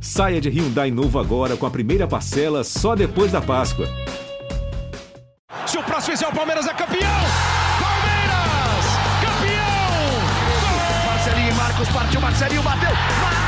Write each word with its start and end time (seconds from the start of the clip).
Saia 0.00 0.40
de 0.40 0.48
Hyundai 0.48 0.90
novo 0.90 1.18
agora 1.18 1.56
com 1.56 1.66
a 1.66 1.70
primeira 1.70 2.06
parcela 2.06 2.62
só 2.62 2.94
depois 2.94 3.32
da 3.32 3.40
Páscoa. 3.40 3.86
Se 5.66 5.78
o 5.78 5.82
próximo 5.82 6.16
fizer 6.16 6.28
o 6.28 6.32
Palmeiras 6.32 6.66
é 6.66 6.74
campeão! 6.74 7.00
Palmeiras! 7.80 8.86
Campeão! 9.20 11.06
Marcelinho 11.06 11.50
e 11.50 11.54
Marcos 11.54 11.88
partiu, 11.88 12.20
Marcelinho 12.20 12.62
bateu! 12.62 13.45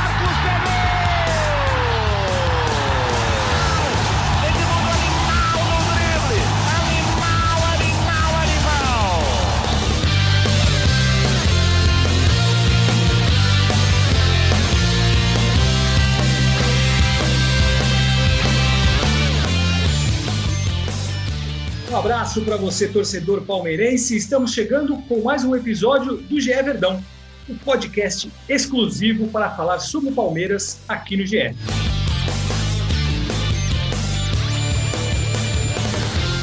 Abraço 21.99 22.45
para 22.45 22.55
você, 22.55 22.87
torcedor 22.87 23.41
palmeirense. 23.41 24.15
Estamos 24.15 24.53
chegando 24.53 24.95
com 25.01 25.21
mais 25.21 25.43
um 25.43 25.53
episódio 25.53 26.15
do 26.15 26.39
GE 26.39 26.53
Verdão, 26.63 27.03
um 27.49 27.57
podcast 27.57 28.31
exclusivo 28.47 29.27
para 29.27 29.49
falar 29.49 29.79
sobre 29.79 30.09
o 30.09 30.15
Palmeiras 30.15 30.81
aqui 30.87 31.17
no 31.17 31.25
GE. 31.25 31.53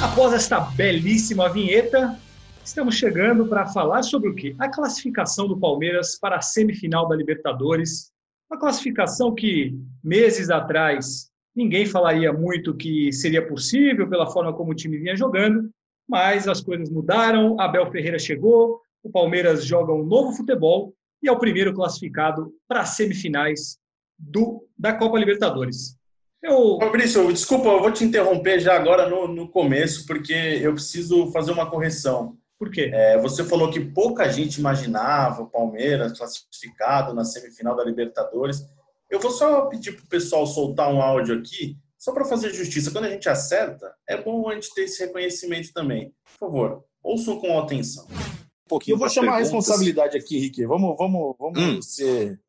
Após 0.02 0.34
esta 0.34 0.60
belíssima 0.60 1.48
vinheta, 1.48 2.20
estamos 2.62 2.96
chegando 2.96 3.46
para 3.46 3.64
falar 3.64 4.02
sobre 4.02 4.28
o 4.28 4.34
quê? 4.34 4.54
A 4.58 4.68
classificação 4.68 5.48
do 5.48 5.58
Palmeiras 5.58 6.18
para 6.20 6.36
a 6.36 6.42
semifinal 6.42 7.08
da 7.08 7.16
Libertadores. 7.16 8.10
Uma 8.50 8.60
classificação 8.60 9.34
que 9.34 9.74
meses 10.04 10.50
atrás 10.50 11.30
ninguém 11.56 11.86
falaria 11.86 12.32
muito 12.32 12.76
que 12.76 13.10
seria 13.12 13.46
possível 13.46 14.08
pela 14.08 14.30
forma 14.30 14.52
como 14.52 14.72
o 14.72 14.74
time 14.74 14.98
vinha 14.98 15.16
jogando, 15.16 15.70
mas 16.06 16.46
as 16.46 16.60
coisas 16.60 16.90
mudaram. 16.90 17.58
Abel 17.58 17.90
Ferreira 17.90 18.18
chegou, 18.18 18.80
o 19.02 19.10
Palmeiras 19.10 19.64
joga 19.64 19.92
um 19.92 20.04
novo 20.04 20.32
futebol 20.32 20.92
e 21.22 21.28
é 21.28 21.32
o 21.32 21.38
primeiro 21.38 21.72
classificado 21.72 22.52
para 22.68 22.80
as 22.80 22.90
semifinais 22.90 23.78
do, 24.18 24.64
da 24.78 24.92
Copa 24.92 25.18
Libertadores. 25.18 25.96
Eu, 26.42 26.78
Fabrício, 26.78 27.32
desculpa, 27.32 27.68
eu 27.68 27.80
vou 27.80 27.90
te 27.90 28.04
interromper 28.04 28.60
já 28.60 28.76
agora 28.76 29.08
no, 29.08 29.26
no 29.26 29.48
começo, 29.48 30.06
porque 30.06 30.32
eu 30.32 30.74
preciso 30.74 31.32
fazer 31.32 31.50
uma 31.50 31.68
correção. 31.68 32.36
por 32.58 32.70
quê? 32.70 32.90
É, 32.92 33.18
você 33.18 33.42
falou 33.42 33.70
que 33.70 33.80
pouca 33.80 34.28
gente 34.30 34.58
imaginava 34.58 35.42
o 35.42 35.50
Palmeiras 35.50 36.16
classificado 36.16 37.14
na 37.14 37.24
semifinal 37.24 37.74
da 37.74 37.84
Libertadores. 37.84 38.62
Eu 39.10 39.20
vou 39.20 39.30
só 39.30 39.66
pedir 39.66 39.92
para 39.92 40.04
o 40.04 40.08
pessoal 40.08 40.46
soltar 40.46 40.92
um 40.92 41.00
áudio 41.00 41.38
aqui, 41.38 41.76
só 41.98 42.12
para 42.12 42.24
fazer 42.24 42.52
justiça. 42.52 42.90
Quando 42.90 43.04
a 43.04 43.10
gente 43.10 43.28
acerta, 43.28 43.94
é 44.08 44.20
bom 44.20 44.48
a 44.48 44.54
gente 44.54 44.72
ter 44.74 44.82
esse 44.82 45.04
reconhecimento 45.04 45.72
também. 45.72 46.12
Por 46.38 46.48
favor, 46.48 46.84
ouçam 47.02 47.38
com 47.38 47.58
atenção. 47.58 48.06
um 48.06 48.68
pouquinho. 48.68 48.94
Eu 48.94 48.98
vou 48.98 49.08
chamar 49.08 49.34
a 49.34 49.36
perguntas. 49.36 49.52
responsabilidade 49.66 50.16
aqui, 50.18 50.38
Rick. 50.40 50.66
Vamos, 50.66 50.96
vamos, 50.98 51.36
vamos 51.38 51.58
Hum. 51.62 51.80
ser. 51.82 52.40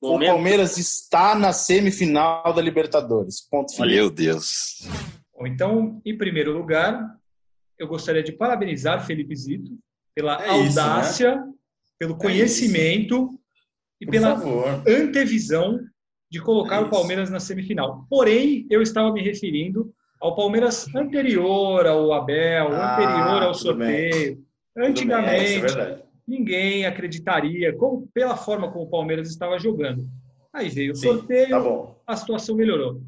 O 0.00 0.08
Momento- 0.12 0.28
Palmeiras 0.32 0.78
está 0.78 1.34
na 1.34 1.52
semifinal 1.52 2.52
da 2.54 2.62
Libertadores. 2.62 3.40
Ponto 3.42 3.72
final. 3.72 3.88
Meu 3.88 4.10
Deus. 4.10 4.86
Bom, 5.34 5.46
então, 5.46 6.00
em 6.04 6.16
primeiro 6.16 6.56
lugar, 6.56 6.98
eu 7.78 7.86
gostaria 7.86 8.22
de 8.22 8.32
parabenizar 8.32 9.04
Felipe 9.06 9.36
Zito 9.36 9.78
pela 10.14 10.42
É 10.42 10.58
isso, 10.60 10.78
audácia, 10.80 11.42
pelo 11.98 12.16
conhecimento 12.16 13.38
e 14.00 14.06
Por 14.06 14.12
pela 14.12 14.34
favor. 14.38 14.82
antevisão 14.88 15.78
de 16.30 16.40
colocar 16.40 16.76
É 16.76 16.80
o. 16.80 16.90
Palmeiras 16.90 17.30
na 17.30 17.40
semifinal. 17.40 18.04
Porém, 18.08 18.66
eu 18.70 18.82
estava 18.82 19.12
me 19.12 19.22
referindo 19.22 19.92
ao 20.20 20.34
Palmeiras 20.34 20.92
anterior 20.94 21.86
ao 21.86 22.12
Abel, 22.12 22.68
Ah, 22.72 22.94
anterior 22.94 23.42
ao 23.42 23.54
sorteio. 23.54 24.36
Bem, 24.36 24.46
é, 24.76 24.84
é 24.84 24.88
Antigamente, 24.88 25.60
verdade. 25.60 26.02
ninguém 26.26 26.84
acreditaria 26.86 27.74
como, 27.76 28.08
pela 28.12 28.36
forma 28.36 28.70
como 28.70 28.84
o 28.84 28.90
Palmeiras 28.90 29.28
estava 29.28 29.58
jogando. 29.58 30.08
Aí 30.52 30.68
veio 30.68 30.92
o 30.92 30.96
Sim, 30.96 31.08
sorteio, 31.08 31.50
Tá 31.50 31.94
a 32.06 32.16
situação 32.16 32.56
melhorou. 32.56 33.00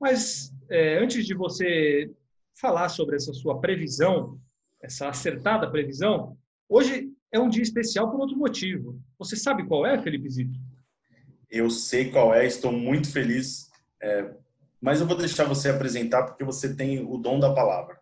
Mas 0.00 0.52
é, 0.68 0.98
antes 0.98 1.26
de 1.26 1.34
você 1.34 2.10
falar 2.60 2.88
sobre 2.88 3.16
essa 3.16 3.32
sua 3.32 3.58
previsão, 3.60 4.38
essa 4.82 5.08
acertada 5.08 5.70
previsão, 5.70 6.36
hoje 6.68 7.08
é 7.32 7.38
um 7.38 7.48
dia 7.48 7.62
especial 7.62 8.10
por 8.10 8.20
outro 8.20 8.36
motivo. 8.36 8.98
Você 9.18 9.34
sabe 9.36 9.64
qual 9.66 9.86
é, 9.86 10.00
Felipe 10.02 10.28
Zito? 10.28 10.58
Eu 11.50 11.68
sei 11.68 12.10
qual 12.10 12.34
é, 12.34 12.46
estou 12.46 12.72
muito 12.72 13.10
feliz. 13.10 13.68
é, 14.00 14.30
mas 14.80 15.00
eu 15.00 15.06
vou 15.06 15.16
deixar 15.16 15.44
você 15.44 15.68
apresentar 15.68 16.22
porque 16.22 16.42
você 16.42 16.74
tem 16.74 17.00
o 17.00 17.18
dom 17.18 17.38
da 17.38 17.52
palavra. 17.52 18.00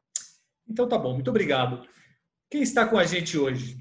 Então 0.69 0.89
tá 0.89 0.97
bom, 0.97 1.15
muito 1.15 1.31
obrigado. 1.31 1.85
Quem 2.51 2.63
está 2.63 2.87
com 2.87 2.97
a 2.97 3.05
gente 3.05 3.37
hoje? 3.37 3.79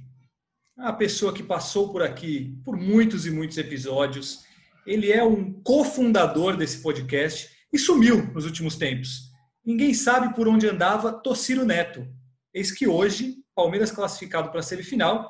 A 0.78 0.92
pessoa 0.92 1.34
que 1.34 1.44
passou 1.44 1.92
por 1.92 2.02
aqui 2.02 2.58
por 2.66 2.76
muitos 2.76 3.26
e 3.26 3.32
muitos 3.32 3.58
episódios. 3.58 4.46
Ele 4.86 5.12
é 5.12 5.24
um 5.24 5.52
cofundador 5.62 6.56
desse 6.56 6.82
podcast 6.82 7.50
e 7.72 7.78
sumiu 7.78 8.26
nos 8.34 8.46
últimos 8.46 8.78
tempos. 8.78 9.32
Ninguém 9.66 9.94
sabe 9.94 10.34
por 10.34 10.48
onde 10.48 10.68
andava 10.68 11.12
Tociro 11.12 11.66
Neto. 11.66 12.08
Eis 12.54 12.72
que 12.72 12.88
hoje, 12.88 13.36
Palmeiras 13.54 13.92
classificado 13.92 14.50
para 14.50 14.62
a 14.62 14.64
semifinal, 14.64 15.30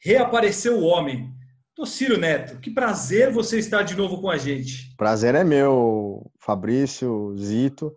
reapareceu 0.00 0.78
o 0.78 0.84
homem. 0.84 1.32
Tociro 1.76 2.16
Neto, 2.16 2.58
que 2.58 2.70
prazer 2.70 3.30
você 3.30 3.58
estar 3.58 3.82
de 3.82 3.94
novo 3.94 4.18
com 4.18 4.30
a 4.30 4.38
gente. 4.38 4.96
Prazer 4.96 5.34
é 5.34 5.44
meu, 5.44 6.32
Fabrício, 6.40 7.36
Zito. 7.36 7.94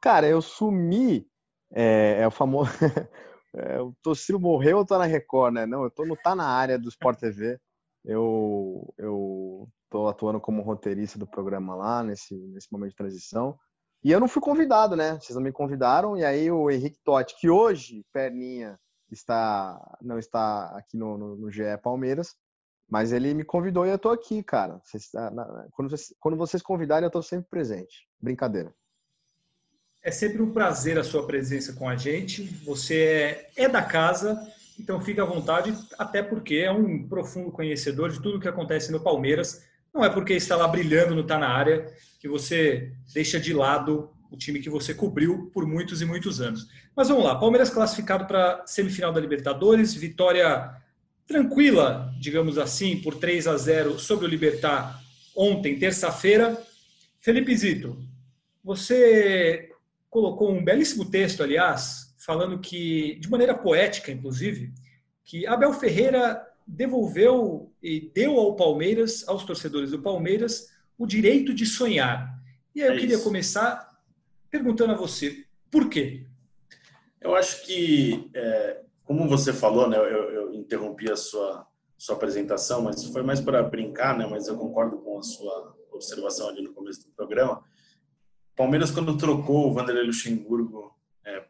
Cara, 0.00 0.26
eu 0.26 0.40
sumi, 0.40 1.28
é, 1.70 2.22
é 2.22 2.26
o 2.26 2.30
famoso. 2.30 2.70
é, 3.54 3.78
o 3.82 3.92
Tociro 4.02 4.40
morreu 4.40 4.78
ou 4.78 4.86
tá 4.86 4.96
na 4.96 5.04
Record, 5.04 5.52
né? 5.52 5.66
Não, 5.66 5.84
eu 5.84 5.90
tô 5.90 6.06
no 6.06 6.16
Tá 6.16 6.34
na 6.34 6.46
área 6.46 6.78
do 6.78 6.88
Sport 6.88 7.18
TV. 7.18 7.60
Eu, 8.02 8.94
eu 8.96 9.68
tô 9.90 10.08
atuando 10.08 10.40
como 10.40 10.62
roteirista 10.62 11.18
do 11.18 11.26
programa 11.26 11.76
lá, 11.76 12.02
nesse, 12.02 12.34
nesse 12.34 12.72
momento 12.72 12.92
de 12.92 12.96
transição. 12.96 13.58
E 14.02 14.10
eu 14.10 14.20
não 14.20 14.28
fui 14.28 14.40
convidado, 14.40 14.96
né? 14.96 15.18
Vocês 15.20 15.36
não 15.36 15.42
me 15.42 15.52
convidaram. 15.52 16.16
E 16.16 16.24
aí 16.24 16.50
o 16.50 16.70
Henrique 16.70 16.98
Totti, 17.04 17.38
que 17.38 17.50
hoje, 17.50 18.06
perninha, 18.10 18.80
está, 19.10 19.78
não 20.00 20.18
está 20.18 20.74
aqui 20.78 20.96
no, 20.96 21.18
no, 21.18 21.36
no 21.36 21.50
GE 21.50 21.76
Palmeiras, 21.82 22.34
mas 22.88 23.12
ele 23.12 23.34
me 23.34 23.44
convidou 23.44 23.86
e 23.86 23.90
eu 23.90 23.98
tô 23.98 24.10
aqui, 24.10 24.42
cara. 24.42 24.80
Vocês- 24.82 25.10
na- 25.12 25.30
na- 25.30 25.66
quando, 25.72 25.90
vocês, 25.90 26.14
quando 26.18 26.36
vocês 26.36 26.62
convidarem, 26.62 27.04
eu 27.04 27.10
tô 27.10 27.22
sempre 27.22 27.48
presente. 27.50 28.08
Brincadeira. 28.20 28.72
É 30.02 30.10
sempre 30.10 30.40
um 30.40 30.52
prazer 30.52 30.98
a 30.98 31.04
sua 31.04 31.26
presença 31.26 31.72
com 31.74 31.88
a 31.88 31.96
gente. 31.96 32.44
Você 32.64 33.50
é, 33.56 33.64
é 33.64 33.68
da 33.68 33.82
casa, 33.82 34.40
então 34.78 35.00
fique 35.00 35.20
à 35.20 35.24
vontade, 35.24 35.74
até 35.98 36.22
porque 36.22 36.56
é 36.56 36.70
um 36.72 37.06
profundo 37.06 37.50
conhecedor 37.50 38.10
de 38.10 38.22
tudo 38.22 38.40
que 38.40 38.48
acontece 38.48 38.90
no 38.90 39.00
Palmeiras. 39.00 39.64
Não 39.92 40.04
é 40.04 40.08
porque 40.08 40.34
está 40.34 40.56
lá 40.56 40.68
brilhando 40.68 41.14
no 41.14 41.26
Tá 41.26 41.38
na 41.38 41.48
área 41.48 41.92
que 42.20 42.28
você 42.28 42.92
deixa 43.12 43.38
de 43.38 43.52
lado 43.52 44.10
o 44.30 44.36
time 44.36 44.60
que 44.60 44.70
você 44.70 44.94
cobriu 44.94 45.50
por 45.52 45.66
muitos 45.66 46.00
e 46.00 46.04
muitos 46.04 46.40
anos. 46.40 46.68
Mas 46.94 47.08
vamos 47.08 47.24
lá, 47.24 47.38
Palmeiras 47.38 47.70
classificado 47.70 48.26
para 48.26 48.62
semifinal 48.66 49.12
da 49.12 49.20
Libertadores, 49.20 49.94
vitória 49.94 50.70
tranquila, 51.28 52.12
digamos 52.18 52.56
assim, 52.56 52.96
por 53.00 53.14
3 53.14 53.46
a 53.46 53.56
0 53.56 53.98
sobre 53.98 54.24
o 54.24 54.28
Libertar 54.28 55.00
ontem, 55.36 55.78
terça-feira. 55.78 56.60
Felipe 57.20 57.54
Zito, 57.54 57.96
você 58.64 59.70
colocou 60.08 60.50
um 60.50 60.64
belíssimo 60.64 61.04
texto, 61.04 61.42
aliás, 61.42 62.14
falando 62.16 62.58
que, 62.58 63.16
de 63.20 63.30
maneira 63.30 63.54
poética, 63.54 64.10
inclusive, 64.10 64.72
que 65.22 65.46
Abel 65.46 65.72
Ferreira 65.74 66.44
devolveu 66.66 67.70
e 67.82 68.10
deu 68.14 68.38
ao 68.38 68.56
Palmeiras, 68.56 69.26
aos 69.28 69.44
torcedores 69.44 69.90
do 69.90 70.00
Palmeiras, 70.00 70.72
o 70.96 71.06
direito 71.06 71.52
de 71.52 71.66
sonhar. 71.66 72.38
E 72.74 72.82
aí 72.82 72.88
eu 72.88 72.94
É 72.94 72.98
queria 72.98 73.18
começar 73.18 73.88
perguntando 74.50 74.92
a 74.92 74.96
você, 74.96 75.44
por 75.70 75.90
quê? 75.90 76.24
Eu 77.20 77.34
acho 77.34 77.66
que, 77.66 78.30
é, 78.34 78.80
como 79.08 79.26
você 79.26 79.54
falou, 79.54 79.88
né, 79.88 79.96
eu, 79.96 80.02
eu 80.04 80.54
interrompi 80.54 81.10
a 81.10 81.16
sua, 81.16 81.66
sua 81.96 82.14
apresentação, 82.14 82.82
mas 82.82 83.02
foi 83.06 83.22
mais 83.22 83.40
para 83.40 83.62
brincar, 83.62 84.14
né, 84.18 84.26
mas 84.26 84.48
eu 84.48 84.58
concordo 84.58 84.98
com 84.98 85.18
a 85.18 85.22
sua 85.22 85.74
observação 85.90 86.46
ali 86.46 86.60
no 86.62 86.74
começo 86.74 87.08
do 87.08 87.14
programa. 87.14 87.64
Palmeiras, 88.54 88.90
quando 88.90 89.16
trocou 89.16 89.66
o 89.66 89.72
Vanderlei 89.72 90.04
Luxemburgo 90.04 90.94
é, 91.24 91.42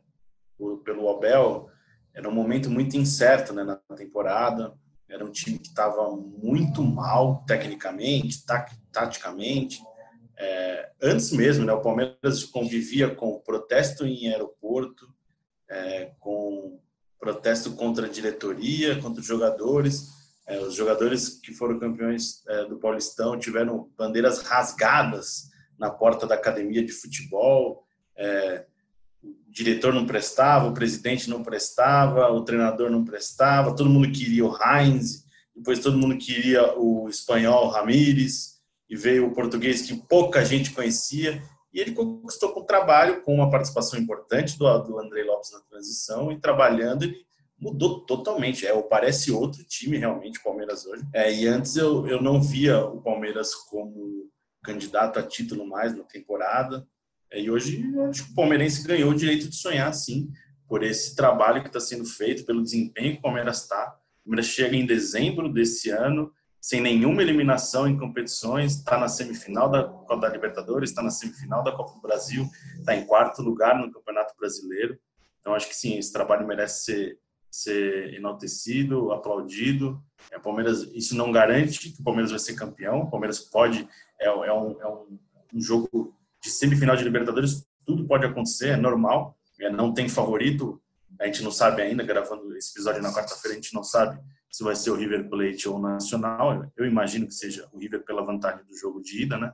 pelo 0.84 1.10
Abel, 1.10 1.68
era 2.14 2.28
um 2.28 2.32
momento 2.32 2.70
muito 2.70 2.96
incerto 2.96 3.52
né, 3.52 3.64
na 3.64 3.76
temporada. 3.96 4.72
Era 5.08 5.24
um 5.24 5.32
time 5.32 5.58
que 5.58 5.66
estava 5.66 6.14
muito 6.14 6.80
mal 6.84 7.44
tecnicamente, 7.44 8.46
ta- 8.46 8.70
taticamente. 8.92 9.80
É, 10.38 10.92
antes 11.02 11.32
mesmo, 11.32 11.64
né, 11.64 11.72
o 11.72 11.82
Palmeiras 11.82 12.44
convivia 12.44 13.12
com 13.12 13.40
protesto 13.40 14.06
em 14.06 14.28
aeroporto, 14.28 15.12
é, 15.68 16.12
com 16.20 16.80
protesto 17.18 17.72
contra 17.72 18.06
a 18.06 18.10
diretoria, 18.10 19.00
contra 19.00 19.20
os 19.20 19.26
jogadores. 19.26 20.08
É, 20.46 20.58
os 20.60 20.74
jogadores 20.74 21.28
que 21.28 21.52
foram 21.52 21.78
campeões 21.78 22.42
é, 22.48 22.64
do 22.64 22.78
Paulistão 22.78 23.38
tiveram 23.38 23.90
bandeiras 23.96 24.42
rasgadas 24.42 25.50
na 25.78 25.90
porta 25.90 26.26
da 26.26 26.34
academia 26.34 26.84
de 26.84 26.92
futebol. 26.92 27.84
É, 28.16 28.64
o 29.22 29.34
diretor 29.48 29.92
não 29.92 30.06
prestava, 30.06 30.68
o 30.68 30.74
presidente 30.74 31.28
não 31.28 31.42
prestava, 31.42 32.30
o 32.30 32.44
treinador 32.44 32.90
não 32.90 33.04
prestava, 33.04 33.74
todo 33.74 33.90
mundo 33.90 34.10
queria 34.10 34.44
o 34.44 34.56
Heinz, 34.56 35.24
depois 35.54 35.80
todo 35.80 35.98
mundo 35.98 36.16
queria 36.16 36.78
o 36.78 37.08
espanhol 37.08 37.68
Ramírez, 37.68 38.58
e 38.88 38.96
veio 38.96 39.26
o 39.26 39.34
português 39.34 39.82
que 39.82 39.94
pouca 39.94 40.44
gente 40.44 40.70
conhecia, 40.70 41.42
e 41.72 41.80
ele 41.80 41.92
conquistou 41.92 42.52
com 42.52 42.60
o 42.60 42.66
trabalho, 42.66 43.22
com 43.22 43.34
uma 43.34 43.50
participação 43.50 43.98
importante 43.98 44.58
do, 44.58 44.78
do 44.78 44.98
André 44.98 45.22
Lopes 45.22 45.52
na 45.52 45.60
transição, 45.60 46.32
e 46.32 46.40
trabalhando 46.40 47.04
ele 47.04 47.26
mudou 47.60 48.00
totalmente. 48.00 48.66
É, 48.66 48.82
parece 48.82 49.30
outro 49.30 49.64
time 49.64 49.98
realmente, 49.98 50.38
o 50.38 50.42
Palmeiras 50.42 50.86
hoje. 50.86 51.04
É, 51.12 51.32
e 51.32 51.46
antes 51.46 51.76
eu, 51.76 52.06
eu 52.06 52.22
não 52.22 52.40
via 52.40 52.84
o 52.84 53.02
Palmeiras 53.02 53.54
como 53.54 54.30
candidato 54.62 55.18
a 55.18 55.22
título 55.22 55.66
mais 55.66 55.96
na 55.96 56.04
temporada. 56.04 56.86
É, 57.30 57.40
e 57.40 57.50
hoje 57.50 57.84
eu 57.92 58.04
acho 58.06 58.26
que 58.26 58.32
o 58.32 58.34
palmeirense 58.34 58.86
ganhou 58.86 59.10
o 59.10 59.14
direito 59.14 59.48
de 59.48 59.56
sonhar, 59.56 59.92
sim, 59.92 60.30
por 60.66 60.82
esse 60.82 61.14
trabalho 61.14 61.62
que 61.62 61.68
está 61.68 61.80
sendo 61.80 62.04
feito, 62.04 62.44
pelo 62.44 62.62
desempenho 62.62 63.12
que 63.12 63.18
o 63.18 63.22
Palmeiras 63.22 63.62
está. 63.62 63.98
O 64.20 64.24
Palmeiras 64.24 64.46
chega 64.46 64.76
em 64.76 64.86
dezembro 64.86 65.52
desse 65.52 65.90
ano, 65.90 66.32
sem 66.60 66.80
nenhuma 66.80 67.22
eliminação 67.22 67.86
em 67.86 67.96
competições, 67.96 68.76
está 68.76 68.98
na 68.98 69.08
semifinal 69.08 69.70
da 69.70 69.84
Copa 69.84 70.16
da 70.16 70.28
Libertadores, 70.28 70.90
está 70.90 71.02
na 71.02 71.10
semifinal 71.10 71.62
da 71.62 71.72
Copa 71.72 71.94
do 71.94 72.00
Brasil, 72.00 72.48
está 72.78 72.94
em 72.94 73.06
quarto 73.06 73.42
lugar 73.42 73.78
no 73.78 73.92
Campeonato 73.92 74.34
Brasileiro. 74.38 74.98
Então, 75.40 75.54
acho 75.54 75.68
que 75.68 75.76
sim, 75.76 75.96
esse 75.98 76.12
trabalho 76.12 76.46
merece 76.46 76.84
ser, 76.84 77.18
ser 77.50 78.14
enaltecido, 78.14 79.12
aplaudido. 79.12 80.02
É, 80.30 80.38
Palmeiras, 80.38 80.82
isso 80.92 81.16
não 81.16 81.30
garante 81.30 81.90
que 81.90 82.00
o 82.00 82.04
Palmeiras 82.04 82.30
vai 82.30 82.40
ser 82.40 82.54
campeão. 82.54 83.00
O 83.02 83.10
Palmeiras 83.10 83.38
pode, 83.38 83.88
é, 84.20 84.26
é, 84.26 84.52
um, 84.52 84.82
é 84.82 84.88
um, 84.88 85.18
um 85.54 85.60
jogo 85.60 86.14
de 86.42 86.50
semifinal 86.50 86.96
de 86.96 87.04
Libertadores, 87.04 87.66
tudo 87.86 88.06
pode 88.06 88.26
acontecer, 88.26 88.70
é 88.70 88.76
normal. 88.76 89.38
É, 89.60 89.70
não 89.70 89.94
tem 89.94 90.08
favorito, 90.08 90.80
a 91.20 91.26
gente 91.26 91.42
não 91.42 91.50
sabe 91.50 91.82
ainda, 91.82 92.02
gravando 92.04 92.54
esse 92.56 92.72
episódio 92.72 93.02
na 93.02 93.12
quarta-feira, 93.12 93.56
a 93.56 93.60
gente 93.60 93.74
não 93.74 93.82
sabe 93.82 94.20
se 94.50 94.64
vai 94.64 94.74
ser 94.74 94.90
o 94.90 94.94
River 94.94 95.28
Plate 95.28 95.68
ou 95.68 95.76
o 95.76 95.80
Nacional. 95.80 96.70
Eu 96.76 96.86
imagino 96.86 97.26
que 97.26 97.34
seja 97.34 97.68
o 97.72 97.78
River 97.78 98.04
pela 98.04 98.24
vantagem 98.24 98.64
do 98.64 98.76
jogo 98.76 99.00
de 99.00 99.22
ida, 99.22 99.38
né? 99.38 99.52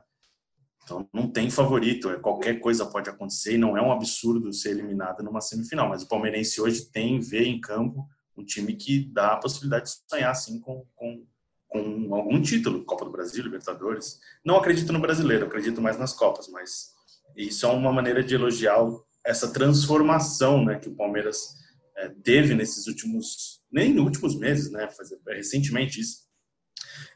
Então 0.83 1.07
não 1.11 1.29
tem 1.29 1.49
favorito, 1.49 2.09
é 2.09 2.17
qualquer 2.17 2.59
coisa 2.59 2.85
pode 2.85 3.09
acontecer 3.09 3.55
e 3.55 3.57
não 3.57 3.75
é 3.75 3.81
um 3.81 3.91
absurdo 3.91 4.53
ser 4.53 4.69
eliminado 4.69 5.23
numa 5.23 5.41
semifinal. 5.41 5.89
Mas 5.89 6.03
o 6.03 6.07
Palmeirense 6.07 6.61
hoje 6.61 6.85
tem 6.85 7.19
vê 7.19 7.45
em 7.45 7.59
campo 7.59 8.07
um 8.37 8.43
time 8.43 8.75
que 8.75 9.05
dá 9.11 9.33
a 9.33 9.37
possibilidade 9.37 9.85
de 9.85 9.97
sonhar 10.07 10.31
assim 10.31 10.59
com, 10.59 10.85
com, 10.95 11.25
com 11.67 12.15
algum 12.15 12.41
título, 12.41 12.83
Copa 12.83 13.05
do 13.05 13.11
Brasil, 13.11 13.43
Libertadores. 13.43 14.19
Não 14.43 14.57
acredito 14.57 14.93
no 14.93 14.99
brasileiro, 14.99 15.45
acredito 15.45 15.81
mais 15.81 15.97
nas 15.97 16.13
Copas, 16.13 16.47
mas 16.49 16.93
isso 17.35 17.65
é 17.65 17.69
uma 17.69 17.91
maneira 17.91 18.23
de 18.23 18.35
elogiar 18.35 18.79
essa 19.25 19.51
transformação 19.51 20.63
né, 20.63 20.77
que 20.77 20.87
o 20.87 20.95
Palmeiras 20.95 21.55
é, 21.97 22.09
teve 22.09 22.53
nesses 22.53 22.87
últimos, 22.87 23.54
nem 23.75 23.99
últimos 23.99 24.39
meses, 24.39 24.71
né, 24.71 24.87
recentemente 25.27 25.99
isso. 25.99 26.23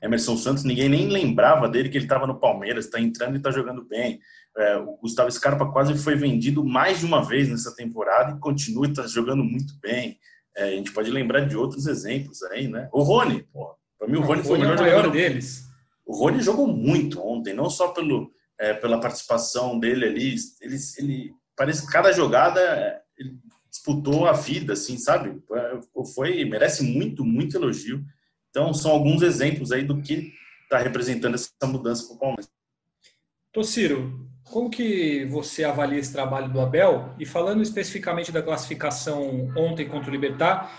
Emerson 0.04 0.36
Santos, 0.36 0.66
ninguém 0.66 0.90
nem 0.90 1.08
lembrava 1.08 1.70
dele 1.70 1.88
que 1.88 1.98
ele 1.98 2.04
estava 2.06 2.28
no 2.28 2.38
Palmeiras, 2.38 2.86
está 2.86 3.00
entrando 3.00 3.36
e 3.36 3.38
está 3.38 3.50
jogando 3.50 3.86
bem. 3.86 4.20
É, 4.58 4.76
o 4.78 4.98
Gustavo 4.98 5.32
Scarpa 5.32 5.72
quase 5.72 5.98
foi 5.98 6.16
vendido 6.16 6.64
mais 6.64 7.00
de 7.00 7.06
uma 7.06 7.24
vez 7.24 7.48
nessa 7.48 7.74
temporada 7.74 8.36
e 8.36 8.40
continua 8.40 8.88
e 8.88 8.90
está 8.90 9.08
jogando 9.08 9.42
muito 9.42 9.74
bem. 9.82 10.20
É, 10.58 10.64
a 10.64 10.72
gente 10.72 10.92
pode 10.92 11.10
lembrar 11.10 11.46
de 11.46 11.56
outros 11.56 11.88
exemplos 11.88 12.44
aí, 12.44 12.68
né? 12.68 12.90
O 12.92 13.04
Rony, 13.04 13.48
para 13.98 14.08
mim 14.08 14.18
o 14.18 14.22
Rony 14.22 14.44
foi 14.44 14.58
o 14.58 14.62
melhor, 14.62 14.78
maior 14.78 14.98
jogador. 14.98 15.12
deles. 15.12 15.64
O 16.06 16.18
Rony 16.18 16.42
jogou 16.42 16.68
muito 16.68 17.22
ontem, 17.22 17.54
não 17.54 17.70
só 17.70 17.90
pelo, 17.90 18.32
é, 18.60 18.74
pela 18.74 19.00
participação 19.00 19.80
dele 19.80 20.06
ali, 20.06 20.36
ele, 20.60 20.78
ele 20.98 21.32
parece 21.56 21.86
que 21.86 21.92
cada 21.92 22.12
jogada 22.12 23.02
ele 23.18 23.38
disputou 23.70 24.26
a 24.26 24.34
vida, 24.34 24.74
assim, 24.74 24.98
sabe? 24.98 25.42
Foi 26.16 26.44
merece 26.46 26.84
muito, 26.84 27.24
muito 27.24 27.56
elogio. 27.56 28.04
Então, 28.50 28.74
são 28.74 28.92
alguns 28.92 29.22
exemplos 29.22 29.72
aí 29.72 29.84
do 29.84 30.02
que 30.02 30.34
está 30.64 30.80
representando 30.80 31.36
essa 31.36 31.52
mudança 31.66 32.06
para 32.06 32.16
o 32.16 32.20
Palmeiras. 32.20 32.50
Tociro, 33.52 34.30
como 34.44 34.70
que 34.70 35.26
você 35.26 35.64
avalia 35.64 36.00
esse 36.00 36.12
trabalho 36.12 36.52
do 36.52 36.60
Abel? 36.60 37.16
E 37.20 37.26
falando 37.26 37.62
especificamente 37.62 38.32
da 38.32 38.42
classificação 38.42 39.52
ontem 39.56 39.88
contra 39.88 40.10
o 40.10 40.12
Libertar, 40.12 40.72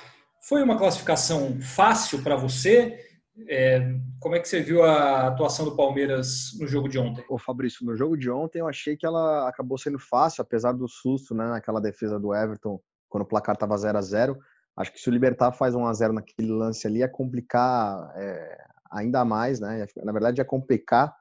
foi 0.49 0.63
uma 0.63 0.79
classificação 0.79 1.61
fácil 1.61 2.23
para 2.23 2.37
você? 2.37 3.10
É, 3.49 3.81
como 4.19 4.35
é 4.35 4.41
que 4.41 4.49
você 4.49 4.61
viu 4.61 4.83
a 4.83 5.29
atuação 5.29 5.65
do 5.65 5.77
Palmeiras 5.77 6.53
no 6.59 6.67
jogo 6.67 6.89
de 6.89 6.99
ontem? 6.99 7.25
Ô 7.29 7.39
Fabrício, 7.39 7.85
no 7.85 7.97
jogo 7.97 8.17
de 8.17 8.31
ontem 8.31 8.61
eu 8.61 8.69
achei 8.69 8.97
que 8.97 9.07
ela 9.07 9.49
acabou 9.49 9.79
sendo 9.79 9.99
fácil, 9.99 10.43
apesar 10.43 10.73
do 10.73 10.89
susto, 10.89 11.35
né, 11.35 11.49
naquela 11.49 11.81
defesa 11.81 12.19
do 12.19 12.35
Everton, 12.35 12.81
quando 13.09 13.25
o 13.25 13.27
placar 13.27 13.55
estava 13.55 13.77
0 13.77 13.99
a 13.99 14.03
0 14.03 14.39
Acho 14.77 14.93
que 14.93 15.01
se 15.01 15.09
o 15.09 15.13
Libertar 15.13 15.53
faz 15.53 15.75
1 15.75 15.87
a 15.87 15.93
0 15.93 16.13
naquele 16.15 16.53
lance 16.53 16.87
ali, 16.87 17.03
é 17.03 17.09
complicar 17.09 18.13
é, 18.17 18.65
ainda 18.91 19.25
mais, 19.25 19.61
né? 19.61 19.87
Na 19.97 20.13
verdade, 20.13 20.41
é 20.41 20.45
complicar 20.45 21.15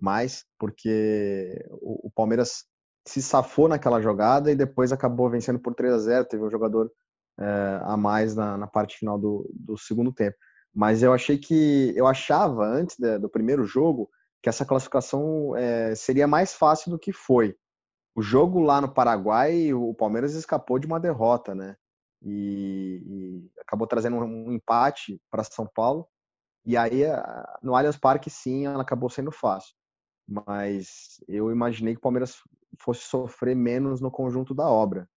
mais, 0.00 0.44
porque 0.58 1.64
o, 1.70 2.06
o, 2.06 2.10
Palmeiras 2.10 2.64
se 3.06 3.20
safou 3.20 3.68
naquela 3.68 4.00
jogada 4.00 4.50
e 4.50 4.56
depois 4.56 4.92
acabou 4.92 5.28
vencendo 5.28 5.58
por 5.58 5.74
3 5.74 5.92
a 5.92 5.98
0 5.98 6.24
Teve 6.24 6.42
um 6.42 6.50
jogador 6.50 6.90
é, 7.38 7.80
a 7.82 7.96
mais 7.96 8.34
na, 8.34 8.56
na, 8.56 8.66
parte 8.66 8.96
final 8.96 9.18
do, 9.18 9.48
do 9.52 9.76
segundo 9.76 10.12
tempo. 10.12 10.36
Mas 10.74 11.02
eu 11.02 11.12
achei 11.12 11.38
que 11.38 11.92
eu 11.96 12.06
achava 12.06 12.64
antes 12.64 12.96
do 12.98 13.28
primeiro 13.28 13.64
jogo 13.64 14.08
que 14.42 14.48
essa 14.48 14.64
classificação 14.64 15.56
é, 15.56 15.94
seria 15.94 16.26
mais 16.26 16.54
fácil 16.54 16.90
do 16.90 16.98
que 16.98 17.12
foi. 17.12 17.54
O 18.14 18.22
jogo 18.22 18.60
lá 18.60 18.80
no 18.80 18.92
Paraguai, 18.92 19.72
o 19.72 19.94
Palmeiras 19.94 20.34
escapou 20.34 20.78
de 20.78 20.86
uma 20.86 20.98
derrota, 20.98 21.54
né? 21.54 21.76
e, 22.24 23.02
e 23.04 23.60
acabou 23.60 23.86
trazendo 23.86 24.16
um 24.16 24.52
empate 24.52 25.20
para 25.30 25.44
São 25.44 25.66
Paulo. 25.66 26.06
E 26.64 26.76
aí, 26.76 27.02
no 27.62 27.74
Allianz 27.74 27.96
Parque, 27.96 28.30
sim, 28.30 28.66
ela 28.66 28.82
acabou 28.82 29.10
sendo 29.10 29.32
fácil. 29.32 29.74
Mas 30.26 31.20
eu 31.26 31.50
imaginei 31.50 31.94
que 31.94 31.98
o 31.98 32.02
Palmeiras 32.02 32.36
fosse 32.78 33.02
sofrer 33.02 33.56
menos 33.56 34.00
no 34.00 34.10
conjunto 34.10 34.54
da 34.54 34.68
obra. 34.68 35.08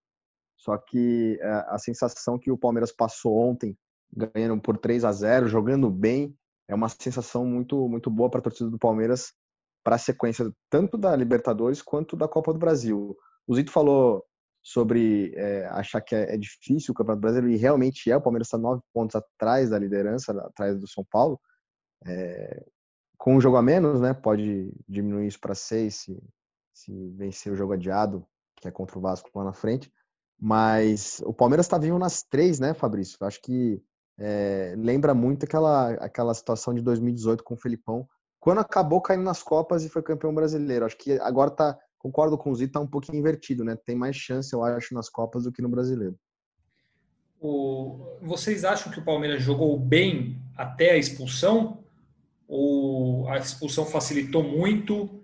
Só 0.57 0.77
que 0.77 1.37
é, 1.39 1.47
a 1.67 1.77
sensação 1.77 2.39
que 2.39 2.49
o 2.51 2.57
Palmeiras 2.57 2.91
passou 2.91 3.37
ontem, 3.37 3.77
ganhando 4.15 4.61
por 4.61 4.77
3 4.77 5.03
a 5.03 5.11
0 5.11 5.47
jogando 5.47 5.89
bem, 5.89 6.35
é 6.67 6.73
uma 6.73 6.89
sensação 6.89 7.45
muito, 7.45 7.87
muito 7.87 8.09
boa 8.09 8.29
para 8.29 8.39
a 8.39 8.43
torcida 8.43 8.69
do 8.69 8.79
Palmeiras 8.79 9.33
para 9.83 9.97
a 9.97 9.99
sequência 9.99 10.51
tanto 10.67 10.97
da 10.97 11.15
Libertadores 11.15 11.79
quanto 11.79 12.15
da 12.15 12.27
Copa 12.27 12.51
do 12.51 12.57
Brasil. 12.57 13.15
O 13.47 13.55
Zito 13.55 13.71
falou 13.71 14.25
sobre 14.63 15.31
é, 15.35 15.67
achar 15.67 16.01
que 16.01 16.15
é, 16.15 16.33
é, 16.33 16.37
difícil 16.37 16.91
o 16.91 16.95
Campeonato 16.95 17.21
Brasileiro, 17.21 17.55
e 17.55 17.55
realmente 17.55 18.09
é, 18.09 18.17
o 18.17 18.21
Palmeiras 18.21 18.47
está 18.47 18.57
nove 18.57 18.81
pontos 18.91 19.15
atrás 19.15 19.69
da 19.69 19.77
liderança, 19.77 20.31
atrás 20.31 20.79
do 20.79 20.87
São 20.87 21.05
Paulo, 21.11 21.39
é, 22.03 22.65
com 23.15 23.35
um 23.35 23.41
jogo 23.41 23.57
a 23.57 23.61
menos, 23.61 24.01
né, 24.01 24.11
pode 24.11 24.73
diminuir 24.87 25.27
isso 25.27 25.39
para 25.39 25.53
seis 25.53 25.97
se, 25.97 26.19
se 26.73 27.09
vencer 27.11 27.53
o 27.53 27.55
jogo 27.55 27.73
adiado, 27.73 28.25
que 28.55 28.67
é 28.67 28.71
contra 28.71 28.97
o 28.97 29.01
Vasco 29.01 29.29
lá 29.35 29.43
na 29.43 29.53
frente, 29.53 29.93
mas 30.39 31.21
o 31.25 31.33
Palmeiras 31.33 31.67
está 31.67 31.77
vivo 31.77 31.99
nas 31.99 32.23
três, 32.23 32.59
né, 32.59 32.73
Fabrício? 32.73 33.17
Acho 33.21 33.39
que 33.39 33.79
é, 34.17 34.73
lembra 34.77 35.13
muito 35.13 35.45
aquela, 35.45 35.91
aquela 35.95 36.33
situação 36.33 36.73
de 36.73 36.81
2018 36.81 37.43
com 37.43 37.53
o 37.53 37.57
Felipão, 37.57 38.07
quando 38.39 38.59
acabou 38.59 39.01
caindo 39.01 39.23
nas 39.23 39.41
Copas 39.41 39.83
e 39.83 39.89
foi 39.89 40.01
campeão 40.01 40.33
brasileiro. 40.33 40.85
Acho 40.85 40.97
que 40.97 41.13
agora 41.19 41.49
está 41.51 41.77
concordo 41.97 42.37
com 42.37 42.51
o 42.51 42.55
Zito, 42.55 42.73
tá 42.73 42.79
um 42.79 42.87
pouquinho 42.87 43.17
invertido, 43.17 43.63
né? 43.63 43.75
Tem 43.75 43.95
mais 43.95 44.15
chance, 44.15 44.53
eu 44.53 44.63
acho, 44.63 44.93
nas 44.93 45.09
Copas 45.09 45.45
do 45.45 45.51
que 45.51 45.61
no 45.61 45.69
Brasileiro. 45.69 46.15
O... 47.41 48.17
Vocês 48.21 48.63
acham 48.63 48.91
que 48.91 48.99
o 48.99 49.03
Palmeiras 49.03 49.41
jogou 49.41 49.77
bem 49.79 50.39
até 50.55 50.91
a 50.91 50.97
expulsão? 50.97 51.83
Ou 52.47 53.27
a 53.27 53.37
expulsão 53.37 53.85
facilitou 53.85 54.43
muito? 54.43 55.23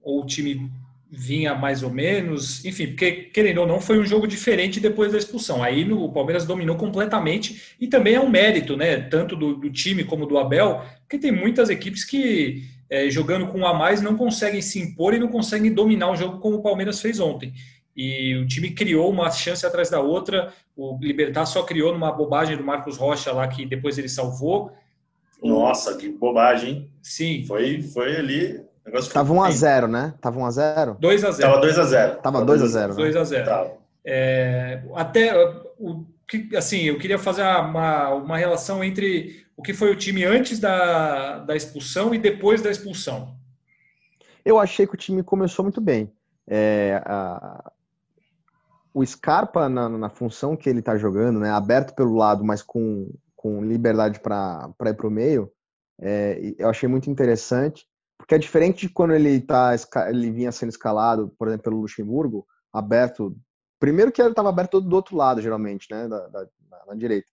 Ou 0.00 0.22
o 0.22 0.26
time 0.26 0.70
vinha 1.10 1.54
mais 1.54 1.82
ou 1.82 1.90
menos? 1.90 2.64
Enfim, 2.64 2.88
porque, 2.88 3.12
querendo 3.12 3.58
ou 3.58 3.66
não, 3.66 3.80
foi 3.80 3.98
um 3.98 4.04
jogo 4.04 4.26
diferente 4.26 4.80
depois 4.80 5.12
da 5.12 5.18
expulsão. 5.18 5.62
Aí 5.62 5.84
no, 5.84 6.04
o 6.04 6.12
Palmeiras 6.12 6.44
dominou 6.44 6.76
completamente 6.76 7.74
e 7.80 7.86
também 7.86 8.14
é 8.14 8.20
um 8.20 8.28
mérito, 8.28 8.76
né? 8.76 8.96
Tanto 8.96 9.36
do, 9.36 9.54
do 9.54 9.70
time 9.70 10.04
como 10.04 10.26
do 10.26 10.38
Abel, 10.38 10.82
porque 11.00 11.18
tem 11.18 11.30
muitas 11.30 11.70
equipes 11.70 12.04
que 12.04 12.64
é, 12.90 13.08
jogando 13.10 13.46
com 13.46 13.60
um 13.60 13.66
a 13.66 13.74
mais, 13.74 14.02
não 14.02 14.16
conseguem 14.16 14.60
se 14.60 14.78
impor 14.78 15.14
e 15.14 15.18
não 15.18 15.28
conseguem 15.28 15.72
dominar 15.72 16.10
o 16.10 16.16
jogo 16.16 16.38
como 16.38 16.56
o 16.56 16.62
Palmeiras 16.62 17.00
fez 17.00 17.20
ontem. 17.20 17.52
E 17.96 18.34
o 18.36 18.46
time 18.46 18.70
criou 18.70 19.10
uma 19.10 19.30
chance 19.30 19.64
atrás 19.64 19.88
da 19.88 20.00
outra. 20.00 20.52
O 20.76 20.98
Libertar 21.00 21.46
só 21.46 21.62
criou 21.62 21.92
numa 21.92 22.10
bobagem 22.10 22.56
do 22.56 22.64
Marcos 22.64 22.96
Rocha 22.96 23.32
lá, 23.32 23.46
que 23.46 23.64
depois 23.64 23.98
ele 23.98 24.08
salvou. 24.08 24.72
Nossa, 25.42 25.96
que 25.96 26.08
bobagem. 26.08 26.90
Sim. 27.00 27.44
Foi, 27.46 27.82
foi 27.82 28.16
ali. 28.16 28.64
Tava 29.12 29.32
1x0, 29.32 29.86
né? 29.88 30.14
Tava 30.20 30.40
1x0? 30.40 30.98
2x0. 30.98 31.40
Tava 31.40 31.60
2x0. 31.60 32.16
Tava 32.20 32.44
2x0. 32.44 32.94
2x0. 32.94 33.70
É, 34.04 34.82
até 34.94 35.34
o 35.78 36.04
assim, 36.56 36.82
eu 36.82 36.98
queria 36.98 37.18
fazer 37.18 37.42
uma, 37.42 38.10
uma 38.14 38.36
relação 38.36 38.82
entre 38.82 39.44
o 39.56 39.62
que 39.62 39.72
foi 39.72 39.90
o 39.90 39.96
time 39.96 40.24
antes 40.24 40.58
da, 40.58 41.38
da 41.38 41.54
expulsão 41.54 42.14
e 42.14 42.18
depois 42.18 42.62
da 42.62 42.70
expulsão. 42.70 43.36
Eu 44.44 44.58
achei 44.58 44.86
que 44.86 44.94
o 44.94 44.98
time 44.98 45.22
começou 45.22 45.64
muito 45.64 45.80
bem. 45.80 46.12
É, 46.46 47.02
a, 47.04 47.70
o 48.92 49.04
Scarpa, 49.04 49.68
na, 49.68 49.88
na, 49.88 50.08
função 50.08 50.56
que 50.56 50.68
ele 50.68 50.80
está 50.80 50.96
jogando, 50.96 51.40
né, 51.40 51.50
aberto 51.50 51.94
pelo 51.94 52.14
lado, 52.14 52.44
mas 52.44 52.62
com, 52.62 53.10
com 53.36 53.64
liberdade 53.64 54.20
para 54.20 54.74
ir 54.86 54.94
para 54.94 55.06
o 55.06 55.10
meio, 55.10 55.50
é, 56.00 56.54
eu 56.58 56.68
achei 56.68 56.88
muito 56.88 57.10
interessante, 57.10 57.86
porque 58.18 58.34
é 58.34 58.38
diferente 58.38 58.86
de 58.86 58.92
quando 58.92 59.14
ele, 59.14 59.40
tá, 59.40 59.74
ele 60.08 60.30
vinha 60.30 60.52
sendo 60.52 60.70
escalado, 60.70 61.34
por 61.38 61.48
exemplo, 61.48 61.64
pelo 61.64 61.80
Luxemburgo, 61.80 62.46
aberto. 62.72 63.36
Primeiro 63.78 64.12
que 64.12 64.22
ele 64.22 64.30
estava 64.30 64.48
aberto 64.48 64.80
do 64.80 64.96
outro 64.96 65.16
lado, 65.16 65.42
geralmente, 65.42 65.86
né, 65.90 66.08
da, 66.08 66.28
da 66.28 66.48
na 66.86 66.94
direita. 66.94 67.28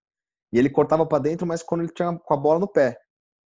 E 0.52 0.60
ele 0.60 0.70
cortava 0.70 1.06
para 1.06 1.24
dentro, 1.24 1.48
mas 1.48 1.64
quando 1.64 1.82
ele 1.82 1.94
tinha 1.94 2.18
com 2.18 2.34
a 2.34 2.38
bola 2.38 2.60
no 2.60 2.68
pé. 2.68 2.98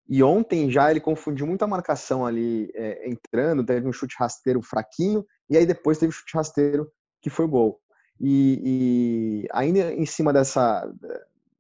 E 0.08 0.22
ontem 0.24 0.70
já 0.70 0.92
ele 0.92 1.00
confundiu 1.00 1.48
muita 1.48 1.68
marcação 1.68 2.26
ali 2.26 2.72
é, 2.76 3.10
entrando, 3.10 3.66
teve 3.66 3.88
um 3.88 3.94
chute 3.94 4.16
rasteiro 4.18 4.62
fraquinho, 4.62 5.26
e 5.50 5.58
aí 5.58 5.66
depois 5.66 5.98
teve 5.98 6.10
um 6.10 6.14
chute 6.14 6.36
rasteiro 6.36 6.90
que 7.22 7.30
foi 7.30 7.48
gol. 7.48 7.80
E, 8.20 8.62
e 9.44 9.48
ainda 9.52 9.94
em 9.94 10.06
cima 10.06 10.32
dessa, 10.32 10.92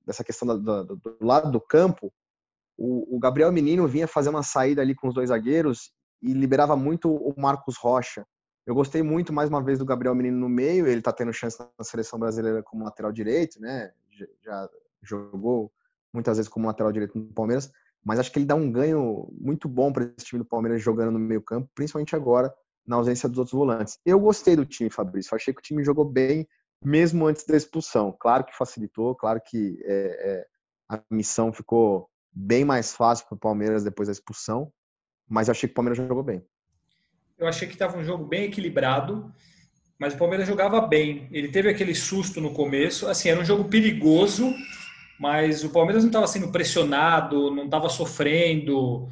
dessa 0.05 0.23
questão 0.23 0.47
do 0.59 0.99
lado 1.19 1.51
do 1.51 1.59
campo, 1.59 2.13
o, 2.77 3.15
o, 3.15 3.19
Gabriel 3.19 3.51
Menino 3.51 3.87
vinha 3.87 4.07
fazer 4.07 4.29
uma 4.29 4.43
saída 4.43 4.81
ali 4.81 4.93
com 4.93 5.07
os 5.07 5.13
dois 5.13 5.29
zagueiros 5.29 5.91
e 6.21 6.33
liberava 6.33 6.75
muito 6.75 7.13
o 7.13 7.33
Marcos 7.37 7.77
Rocha. 7.77 8.25
Eu 8.65 8.73
gostei 8.73 9.03
muito, 9.03 9.31
mais 9.31 9.49
uma 9.49 9.63
vez, 9.63 9.77
do 9.77 9.85
Gabriel 9.85 10.15
Menino 10.15 10.37
no 10.37 10.49
meio, 10.49 10.87
ele 10.87 10.99
está 10.99 11.13
tendo 11.13 11.31
chance 11.31 11.57
na 11.59 11.83
seleção 11.83 12.17
brasileira 12.17 12.63
como 12.63 12.83
lateral 12.83 13.11
direito, 13.11 13.59
né? 13.61 13.91
Já 14.43 14.67
jogou 15.03 15.71
muitas 16.11 16.37
vezes 16.37 16.49
como 16.49 16.65
lateral 16.65 16.91
direito 16.91 17.17
no 17.17 17.33
Palmeiras, 17.33 17.71
mas 18.03 18.19
acho 18.19 18.31
que 18.31 18.39
ele 18.39 18.45
dá 18.45 18.55
um 18.55 18.71
ganho 18.71 19.27
muito 19.39 19.67
bom 19.67 19.91
para 19.91 20.05
esse 20.05 20.25
time 20.25 20.39
do 20.39 20.47
Palmeiras 20.47 20.81
jogando 20.81 21.11
no 21.11 21.19
meio 21.19 21.41
campo, 21.41 21.69
principalmente 21.75 22.15
agora, 22.15 22.53
na 22.85 22.95
ausência 22.95 23.29
dos 23.29 23.37
outros 23.37 23.53
volantes. 23.53 23.99
Eu 24.05 24.19
gostei 24.19 24.55
do 24.55 24.65
time, 24.65 24.89
Fabrício. 24.89 25.35
Achei 25.35 25.53
que 25.53 25.59
o 25.59 25.63
time 25.63 25.83
jogou 25.83 26.05
bem, 26.05 26.47
mesmo 26.83 27.25
antes 27.27 27.45
da 27.45 27.55
expulsão. 27.55 28.15
Claro 28.19 28.45
que 28.45 28.55
facilitou, 28.55 29.15
claro 29.15 29.41
que 29.43 29.77
é, 29.83 29.93
é, 29.93 30.45
a 30.89 31.01
missão 31.11 31.51
ficou 31.51 32.09
bem 32.35 32.65
mais 32.65 32.93
fácil 32.93 33.25
para 33.27 33.35
o 33.35 33.39
Palmeiras 33.39 33.83
depois 33.83 34.07
da 34.07 34.11
expulsão, 34.11 34.71
mas 35.27 35.47
eu 35.47 35.53
achei 35.53 35.69
que 35.69 35.73
o 35.73 35.75
Palmeiras 35.75 35.97
jogou 35.97 36.23
bem. 36.23 36.43
Eu 37.37 37.47
achei 37.47 37.67
que 37.67 37.73
estava 37.73 37.97
um 37.97 38.03
jogo 38.03 38.25
bem 38.25 38.45
equilibrado, 38.45 39.33
mas 39.97 40.13
o 40.13 40.17
Palmeiras 40.17 40.47
jogava 40.47 40.81
bem. 40.81 41.27
Ele 41.31 41.47
teve 41.47 41.69
aquele 41.69 41.95
susto 41.95 42.41
no 42.41 42.51
começo, 42.51 43.07
assim, 43.07 43.29
era 43.29 43.39
um 43.39 43.45
jogo 43.45 43.65
perigoso, 43.65 44.53
mas 45.19 45.63
o 45.63 45.69
Palmeiras 45.69 46.03
não 46.03 46.09
estava 46.09 46.27
sendo 46.27 46.51
pressionado, 46.51 47.51
não 47.51 47.65
estava 47.65 47.89
sofrendo, 47.89 49.07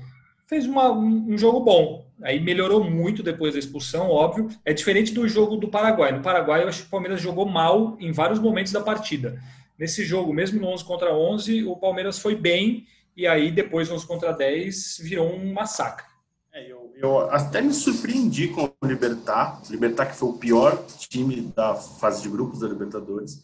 fez 0.45 0.65
uma, 0.65 0.91
um 0.91 1.37
jogo 1.37 1.61
bom. 1.61 2.05
Aí 2.21 2.39
melhorou 2.39 2.83
muito 2.83 3.23
depois 3.23 3.53
da 3.53 3.59
expulsão, 3.59 4.09
óbvio. 4.09 4.49
É 4.63 4.73
diferente 4.73 5.13
do 5.13 5.27
jogo 5.27 5.57
do 5.57 5.67
Paraguai. 5.67 6.11
No 6.11 6.21
Paraguai, 6.21 6.63
eu 6.63 6.67
acho 6.67 6.81
que 6.81 6.87
o 6.87 6.91
Palmeiras 6.91 7.21
jogou 7.21 7.45
mal 7.45 7.97
em 7.99 8.11
vários 8.11 8.39
momentos 8.39 8.71
da 8.71 8.81
partida. 8.81 9.41
Nesse 9.77 10.05
jogo, 10.05 10.31
mesmo 10.31 10.61
no 10.61 10.67
11 10.67 10.85
contra 10.85 11.13
11, 11.13 11.63
o 11.65 11.75
Palmeiras 11.75 12.19
foi 12.19 12.35
bem 12.35 12.85
e 13.15 13.27
aí 13.27 13.51
depois 13.51 13.89
no 13.89 13.95
11 13.95 14.07
contra 14.07 14.31
10 14.31 14.97
virou 15.01 15.31
um 15.31 15.53
massacre. 15.53 16.05
É, 16.53 16.71
eu, 16.71 16.93
eu, 16.95 17.19
até 17.31 17.61
me 17.61 17.73
surpreendi 17.73 18.49
com 18.49 18.65
o 18.65 18.85
Libertar. 18.85 19.61
Libertar 19.69 20.05
que 20.05 20.15
foi 20.15 20.29
o 20.29 20.37
pior 20.37 20.85
time 21.09 21.51
da 21.55 21.75
fase 21.75 22.21
de 22.21 22.29
grupos 22.29 22.59
da 22.59 22.67
Libertadores 22.67 23.41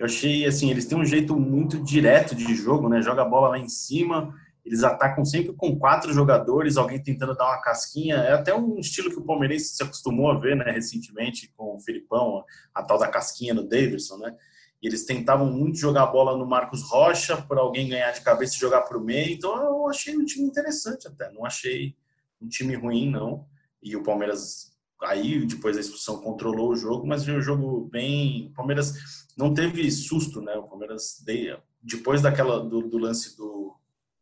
eu 0.00 0.06
achei 0.06 0.46
assim, 0.46 0.70
eles 0.70 0.86
têm 0.86 0.96
um 0.96 1.04
jeito 1.04 1.36
muito 1.36 1.78
direto 1.78 2.34
de 2.34 2.54
jogo, 2.54 2.88
né? 2.88 3.02
Joga 3.02 3.20
a 3.20 3.26
bola 3.26 3.48
lá 3.48 3.58
em 3.58 3.68
cima, 3.68 4.34
eles 4.64 4.82
atacam 4.82 5.26
sempre 5.26 5.52
com 5.52 5.78
quatro 5.78 6.10
jogadores, 6.10 6.78
alguém 6.78 6.98
tentando 6.98 7.36
dar 7.36 7.44
uma 7.44 7.60
casquinha. 7.60 8.16
É 8.16 8.32
até 8.32 8.54
um 8.54 8.78
estilo 8.78 9.10
que 9.10 9.18
o 9.18 9.24
palmeirense 9.24 9.76
se 9.76 9.82
acostumou 9.82 10.30
a 10.30 10.38
ver, 10.38 10.56
né, 10.56 10.70
recentemente 10.70 11.52
com 11.54 11.76
o 11.76 11.80
Filipão, 11.80 12.42
a 12.74 12.82
tal 12.82 12.98
da 12.98 13.08
casquinha 13.08 13.52
no 13.52 13.68
Davidson, 13.68 14.16
né? 14.16 14.34
Eles 14.82 15.04
tentavam 15.04 15.46
muito 15.46 15.78
jogar 15.78 16.04
a 16.04 16.06
bola 16.06 16.36
no 16.36 16.46
Marcos 16.46 16.82
Rocha 16.82 17.36
para 17.36 17.60
alguém 17.60 17.88
ganhar 17.88 18.12
de 18.12 18.22
cabeça 18.22 18.56
e 18.56 18.58
jogar 18.58 18.82
para 18.82 18.96
o 18.96 19.00
meio. 19.00 19.34
Então 19.34 19.54
eu 19.62 19.88
achei 19.88 20.16
um 20.16 20.24
time 20.24 20.46
interessante 20.46 21.06
até, 21.06 21.30
não 21.32 21.44
achei 21.44 21.94
um 22.40 22.48
time 22.48 22.74
ruim 22.74 23.10
não. 23.10 23.46
E 23.82 23.94
o 23.96 24.02
Palmeiras 24.02 24.70
aí 25.02 25.44
depois 25.46 25.76
da 25.76 25.80
expulsão 25.80 26.20
controlou 26.20 26.70
o 26.70 26.76
jogo, 26.76 27.06
mas 27.06 27.24
viu 27.24 27.36
o 27.36 27.42
jogo 27.42 27.88
bem. 27.90 28.48
O 28.48 28.54
Palmeiras 28.54 29.26
não 29.36 29.52
teve 29.52 29.90
susto, 29.90 30.40
né? 30.40 30.54
O 30.54 30.64
Palmeiras 30.64 31.22
depois 31.82 32.20
daquela 32.20 32.60
do, 32.60 32.82
do, 32.82 32.98
lance 32.98 33.36
do, 33.36 33.74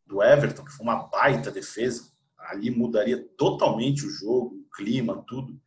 do 0.05 0.23
Everton, 0.23 0.63
que 0.63 0.71
foi 0.71 0.85
uma 0.85 1.07
baita 1.07 1.51
defesa, 1.51 2.11
ali 2.37 2.71
mudaria 2.71 3.21
totalmente 3.37 4.05
o 4.05 4.09
jogo, 4.09 4.55
o 4.55 4.75
clima, 4.75 5.23
tudo. 5.27 5.59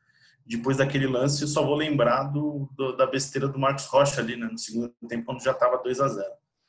Depois 0.46 0.76
daquele 0.76 1.06
lance, 1.06 1.42
eu 1.42 1.48
só 1.48 1.64
vou 1.64 1.74
lembrar 1.74 2.24
do, 2.24 2.68
do 2.76 2.96
da 2.96 3.06
besteira 3.06 3.48
do 3.48 3.58
Marcos 3.58 3.86
Rocha 3.86 4.20
ali 4.20 4.36
né, 4.36 4.48
no 4.50 4.58
segundo 4.58 4.92
tempo, 5.08 5.24
quando 5.24 5.42
já 5.42 5.52
estava 5.52 5.82
2 5.82 6.00
a 6.00 6.08
0 6.08 6.26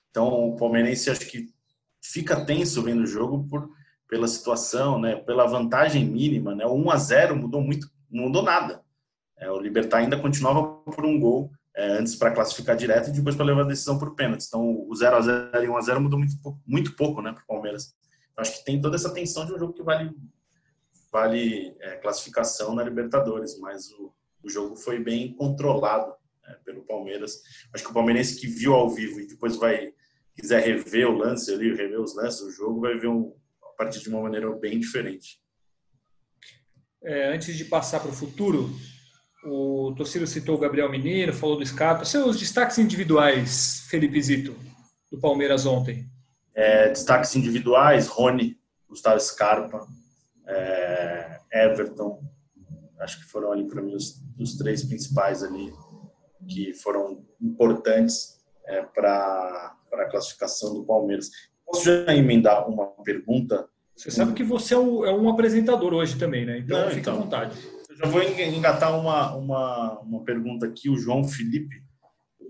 Então, 0.10 0.50
o 0.50 0.56
palmeirense 0.56 1.10
acho 1.10 1.28
que 1.28 1.50
fica 2.02 2.46
tenso 2.46 2.82
vendo 2.84 3.04
o 3.04 3.08
jogo 3.08 3.48
por, 3.48 3.70
pela 4.08 4.28
situação, 4.28 5.00
né, 5.00 5.16
pela 5.16 5.46
vantagem 5.46 6.06
mínima. 6.06 6.54
Né, 6.54 6.66
o 6.66 6.76
1 6.76 6.92
a 6.92 6.98
0 6.98 7.36
mudou 7.36 7.62
muito 7.62 7.92
não 8.14 8.26
mudou 8.26 8.44
nada. 8.44 8.84
É, 9.38 9.50
o 9.50 9.60
Libertar 9.60 9.98
ainda 9.98 10.20
continuava 10.20 10.64
por 10.64 11.04
um 11.04 11.20
gol 11.20 11.52
é, 11.76 11.98
antes 11.98 12.16
para 12.16 12.32
classificar 12.32 12.76
direto 12.76 13.10
e 13.10 13.14
depois 13.14 13.36
para 13.36 13.46
levar 13.46 13.62
a 13.62 13.68
decisão 13.68 13.98
por 13.98 14.16
pênaltis. 14.16 14.48
Então, 14.48 14.86
o 14.88 14.96
0 14.96 15.16
a 15.16 15.22
0 15.22 15.64
e 15.64 15.70
1 15.70 15.78
a 15.78 15.82
0 15.82 16.02
mudou 16.02 16.20
muito, 16.20 16.36
muito 16.66 16.96
pouco 16.96 17.22
né, 17.22 17.34
para 17.34 17.42
o 17.42 17.48
Palmeiras. 17.48 17.96
Então, 18.32 18.44
acho 18.44 18.60
que 18.60 18.66
tem 18.66 18.80
toda 18.80 18.96
essa 18.96 19.12
tensão 19.12 19.46
de 19.46 19.54
um 19.54 19.60
jogo 19.60 19.74
que 19.74 19.82
vale, 19.82 20.12
vale 21.14 21.74
é, 21.80 21.96
classificação 21.98 22.76
na 22.76 22.84
Libertadores, 22.84 23.58
mas 23.60 23.90
o, 23.92 24.14
o 24.44 24.50
jogo 24.50 24.76
foi 24.76 25.00
bem 25.00 25.34
controlado 25.34 26.14
né, 26.46 26.58
pelo 26.66 26.82
Palmeiras. 26.82 27.42
Acho 27.74 27.86
que 27.86 27.92
o 27.92 27.94
palmeirense 27.94 28.38
que 28.38 28.48
viu 28.48 28.74
ao 28.74 28.90
vivo 28.90 29.22
e 29.22 29.28
depois 29.28 29.56
vai 29.56 29.94
quiser 30.36 30.62
rever 30.62 31.08
o 31.08 31.18
lance 31.18 31.54
ali, 31.54 31.74
rever 31.74 32.02
os 32.02 32.16
lances 32.16 32.42
do 32.42 32.52
jogo, 32.52 32.82
vai 32.82 32.98
ver 32.98 33.08
um, 33.08 33.34
a 33.62 33.78
partir 33.78 34.02
de 34.02 34.10
uma 34.10 34.22
maneira 34.22 34.52
bem 34.56 34.80
diferente 34.80 35.44
é, 37.04 37.34
antes 37.34 37.56
de 37.58 37.66
passar 37.66 38.00
para 38.00 38.10
o 38.10 38.14
futuro, 38.14 38.70
o 39.46 39.94
Tociro 39.98 40.26
citou 40.26 40.56
o 40.56 40.60
Gabriel 40.60 40.90
Mineiro, 40.90 41.34
falou 41.34 41.58
do 41.58 41.66
Scarpa. 41.66 42.06
Seus 42.06 42.40
destaques 42.40 42.78
individuais, 42.78 43.86
Felipe 43.90 44.22
Zito, 44.22 44.56
do 45.12 45.20
Palmeiras 45.20 45.66
ontem? 45.66 46.08
É, 46.56 46.90
destaques 46.90 47.36
individuais, 47.36 48.08
Rony, 48.08 48.58
Gustavo 48.88 49.20
Scarpa, 49.20 49.86
é, 50.48 50.83
Everton, 51.54 52.22
acho 53.00 53.20
que 53.20 53.26
foram 53.26 53.52
ali 53.52 53.68
para 53.68 53.82
mim 53.82 53.96
os, 53.96 54.22
os, 54.40 54.58
três 54.58 54.84
principais 54.84 55.44
ali 55.44 55.72
que 56.48 56.74
foram 56.74 57.26
importantes 57.42 58.44
é, 58.66 58.82
para 58.82 59.76
a 59.94 60.06
classificação 60.06 60.74
do 60.74 60.86
Palmeiras. 60.86 61.30
Posso 61.66 61.86
já 61.86 62.16
emendar 62.16 62.68
uma 62.70 62.88
pergunta 63.04 63.70
você 63.96 64.10
sabe 64.10 64.34
que 64.34 64.44
você 64.44 64.74
é, 64.74 64.78
o, 64.78 65.06
é 65.06 65.14
um 65.14 65.30
apresentador 65.30 65.94
hoje 65.94 66.18
também, 66.18 66.46
né? 66.46 66.60
Então 66.60 66.80
Não, 66.80 66.88
fica 66.88 67.00
então, 67.00 67.16
à 67.16 67.18
vontade. 67.18 67.58
Eu 67.90 67.96
já 67.96 68.06
vou 68.08 68.24
engatar 68.24 69.00
uma, 69.00 69.36
uma, 69.36 70.00
uma 70.00 70.24
pergunta 70.24 70.66
aqui, 70.66 70.90
o 70.90 70.98
João 70.98 71.24
Felipe, 71.24 71.84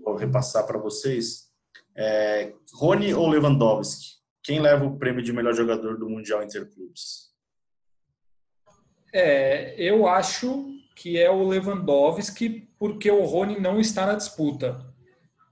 vou 0.02 0.16
repassar 0.16 0.66
para 0.66 0.78
vocês. 0.78 1.50
É, 1.94 2.52
Rony 2.74 3.12
ou 3.14 3.28
Lewandowski? 3.28 4.14
Quem 4.42 4.60
leva 4.60 4.84
o 4.84 4.98
prêmio 4.98 5.22
de 5.22 5.32
melhor 5.32 5.54
jogador 5.54 5.98
do 5.98 6.08
Mundial 6.08 6.42
Interclubes? 6.42 7.33
É, 9.14 9.76
eu 9.78 10.08
acho 10.08 10.74
que 10.96 11.16
é 11.16 11.30
o 11.30 11.46
Lewandowski, 11.46 12.68
porque 12.76 13.08
o 13.08 13.24
Rony 13.24 13.60
não 13.60 13.78
está 13.78 14.04
na 14.04 14.14
disputa. 14.14 14.84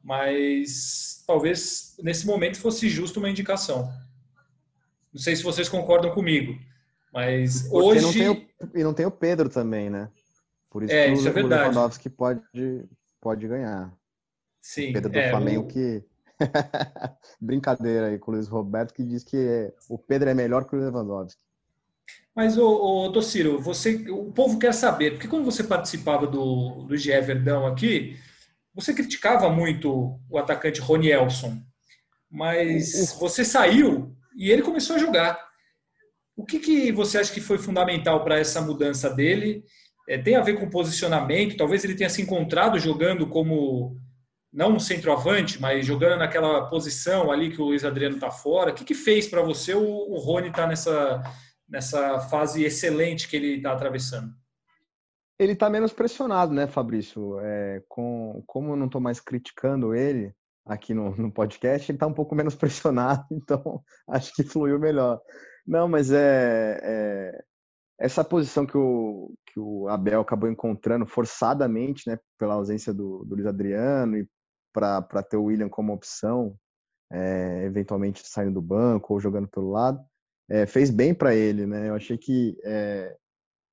Mas 0.02 1.22
talvez 1.24 1.94
nesse 2.02 2.26
momento 2.26 2.58
fosse 2.58 2.88
justo 2.88 3.20
uma 3.20 3.30
indicação. 3.30 3.88
Não 5.14 5.20
sei 5.20 5.36
se 5.36 5.44
vocês 5.44 5.68
concordam 5.68 6.10
comigo, 6.10 6.58
mas 7.12 7.62
Porque 7.62 7.76
hoje. 7.76 8.02
Não 8.02 8.12
tem 8.12 8.28
o, 8.30 8.78
e 8.80 8.82
não 8.82 8.94
tem 8.94 9.06
o 9.06 9.12
Pedro 9.12 9.48
também, 9.48 9.88
né? 9.88 10.10
Por 10.68 10.82
isso, 10.82 10.92
é, 10.92 11.06
que 11.06 11.12
isso 11.12 11.26
o, 11.26 11.28
é 11.28 11.32
verdade. 11.32 11.62
Lewandowski 11.62 12.10
pode, 12.10 12.42
pode 13.20 13.46
ganhar. 13.46 13.96
Sim. 14.60 14.90
O 14.90 14.92
Pedro 14.94 15.10
do 15.10 15.18
é, 15.18 15.30
Flamengo 15.30 15.62
o... 15.62 15.68
que. 15.68 16.02
Brincadeira 17.40 18.08
aí 18.08 18.18
com 18.18 18.32
o 18.32 18.34
Luiz 18.34 18.48
Roberto, 18.48 18.92
que 18.92 19.04
diz 19.04 19.22
que 19.22 19.72
o 19.88 19.96
Pedro 19.96 20.30
é 20.30 20.34
melhor 20.34 20.64
que 20.64 20.74
o 20.74 20.78
Lewandowski. 20.80 21.40
Mas, 22.34 22.56
ô, 22.56 23.04
ô 23.04 23.12
Tociro, 23.12 23.60
você, 23.60 24.06
o 24.10 24.32
povo 24.32 24.58
quer 24.58 24.72
saber, 24.72 25.12
porque 25.12 25.28
quando 25.28 25.44
você 25.44 25.62
participava 25.62 26.26
do, 26.26 26.86
do 26.88 26.96
GE 26.96 27.20
Verdão 27.20 27.66
aqui, 27.66 28.16
você 28.74 28.94
criticava 28.94 29.50
muito 29.50 30.18
o 30.30 30.38
atacante 30.38 30.80
Rony 30.80 31.10
Elson, 31.10 31.60
mas 32.30 33.14
você 33.18 33.44
saiu 33.44 34.16
e 34.34 34.50
ele 34.50 34.62
começou 34.62 34.96
a 34.96 34.98
jogar. 34.98 35.38
O 36.34 36.46
que, 36.46 36.58
que 36.58 36.90
você 36.90 37.18
acha 37.18 37.32
que 37.32 37.40
foi 37.40 37.58
fundamental 37.58 38.24
para 38.24 38.38
essa 38.38 38.62
mudança 38.62 39.10
dele? 39.10 39.62
É, 40.08 40.16
tem 40.16 40.34
a 40.34 40.40
ver 40.40 40.58
com 40.58 40.70
posicionamento? 40.70 41.56
Talvez 41.56 41.84
ele 41.84 41.94
tenha 41.94 42.08
se 42.08 42.22
encontrado 42.22 42.78
jogando 42.78 43.26
como, 43.26 43.96
não 44.50 44.72
um 44.72 44.80
centroavante, 44.80 45.60
mas 45.60 45.86
jogando 45.86 46.18
naquela 46.18 46.66
posição 46.70 47.30
ali 47.30 47.50
que 47.50 47.60
o 47.60 47.66
Luiz 47.66 47.84
Adriano 47.84 48.14
está 48.14 48.30
fora. 48.30 48.70
O 48.70 48.74
que, 48.74 48.84
que 48.84 48.94
fez 48.94 49.28
para 49.28 49.42
você 49.42 49.74
o, 49.74 49.82
o 49.82 50.18
Rony 50.18 50.48
estar 50.48 50.62
tá 50.62 50.68
nessa, 50.68 51.22
nessa 51.72 52.20
fase 52.20 52.62
excelente 52.62 53.26
que 53.26 53.34
ele 53.34 53.56
está 53.56 53.72
atravessando? 53.72 54.34
Ele 55.38 55.52
está 55.52 55.70
menos 55.70 55.92
pressionado, 55.92 56.52
né, 56.52 56.66
Fabrício? 56.66 57.40
É, 57.40 57.82
com, 57.88 58.44
como 58.46 58.72
eu 58.72 58.76
não 58.76 58.86
estou 58.86 59.00
mais 59.00 59.18
criticando 59.18 59.94
ele 59.94 60.32
aqui 60.66 60.92
no, 60.92 61.16
no 61.16 61.32
podcast, 61.32 61.90
ele 61.90 61.96
está 61.96 62.06
um 62.06 62.12
pouco 62.12 62.34
menos 62.34 62.54
pressionado, 62.54 63.24
então 63.32 63.82
acho 64.06 64.32
que 64.34 64.44
fluiu 64.44 64.78
melhor. 64.78 65.18
Não, 65.66 65.88
mas 65.88 66.12
é, 66.12 66.78
é 66.82 67.44
essa 67.98 68.22
posição 68.22 68.66
que 68.66 68.76
o, 68.76 69.32
que 69.46 69.58
o 69.58 69.88
Abel 69.88 70.20
acabou 70.20 70.50
encontrando 70.50 71.06
forçadamente, 71.06 72.08
né, 72.08 72.18
pela 72.38 72.54
ausência 72.54 72.92
do, 72.92 73.24
do 73.24 73.34
Luiz 73.34 73.46
Adriano 73.46 74.18
e 74.18 74.28
para 74.72 75.22
ter 75.22 75.36
o 75.36 75.44
William 75.44 75.68
como 75.68 75.92
opção, 75.92 76.56
é, 77.10 77.64
eventualmente 77.64 78.22
saindo 78.26 78.54
do 78.54 78.62
banco 78.62 79.14
ou 79.14 79.20
jogando 79.20 79.48
pelo 79.48 79.70
lado, 79.70 80.04
é, 80.52 80.66
fez 80.66 80.90
bem 80.90 81.14
para 81.14 81.34
ele, 81.34 81.66
né? 81.66 81.88
Eu 81.88 81.94
achei 81.94 82.18
que 82.18 82.58
é, 82.62 83.16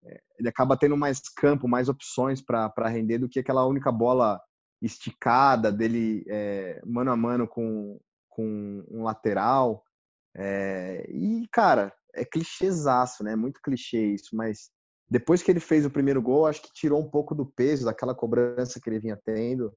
é, 0.06 0.22
ele 0.40 0.48
acaba 0.48 0.78
tendo 0.78 0.96
mais 0.96 1.20
campo, 1.36 1.68
mais 1.68 1.90
opções 1.90 2.42
para 2.42 2.88
render 2.88 3.18
do 3.18 3.28
que 3.28 3.40
aquela 3.40 3.66
única 3.66 3.92
bola 3.92 4.42
esticada 4.82 5.74
dele 5.74 6.24
é, 6.30 6.82
mano 6.86 7.12
a 7.12 7.18
mano 7.18 7.46
com, 7.46 8.00
com 8.30 8.86
um 8.90 9.04
lateral. 9.04 9.84
É, 10.34 11.06
e, 11.12 11.46
cara, 11.52 11.94
é 12.16 12.24
clichêzaço, 12.24 13.26
né? 13.26 13.36
Muito 13.36 13.62
clichê 13.62 14.14
isso, 14.14 14.34
mas 14.34 14.72
depois 15.10 15.44
que 15.44 15.52
ele 15.52 15.60
fez 15.60 15.86
o 15.86 15.92
primeiro 15.92 16.22
gol, 16.22 16.48
acho 16.48 16.62
que 16.62 16.72
tirou 16.72 17.02
um 17.02 17.10
pouco 17.10 17.36
do 17.36 17.46
peso 17.46 17.84
daquela 17.84 18.16
cobrança 18.16 18.80
que 18.82 18.90
ele 18.90 19.02
vinha 19.02 19.20
tendo. 19.26 19.74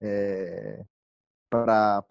É, 0.00 0.82
para 1.48 2.02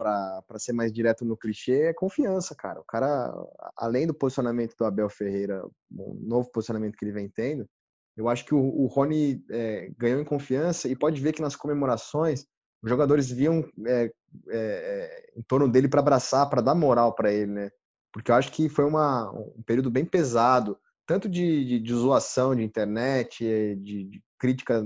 ser 0.58 0.74
mais 0.74 0.92
direto 0.92 1.26
no 1.26 1.38
clichê, 1.38 1.84
é 1.84 1.94
confiança, 1.94 2.56
cara. 2.56 2.80
O 2.80 2.86
cara, 2.86 3.34
além 3.76 4.08
do 4.08 4.14
posicionamento 4.14 4.76
do 4.78 4.86
Abel 4.86 5.10
Ferreira, 5.10 5.66
o 5.92 6.14
novo 6.22 6.50
posicionamento 6.52 6.96
que 6.96 7.06
ele 7.06 7.12
vem 7.12 7.30
tendo, 7.30 7.68
eu 8.16 8.30
acho 8.30 8.46
que 8.46 8.56
o, 8.56 8.60
o 8.60 8.86
Rony 8.88 9.44
é, 9.52 9.92
ganhou 9.98 10.22
em 10.22 10.26
confiança 10.26 10.88
e 10.88 10.96
pode 10.96 11.22
ver 11.22 11.34
que 11.34 11.42
nas 11.42 11.56
comemorações 11.56 12.46
os 12.82 12.90
jogadores 12.90 13.30
viam 13.30 13.68
é, 13.88 14.12
é, 14.50 15.34
em 15.36 15.42
torno 15.42 15.68
dele 15.68 15.88
para 15.88 16.00
abraçar, 16.00 16.50
para 16.50 16.62
dar 16.62 16.76
moral 16.76 17.14
para 17.14 17.34
ele, 17.34 17.52
né? 17.52 17.72
Porque 18.14 18.32
eu 18.32 18.36
acho 18.36 18.52
que 18.52 18.70
foi 18.70 18.86
uma, 18.86 19.30
um 19.32 19.62
período 19.66 19.92
bem 19.92 20.06
pesado, 20.06 20.78
tanto 21.06 21.28
de, 21.28 21.66
de, 21.66 21.80
de 21.80 21.94
zoação 21.94 22.56
de 22.56 22.64
internet, 22.64 23.44
de, 23.44 24.06
de 24.06 24.24
crítica 24.40 24.82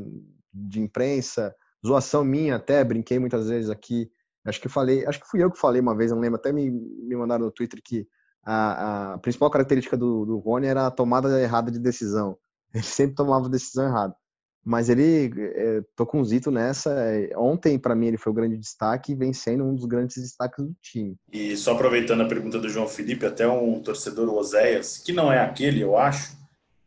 de 0.52 0.80
imprensa, 0.80 1.56
zoação 1.86 2.24
minha 2.24 2.56
até, 2.56 2.84
brinquei 2.84 3.20
muitas 3.20 3.48
vezes 3.48 3.70
aqui. 3.70 4.10
Acho 4.46 4.62
que 4.62 4.70
falei, 4.70 5.06
acho 5.06 5.20
que 5.20 5.28
fui 5.28 5.44
eu 5.44 5.52
que 5.52 5.60
falei 5.60 5.82
uma 5.82 5.96
vez, 5.96 6.12
não 6.12 6.20
lembro, 6.20 6.40
até 6.40 6.52
me, 6.52 6.70
me 6.72 7.16
mandaram 7.16 7.46
no 7.46 7.52
Twitter 7.52 7.80
que 7.84 8.08
a, 8.46 9.14
a 9.14 9.18
principal 9.20 9.50
característica 9.50 9.98
do, 9.98 10.26
do 10.26 10.38
Rony 10.38 10.68
era 10.68 10.88
a 10.88 10.92
tomada 10.92 11.42
errada 11.42 11.72
de 11.72 11.80
decisão. 11.80 12.38
Ele 12.74 12.84
sempre 12.84 13.16
tomava 13.16 13.50
decisão 13.50 13.86
errada. 13.86 14.16
Mas 14.64 14.90
ele, 14.90 15.32
é, 15.56 15.82
tô 15.96 16.06
com 16.06 16.20
o 16.20 16.26
Zito 16.26 16.52
nessa. 16.52 16.92
É, 16.92 17.36
ontem, 17.38 17.80
para 17.80 17.96
mim, 17.96 18.08
ele 18.08 18.18
foi 18.18 18.32
o 18.32 18.36
grande 18.36 18.58
destaque 18.58 19.14
e 19.14 19.16
vem 19.16 19.34
sendo 19.34 19.64
um 19.64 19.74
dos 19.74 19.86
grandes 19.86 20.18
destaques 20.18 20.64
do 20.64 20.76
time. 20.82 21.16
E 21.32 21.56
só 21.56 21.74
aproveitando 21.74 22.22
a 22.22 22.28
pergunta 22.28 22.60
do 22.60 22.70
João 22.70 22.88
Felipe, 22.88 23.26
até 23.26 23.48
um 23.48 23.82
torcedor 23.82 24.30
Oséias, 24.30 24.98
que 24.98 25.14
não 25.14 25.32
é 25.32 25.40
aquele, 25.40 25.82
eu 25.82 25.98
acho, 25.98 26.38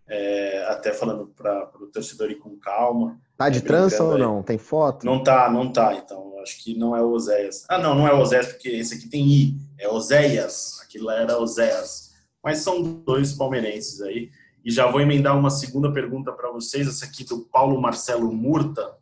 é, 0.07 0.65
até 0.69 0.93
falando 0.93 1.29
para 1.29 1.73
o 1.81 1.87
torcedor 1.87 2.31
ir 2.31 2.39
com 2.39 2.57
calma. 2.59 3.19
Tá 3.43 3.49
de 3.49 3.59
é, 3.59 3.63
trança 3.63 4.05
ou 4.05 4.17
não? 4.17 4.41
Tem 4.41 4.57
foto? 4.57 5.05
Não 5.05 5.21
tá, 5.21 5.51
não 5.51 5.73
tá. 5.73 5.95
Então, 5.95 6.35
acho 6.41 6.63
que 6.63 6.79
não 6.79 6.97
é 6.97 7.03
o 7.03 7.11
Oséias. 7.11 7.65
Ah, 7.69 7.77
não, 7.77 7.93
não 7.93 8.07
é 8.07 8.15
o 8.15 8.21
Oséias, 8.21 8.47
porque 8.47 8.69
esse 8.69 8.95
aqui 8.95 9.09
tem 9.09 9.27
I. 9.27 9.59
É 9.81 9.89
Oséias. 9.89 10.81
Aquilo 10.81 11.07
lá 11.07 11.17
era 11.17 11.39
Oséias. 11.39 12.13
Mas 12.43 12.59
são 12.59 12.83
dois 12.83 13.33
palmeirenses 13.33 14.01
aí. 14.01 14.31
E 14.65 14.71
já 14.71 14.89
vou 14.89 15.01
emendar 15.01 15.37
uma 15.37 15.51
segunda 15.51 15.93
pergunta 15.93 16.31
para 16.31 16.53
vocês, 16.53 16.87
essa 16.87 17.05
aqui 17.05 17.25
do 17.25 17.41
Paulo 17.41 17.81
Marcelo 17.81 18.33
Murta, 18.33 18.97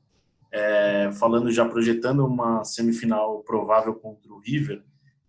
é, 0.50 1.10
falando 1.12 1.52
já 1.52 1.68
projetando 1.68 2.24
uma 2.24 2.64
semifinal 2.64 3.40
provável 3.40 3.94
contra 3.94 4.32
o 4.32 4.38
River, 4.38 4.82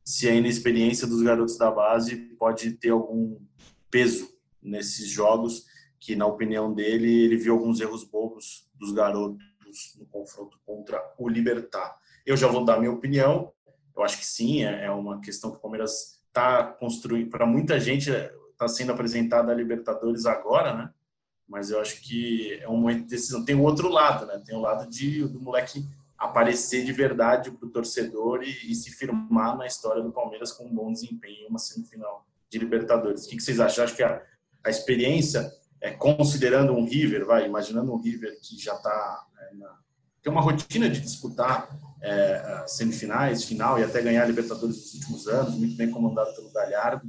se 0.06 0.30
a 0.30 0.34
inexperiência 0.34 1.06
dos 1.06 1.22
garotos 1.22 1.58
da 1.58 1.70
base 1.70 2.16
pode 2.40 2.72
ter 2.72 2.92
algum 2.92 3.38
peso 3.90 4.30
nesses 4.64 5.10
jogos, 5.10 5.66
que 6.02 6.16
na 6.16 6.26
opinião 6.26 6.74
dele 6.74 7.26
ele 7.26 7.38
viu 7.38 7.54
alguns 7.54 7.80
erros 7.80 8.04
bobos 8.04 8.68
dos 8.74 8.92
garotos 8.92 9.46
no 9.98 10.06
confronto 10.08 10.60
contra 10.66 11.00
o 11.18 11.30
Libertar. 11.30 11.96
Eu 12.26 12.36
já 12.36 12.48
vou 12.48 12.66
dar 12.66 12.80
minha 12.80 12.92
opinião. 12.92 13.54
Eu 13.96 14.04
acho 14.04 14.18
que 14.18 14.26
sim, 14.26 14.66
é, 14.66 14.86
é 14.86 14.92
uma 14.92 15.22
questão 15.22 15.52
que 15.52 15.58
o 15.58 15.62
Palmeiras 15.62 16.20
está 16.28 16.64
construindo. 16.64 17.30
Para 17.30 17.46
muita 17.46 17.80
gente, 17.80 18.10
está 18.10 18.68
sendo 18.68 18.92
apresentada 18.92 19.52
a 19.52 19.56
Libertadores 19.56 20.26
agora, 20.26 20.76
né? 20.76 20.90
Mas 21.48 21.70
eu 21.70 21.80
acho 21.80 22.02
que 22.02 22.60
é 22.62 22.68
um 22.68 22.78
momento 22.78 23.04
de 23.04 23.10
decisão. 23.10 23.46
Tem 23.46 23.56
o 23.56 23.62
outro 23.62 23.88
lado, 23.88 24.26
né? 24.26 24.42
Tem 24.44 24.56
o 24.56 24.62
lado 24.62 24.90
de, 24.90 25.28
do 25.28 25.40
moleque 25.40 25.86
aparecer 26.18 26.84
de 26.84 26.92
verdade 26.92 27.52
para 27.52 27.68
o 27.68 27.72
torcedor 27.72 28.44
e, 28.44 28.72
e, 28.72 28.76
se 28.76 28.92
firmar 28.92 29.58
na 29.58 29.68
história 29.68 30.02
do 30.02 30.12
Palmeiras 30.12 30.52
com 30.52 30.66
um 30.66 30.74
bom 30.74 30.92
desempenho 30.92 31.46
em 31.46 31.48
uma 31.48 31.60
semifinal 31.60 32.26
de 32.50 32.58
Libertadores. 32.58 33.26
O 33.26 33.30
que, 33.30 33.38
que 33.38 33.44
vocês 33.44 33.60
acham? 33.60 33.84
Acho 33.84 33.96
que 33.96 34.04
a, 34.04 34.22
a 34.64 34.70
experiência, 34.70 35.52
é, 35.82 35.92
considerando 35.92 36.74
um 36.74 36.86
River, 36.86 37.26
vai, 37.26 37.46
imaginando 37.46 37.94
um 37.94 38.02
River 38.02 38.38
que 38.42 38.58
já 38.62 38.76
está 38.76 39.26
é, 39.40 39.82
tem 40.22 40.32
uma 40.32 40.42
rotina 40.42 40.88
de 40.88 41.02
disputar 41.02 41.68
é, 42.00 42.64
semifinais, 42.68 43.44
final 43.44 43.80
e 43.80 43.84
até 43.84 44.02
ganhar 44.02 44.26
Libertadores 44.26 44.78
nos 44.78 44.94
últimos 44.94 45.28
anos, 45.28 45.56
muito 45.56 45.76
bem 45.76 45.90
comandado 45.90 46.34
pelo 46.36 46.52
Galhardo 46.52 47.08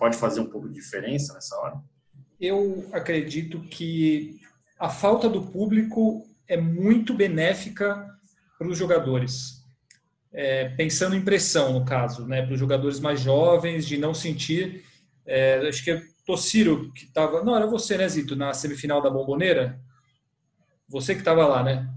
pode 0.00 0.16
fazer 0.16 0.40
um 0.40 0.46
pouco 0.46 0.66
de 0.66 0.74
diferença 0.74 1.34
nessa 1.34 1.54
hora? 1.58 1.78
Eu 2.40 2.88
acredito 2.90 3.60
que 3.60 4.40
a 4.78 4.88
falta 4.88 5.28
do 5.28 5.42
público 5.42 6.26
é 6.48 6.56
muito 6.56 7.12
benéfica 7.12 8.08
para 8.58 8.66
os 8.66 8.78
jogadores. 8.78 9.62
É, 10.32 10.70
pensando 10.70 11.14
em 11.14 11.22
pressão, 11.22 11.74
no 11.74 11.84
caso, 11.84 12.26
né, 12.26 12.40
para 12.40 12.54
os 12.54 12.58
jogadores 12.58 12.98
mais 12.98 13.20
jovens, 13.20 13.86
de 13.86 13.98
não 13.98 14.14
sentir. 14.14 14.84
É, 15.26 15.68
acho 15.68 15.84
que 15.84 15.90
é 15.90 16.02
Tociro 16.30 16.92
que 16.92 17.04
estava. 17.04 17.42
Não, 17.42 17.56
era 17.56 17.66
você, 17.66 17.96
né, 17.98 18.08
Zito, 18.08 18.36
na 18.36 18.52
semifinal 18.54 19.02
da 19.02 19.10
Bomboneira? 19.10 19.80
Você 20.88 21.14
que 21.14 21.20
estava 21.20 21.46
lá, 21.46 21.62
né? 21.62 21.88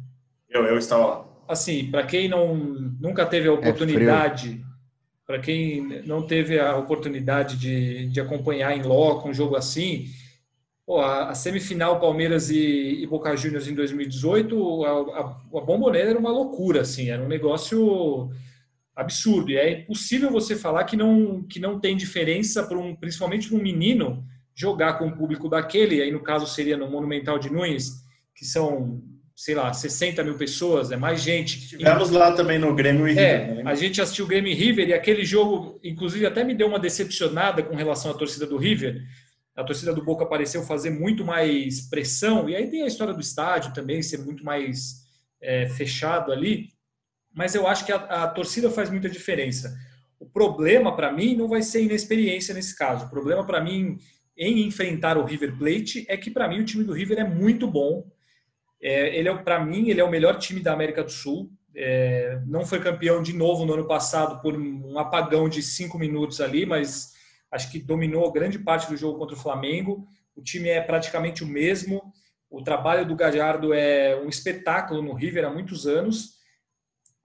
Eu, 0.50 0.66
eu 0.66 0.78
estava 0.78 1.06
lá. 1.06 1.26
Assim, 1.48 1.92
para 1.92 2.04
quem 2.04 2.28
não, 2.28 2.56
nunca 2.56 3.26
teve 3.26 3.48
a 3.48 3.52
é 3.52 3.54
oportunidade 3.54 4.64
para 5.26 5.40
quem 5.40 5.82
não 6.06 6.26
teve 6.28 6.60
a 6.60 6.76
oportunidade 6.76 7.58
de, 7.58 8.08
de 8.08 8.20
acompanhar 8.20 8.78
em 8.78 8.84
loco 8.84 9.30
um 9.30 9.34
jogo 9.34 9.56
assim, 9.56 10.08
pô, 10.86 11.00
a, 11.00 11.30
a, 11.30 11.36
semifinal 11.36 12.00
Palmeiras 12.00 12.50
e, 12.50 13.02
e, 13.02 13.08
Boca 13.08 13.36
Juniors 13.36 13.68
em 13.68 13.74
2018, 13.74 14.86
a, 14.86 14.90
a, 14.90 15.60
a 15.60 15.62
bomboneira 15.62 16.10
era 16.10 16.20
uma 16.20 16.30
loucura, 16.30 16.82
assim, 16.82 17.10
era 17.10 17.24
um 17.24 17.28
negócio 17.28 18.30
absurdo. 18.96 19.52
E 19.52 19.58
é 19.58 19.82
impossível 19.82 20.30
você 20.30 20.56
falar 20.56 20.84
que 20.84 20.96
não, 20.96 21.44
que 21.44 21.60
não 21.60 21.80
tem 21.80 21.98
diferença, 21.98 22.64
para 22.64 22.78
um, 22.78 22.96
principalmente 22.96 23.48
para 23.48 23.58
um 23.58 23.62
menino, 23.62 24.24
jogar 24.56 24.94
com 24.94 25.08
o 25.08 25.16
público 25.16 25.50
daquele, 25.50 26.02
aí 26.02 26.12
no 26.12 26.22
caso 26.22 26.46
seria 26.46 26.78
no 26.78 26.90
Monumental 26.90 27.40
de 27.40 27.52
Nunes, 27.52 28.04
que 28.36 28.46
são 28.46 29.02
sei 29.36 29.56
lá, 29.56 29.74
60 29.74 30.24
mil 30.24 30.38
pessoas, 30.38 30.92
é 30.92 30.96
mais 30.96 31.22
gente. 31.22 31.70
Tivemos 31.70 32.12
lá 32.12 32.34
também 32.34 32.60
no 32.60 32.74
Grêmio 32.74 33.08
e 33.08 33.18
é, 33.18 33.38
River. 33.38 33.64
Né? 33.64 33.72
A 33.72 33.76
gente 33.76 34.02
assistiu 34.02 34.26
o 34.26 34.28
Grêmio 34.28 34.52
e 34.52 34.56
River 34.56 34.88
e 34.88 34.94
aquele 34.94 35.26
jogo, 35.26 35.80
inclusive, 35.84 36.26
até 36.26 36.44
me 36.44 36.54
deu 36.54 36.68
uma 36.68 36.80
decepcionada 36.80 37.64
com 37.64 37.76
relação 37.76 38.12
à 38.12 38.14
torcida 38.14 38.46
do 38.46 38.58
River. 38.58 39.02
A 39.56 39.64
torcida 39.64 39.94
do 39.94 40.04
Boca 40.04 40.26
pareceu 40.26 40.64
fazer 40.64 40.92
muito 40.92 41.26
mais 41.26 41.82
pressão, 41.90 42.50
e 42.50 42.56
aí 42.56 42.70
tem 42.70 42.84
a 42.84 42.88
história 42.88 43.14
do 43.14 43.22
estádio 43.22 43.74
também, 43.74 44.02
ser 44.02 44.20
muito 44.20 44.44
mais 44.44 45.04
é, 45.42 45.68
fechado 45.68 46.32
ali. 46.32 46.70
Mas 47.34 47.56
eu 47.56 47.68
acho 47.68 47.86
que 47.86 47.92
a, 47.92 47.96
a 47.96 48.28
torcida 48.28 48.70
faz 48.70 48.90
muita 48.90 49.10
diferença. 49.10 49.76
O 50.20 50.26
problema 50.26 50.96
para 50.96 51.12
mim 51.12 51.36
não 51.36 51.48
vai 51.48 51.62
ser 51.62 51.84
inexperiência 51.84 52.54
nesse 52.54 52.76
caso. 52.76 53.06
O 53.06 53.10
problema 53.10 53.46
para 53.46 53.62
mim 53.62 53.98
em 54.38 54.66
enfrentar 54.66 55.18
o 55.18 55.26
River 55.26 55.58
Plate 55.58 56.06
é 56.08 56.18
que 56.18 56.32
para 56.32 56.48
mim 56.48 56.60
o 56.60 56.66
time 56.66 56.84
do 56.84 56.94
River 56.94 57.20
é 57.20 57.24
muito 57.24 57.68
bom 57.68 58.06
é, 58.84 59.18
ele 59.18 59.30
é, 59.30 59.36
para 59.38 59.64
mim, 59.64 59.88
ele 59.88 60.02
é 60.02 60.04
o 60.04 60.12
melhor 60.12 60.38
time 60.38 60.60
da 60.60 60.74
América 60.74 61.02
do 61.02 61.10
Sul. 61.10 61.50
É, 61.74 62.42
não 62.46 62.66
foi 62.66 62.82
campeão 62.82 63.24
de 63.24 63.32
novo 63.32 63.66
no 63.66 63.74
ano 63.74 63.88
passado 63.88 64.42
por 64.42 64.56
um 64.56 65.00
apagão 65.00 65.48
de 65.48 65.64
cinco 65.64 65.98
minutos 65.98 66.42
ali, 66.42 66.66
mas 66.66 67.14
acho 67.50 67.72
que 67.72 67.80
dominou 67.80 68.30
grande 68.32 68.60
parte 68.60 68.90
do 68.90 68.98
jogo 68.98 69.18
contra 69.18 69.38
o 69.38 69.40
Flamengo. 69.40 70.06
O 70.36 70.42
time 70.42 70.68
é 70.68 70.82
praticamente 70.82 71.46
o 71.46 71.48
mesmo. 71.48 72.14
O 72.50 72.62
trabalho 72.62 73.06
do 73.06 73.16
Gallardo 73.16 73.74
é 73.74 74.20
um 74.20 74.28
espetáculo 74.28 75.02
no 75.02 75.14
River 75.14 75.46
há 75.46 75.50
muitos 75.50 75.88
anos. 75.88 76.34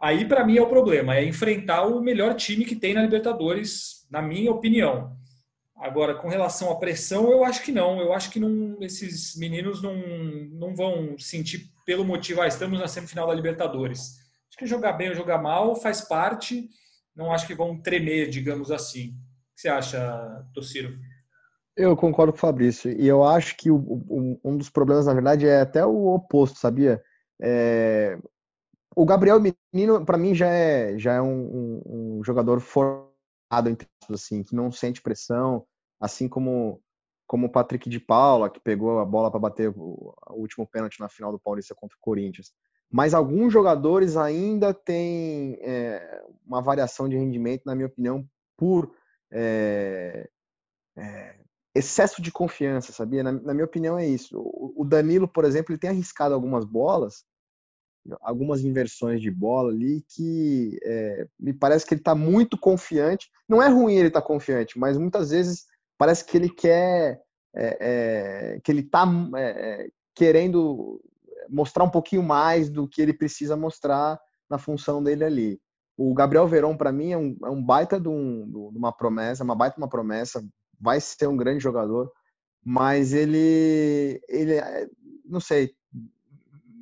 Aí, 0.00 0.24
para 0.26 0.44
mim, 0.44 0.56
é 0.56 0.62
o 0.62 0.68
problema: 0.68 1.16
é 1.16 1.24
enfrentar 1.24 1.86
o 1.86 2.00
melhor 2.00 2.34
time 2.34 2.64
que 2.64 2.76
tem 2.76 2.94
na 2.94 3.02
Libertadores, 3.02 4.06
na 4.10 4.22
minha 4.22 4.50
opinião. 4.50 5.16
Agora, 5.76 6.14
com 6.14 6.28
relação 6.28 6.72
à 6.72 6.76
pressão, 6.76 7.30
eu 7.30 7.44
acho 7.44 7.62
que 7.62 7.70
não. 7.70 8.00
Eu 8.00 8.12
acho 8.12 8.30
que 8.30 8.40
não, 8.40 8.76
esses 8.80 9.36
meninos 9.36 9.80
não, 9.80 9.94
não 10.52 10.74
vão 10.74 11.16
sentir 11.18 11.70
pelo 11.86 12.04
motivo, 12.04 12.40
ah, 12.40 12.46
estamos 12.46 12.78
na 12.78 12.88
semifinal 12.88 13.26
da 13.26 13.34
Libertadores. 13.34 14.18
Acho 14.48 14.58
que 14.58 14.66
jogar 14.66 14.92
bem 14.94 15.08
ou 15.08 15.14
jogar 15.14 15.38
mal 15.38 15.76
faz 15.76 16.00
parte. 16.00 16.68
Não 17.14 17.32
acho 17.32 17.46
que 17.46 17.54
vão 17.54 17.80
tremer, 17.80 18.28
digamos 18.28 18.70
assim. 18.70 19.08
O 19.08 19.54
que 19.54 19.62
você 19.62 19.68
acha, 19.68 20.44
Tociro? 20.52 20.98
Eu 21.76 21.96
concordo 21.96 22.32
com 22.32 22.38
o 22.38 22.40
Fabrício. 22.40 22.90
E 22.90 23.06
eu 23.06 23.24
acho 23.24 23.56
que 23.56 23.70
o, 23.70 24.40
um 24.44 24.56
dos 24.56 24.68
problemas, 24.68 25.06
na 25.06 25.14
verdade, 25.14 25.46
é 25.46 25.60
até 25.60 25.86
o 25.86 26.08
oposto, 26.08 26.58
sabia? 26.58 27.00
É... 27.40 28.18
O 28.98 29.06
Gabriel 29.06 29.40
Menino, 29.40 30.04
para 30.04 30.18
mim, 30.18 30.34
já 30.34 30.48
é, 30.48 30.98
já 30.98 31.12
é 31.12 31.22
um, 31.22 31.28
um, 31.28 31.82
um 32.18 32.24
jogador 32.24 32.58
formado, 32.58 33.08
assim, 34.10 34.42
que 34.42 34.56
não 34.56 34.72
sente 34.72 35.00
pressão, 35.00 35.64
assim 36.00 36.28
como 36.28 36.82
como 37.24 37.46
o 37.46 37.52
Patrick 37.52 37.88
de 37.88 38.00
Paula, 38.00 38.50
que 38.50 38.58
pegou 38.58 38.98
a 38.98 39.04
bola 39.04 39.30
para 39.30 39.38
bater 39.38 39.68
o, 39.68 40.14
o, 40.30 40.34
último 40.34 40.66
pênalti 40.66 40.98
na 40.98 41.10
final 41.10 41.30
do 41.30 41.38
Paulista 41.38 41.74
contra 41.76 41.94
o 41.96 42.00
Corinthians. 42.00 42.50
Mas 42.90 43.14
alguns 43.14 43.52
jogadores 43.52 44.16
ainda 44.16 44.74
têm 44.74 45.58
é, 45.60 46.22
uma 46.44 46.62
variação 46.62 47.08
de 47.08 47.16
rendimento, 47.16 47.64
na 47.66 47.74
minha 47.74 47.86
opinião, 47.86 48.26
por 48.56 48.90
é, 49.30 50.28
é, 50.96 51.38
excesso 51.72 52.20
de 52.20 52.32
confiança, 52.32 52.92
sabia? 52.92 53.22
Na, 53.22 53.30
na 53.30 53.52
minha 53.52 53.66
opinião 53.66 53.96
é 53.96 54.06
isso. 54.06 54.40
O, 54.40 54.82
o, 54.82 54.84
Danilo, 54.84 55.28
por 55.28 55.44
exemplo, 55.44 55.72
ele 55.72 55.78
tem 55.78 55.90
arriscado 55.90 56.34
algumas 56.34 56.64
bolas, 56.64 57.24
algumas 58.20 58.64
inversões 58.64 59.20
de 59.20 59.30
bola 59.30 59.70
ali 59.70 60.04
que 60.08 60.78
é, 60.82 61.26
me 61.38 61.52
parece 61.52 61.86
que 61.86 61.94
ele 61.94 62.00
está 62.00 62.14
muito 62.14 62.58
confiante. 62.58 63.28
Não 63.48 63.62
é 63.62 63.68
ruim 63.68 63.94
ele 63.94 64.08
estar 64.08 64.20
tá 64.20 64.26
confiante, 64.26 64.78
mas 64.78 64.96
muitas 64.96 65.30
vezes 65.30 65.66
parece 65.96 66.24
que 66.24 66.36
ele 66.36 66.48
quer, 66.48 67.20
é, 67.54 67.78
é, 67.80 68.60
que 68.62 68.70
ele 68.70 68.80
está 68.80 69.04
é, 69.36 69.88
querendo 70.14 71.00
mostrar 71.48 71.84
um 71.84 71.90
pouquinho 71.90 72.22
mais 72.22 72.68
do 72.68 72.86
que 72.88 73.00
ele 73.00 73.12
precisa 73.12 73.56
mostrar 73.56 74.20
na 74.48 74.58
função 74.58 75.02
dele 75.02 75.24
ali. 75.24 75.60
O 75.96 76.14
Gabriel 76.14 76.46
Verón, 76.46 76.76
para 76.76 76.92
mim, 76.92 77.12
é 77.12 77.18
um, 77.18 77.36
é 77.44 77.50
um 77.50 77.62
baita 77.62 77.98
de, 77.98 78.08
um, 78.08 78.46
de, 78.46 78.78
uma 78.78 78.92
promessa, 78.92 79.42
uma 79.42 79.56
baita 79.56 79.78
uma 79.78 79.88
promessa, 79.88 80.44
vai 80.80 81.00
ser 81.00 81.26
um 81.26 81.36
grande 81.36 81.60
jogador, 81.60 82.10
mas 82.64 83.12
ele, 83.12 84.20
ele 84.28 84.60
não 85.24 85.40
sei, 85.40 85.72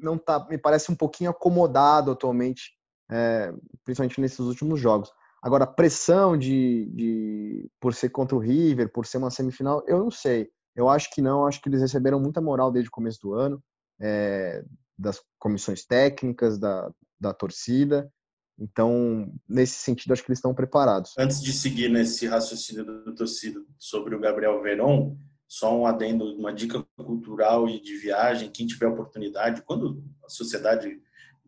não 0.01 0.19
tá, 0.19 0.47
me 0.49 0.59
parece 0.59 0.91
um 0.91 0.95
pouquinho 0.95 1.31
acomodado 1.31 2.11
atualmente, 2.11 2.73
é, 3.11 3.53
principalmente 3.85 4.21
nesses 4.21 4.41
últimos 4.41 4.81
jogos. 4.81 5.11
Agora, 5.43 5.67
pressão 5.67 6.37
de, 6.37 6.91
de 6.95 7.71
por 7.81 7.95
ser 7.95 8.11
contra 8.11 8.37
o 8.37 8.41
River, 8.41 8.91
por 8.93 9.07
ser 9.07 9.19
uma 9.19 9.31
semifinal, 9.31 9.83
eu 9.87 9.99
não 9.99 10.11
sei. 10.11 10.49
Eu 10.75 10.89
acho 10.89 11.09
que 11.11 11.23
não, 11.23 11.47
acho 11.47 11.61
que 11.61 11.69
eles 11.69 11.81
receberam 11.81 12.21
muita 12.21 12.41
moral 12.41 12.71
desde 12.71 12.89
o 12.89 12.93
começo 12.93 13.19
do 13.23 13.35
ano, 13.35 13.63
é, 14.01 14.63
das 14.99 15.23
comissões 15.39 15.85
técnicas, 15.85 16.59
da, 16.59 16.91
da 17.21 17.33
torcida. 17.33 18.11
Então, 18.59 19.33
nesse 19.49 19.75
sentido, 19.75 20.13
acho 20.13 20.23
que 20.23 20.31
eles 20.31 20.39
estão 20.39 20.55
preparados. 20.55 21.13
Antes 21.19 21.43
de 21.43 21.53
seguir 21.53 21.91
nesse 21.91 22.27
raciocínio 22.27 22.85
da 22.85 23.13
torcida 23.13 23.61
sobre 23.79 24.15
o 24.15 24.21
Gabriel 24.21 24.61
Veron, 24.63 25.17
só 25.49 25.77
um 25.77 25.87
adendo, 25.87 26.25
uma 26.37 26.53
dica 26.53 26.83
cultural 26.97 27.69
e 27.69 27.81
de 27.81 27.97
viagem, 27.97 28.51
quem 28.51 28.67
tiver 28.67 28.87
oportunidade, 28.87 29.63
quando 29.63 30.03
a 30.25 30.29
sociedade 30.29 31.01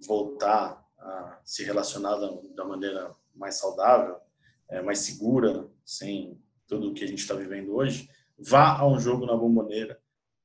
voltar 0.07 0.85
a 0.99 1.41
se 1.45 1.65
relacionar 1.65 2.17
da 2.55 2.65
maneira 2.65 3.15
mais 3.35 3.57
saudável, 3.57 4.17
é, 4.69 4.81
mais 4.83 5.01
segura, 5.01 5.69
sem 5.85 6.41
tudo 6.67 6.91
o 6.91 6.95
que 6.95 7.05
a 7.05 7.07
gente 7.07 7.21
está 7.21 7.35
vivendo 7.35 7.75
hoje, 7.75 8.09
vá 8.39 8.79
a 8.79 8.87
um 8.87 8.99
jogo 9.01 9.27
na 9.27 9.37
Bomboneira, 9.37 10.01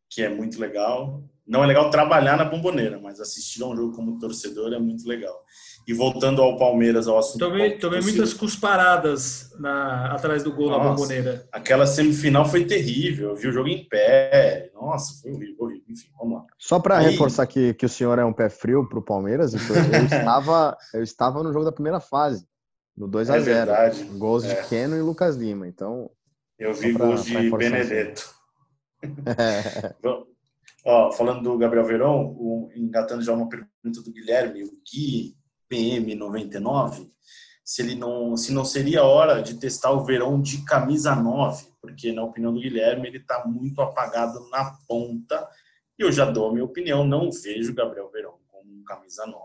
que 0.10 0.22
é 0.22 0.30
muito 0.30 0.60
legal. 0.60 1.24
Não 1.45 1.63
é 1.63 1.67
legal 1.67 1.89
trabalhar 1.89 2.38
na 2.38 2.45
Bomboneira, 2.45 2.99
mas 2.99 3.19
assistir 3.19 3.62
a 3.63 3.67
um 3.67 3.75
jogo 3.75 3.93
como 3.93 4.17
torcedor 4.17 4.71
é 4.73 4.79
muito 4.79 5.08
legal. 5.08 5.43
E 5.86 5.93
voltando 5.93 6.41
ao 6.41 6.58
Palmeiras, 6.58 7.08
ao 7.08 7.17
assunto. 7.17 7.39
Tomei, 7.39 7.77
tomei 7.77 7.99
muitas 7.99 8.34
cusparadas 8.34 9.51
na, 9.60 10.13
atrás 10.13 10.41
do 10.41 10.53
gol 10.53 10.69
Nossa, 10.69 10.84
na 10.84 10.89
Bomboneira. 10.91 11.45
Aquela 11.51 11.86
semifinal 11.86 12.45
foi 12.45 12.63
terrível. 12.63 13.32
Eu 13.32 13.36
vi 13.36 13.47
o 13.49 13.51
jogo 13.51 13.67
em 13.67 13.86
pé. 13.89 14.71
Nossa, 14.73 15.21
foi 15.21 15.34
horrível, 15.34 15.65
horrível. 15.65 15.84
Enfim, 15.89 16.08
vamos 16.17 16.38
lá. 16.38 16.45
Só 16.58 16.79
para 16.79 16.99
reforçar 16.99 17.45
que, 17.45 17.73
que 17.73 17.86
o 17.86 17.89
senhor 17.89 18.17
é 18.17 18.23
um 18.23 18.32
pé 18.32 18.49
frio 18.49 18.88
para 18.88 18.99
o 18.99 19.03
Palmeiras, 19.03 19.53
então 19.53 19.75
eu 19.75 20.06
estava, 20.08 20.77
eu 20.93 21.03
estava 21.03 21.43
no 21.43 21.51
jogo 21.51 21.65
da 21.65 21.71
primeira 21.73 21.99
fase. 21.99 22.47
No 22.95 23.08
2 23.08 23.29
a 23.29 23.39
0 23.39 23.71
é 23.71 23.91
Gols 24.17 24.45
é. 24.45 24.53
de 24.53 24.69
Keno 24.69 24.95
e 24.95 25.01
Lucas 25.01 25.36
Lima. 25.36 25.67
Então. 25.67 26.10
Eu 26.58 26.73
vi 26.73 26.93
pra, 26.93 27.08
gols 27.08 27.25
de 27.25 27.49
Benedetto. 27.49 28.34
É. 29.25 29.93
Ó, 30.86 31.12
falando 31.12 31.43
do 31.43 31.58
Gabriel 31.58 31.86
Verão, 31.86 32.36
o, 32.38 32.69
engatando 32.76 33.22
já 33.22 33.34
uma 33.34 33.48
pergunta 33.48 34.02
do 34.04 34.12
Guilherme, 34.12 34.63
o 34.63 34.78
Gui 34.84 35.36
PM99, 35.72 37.10
se 37.63 37.82
ele 37.82 37.96
não, 37.96 38.36
se 38.36 38.52
não 38.52 38.65
seria 38.65 39.04
hora 39.04 39.41
de 39.41 39.58
testar 39.58 39.91
o 39.91 40.04
Verão 40.04 40.41
de 40.41 40.63
camisa 40.65 41.15
9, 41.15 41.67
porque 41.82 42.12
na 42.12 42.24
opinião 42.24 42.54
do 42.54 42.60
Guilherme 42.60 43.08
ele 43.08 43.19
está 43.19 43.46
muito 43.48 43.82
apagado 43.82 44.50
na 44.50 44.78
ponta. 44.88 45.48
E 45.98 46.04
eu 46.04 46.12
já 46.12 46.30
dou 46.30 46.50
a 46.50 46.52
minha 46.52 46.65
opinião, 46.65 47.06
não 47.06 47.32
vejo 47.32 47.72
o 47.72 47.76
Gabriel 47.76 48.10
Verão 48.12 48.38
como 48.52 48.84
camisa 48.84 49.26
9. 49.26 49.38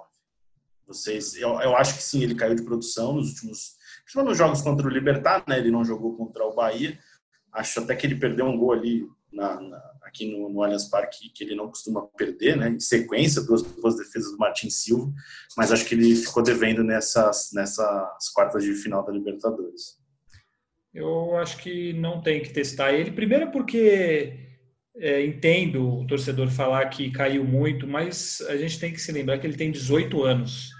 Vocês, 0.89 1.37
eu, 1.37 1.51
eu 1.61 1.77
acho 1.77 1.97
que 1.97 2.03
sim, 2.03 2.23
ele 2.23 2.35
caiu 2.35 2.57
de 2.57 2.65
produção 2.65 3.13
nos 3.13 3.29
últimos, 3.29 3.77
principalmente 4.03 4.31
nos 4.31 4.39
jogos 4.39 4.63
contra 4.63 4.87
o 4.87 4.91
Libertar, 4.91 5.45
né? 5.47 5.59
Ele 5.59 5.71
não 5.71 5.85
jogou 5.85 6.17
contra 6.17 6.45
o 6.45 6.55
Bahia. 6.55 6.99
Acho 7.53 7.81
até 7.81 7.95
que 7.95 8.07
ele 8.07 8.17
perdeu 8.17 8.47
um 8.47 8.59
gol 8.59 8.73
ali 8.73 9.07
na, 9.33 9.61
na, 9.61 9.83
aqui 10.03 10.31
no, 10.31 10.49
no 10.49 10.63
Allianz 10.63 10.89
Parque 10.89 11.31
que 11.31 11.45
ele 11.45 11.55
não 11.55 11.69
costuma 11.69 12.07
perder, 12.17 12.57
né? 12.57 12.71
Em 12.71 12.81
sequência, 12.81 13.43
duas 13.43 13.97
defesas 13.97 14.33
do 14.33 14.39
Martin 14.39 14.71
Silva, 14.71 15.13
mas 15.57 15.73
acho 15.73 15.85
que 15.85 15.95
ele 15.95 16.15
ficou 16.17 16.43
devendo 16.43 16.83
nessas, 16.83 17.51
nessas 17.53 18.29
quartas 18.35 18.65
de 18.65 18.75
final 18.75 19.05
da 19.05 19.13
Libertadores. 19.13 19.99
Eu 20.95 21.37
acho 21.37 21.59
que 21.59 21.93
não 21.93 22.21
tem 22.21 22.43
que 22.43 22.53
testar 22.53 22.93
ele. 22.93 23.11
Primeiro 23.11 23.51
porque 23.51 24.33
é, 24.97 25.25
entendo 25.25 26.01
o 26.01 26.07
torcedor 26.07 26.49
falar 26.49 26.87
que 26.87 27.11
caiu 27.11 27.45
muito, 27.45 27.87
mas 27.87 28.41
a 28.49 28.57
gente 28.57 28.81
tem 28.81 28.93
que 28.93 29.01
se 29.01 29.13
lembrar 29.13 29.39
que 29.39 29.47
ele 29.47 29.57
tem 29.57 29.71
18 29.71 30.25
anos 30.25 30.79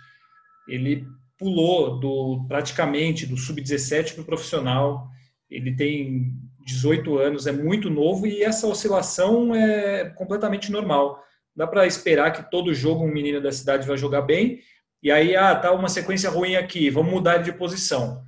ele 0.69 1.07
pulou 1.39 1.99
do 1.99 2.45
praticamente 2.47 3.27
do 3.27 3.37
sub-17 3.37 4.15
para 4.15 4.23
o 4.23 4.27
profissional. 4.27 5.09
Ele 5.51 5.75
tem 5.75 6.35
18 6.69 7.19
anos, 7.19 7.47
é 7.47 7.53
muito 7.53 7.89
novo 7.89 8.27
e 8.27 8.43
essa 8.43 8.67
oscilação 8.67 9.55
é 9.55 10.11
completamente 10.11 10.71
normal. 10.71 11.23
Dá 11.57 11.67
para 11.67 11.87
esperar 11.87 12.31
que 12.31 12.51
todo 12.51 12.75
jogo 12.75 13.05
um 13.05 13.13
menino 13.13 13.41
da 13.41 13.51
cidade 13.51 13.89
vai 13.89 13.97
jogar 13.97 14.23
bem 14.23 14.61
e 15.03 15.11
aí 15.11 15.35
ah, 15.35 15.55
tá 15.55 15.73
uma 15.73 15.89
sequência 15.89 16.29
ruim 16.29 16.57
aqui, 16.57 16.91
vamos 16.91 17.11
mudar 17.11 17.39
de 17.39 17.53
posição. 17.53 18.23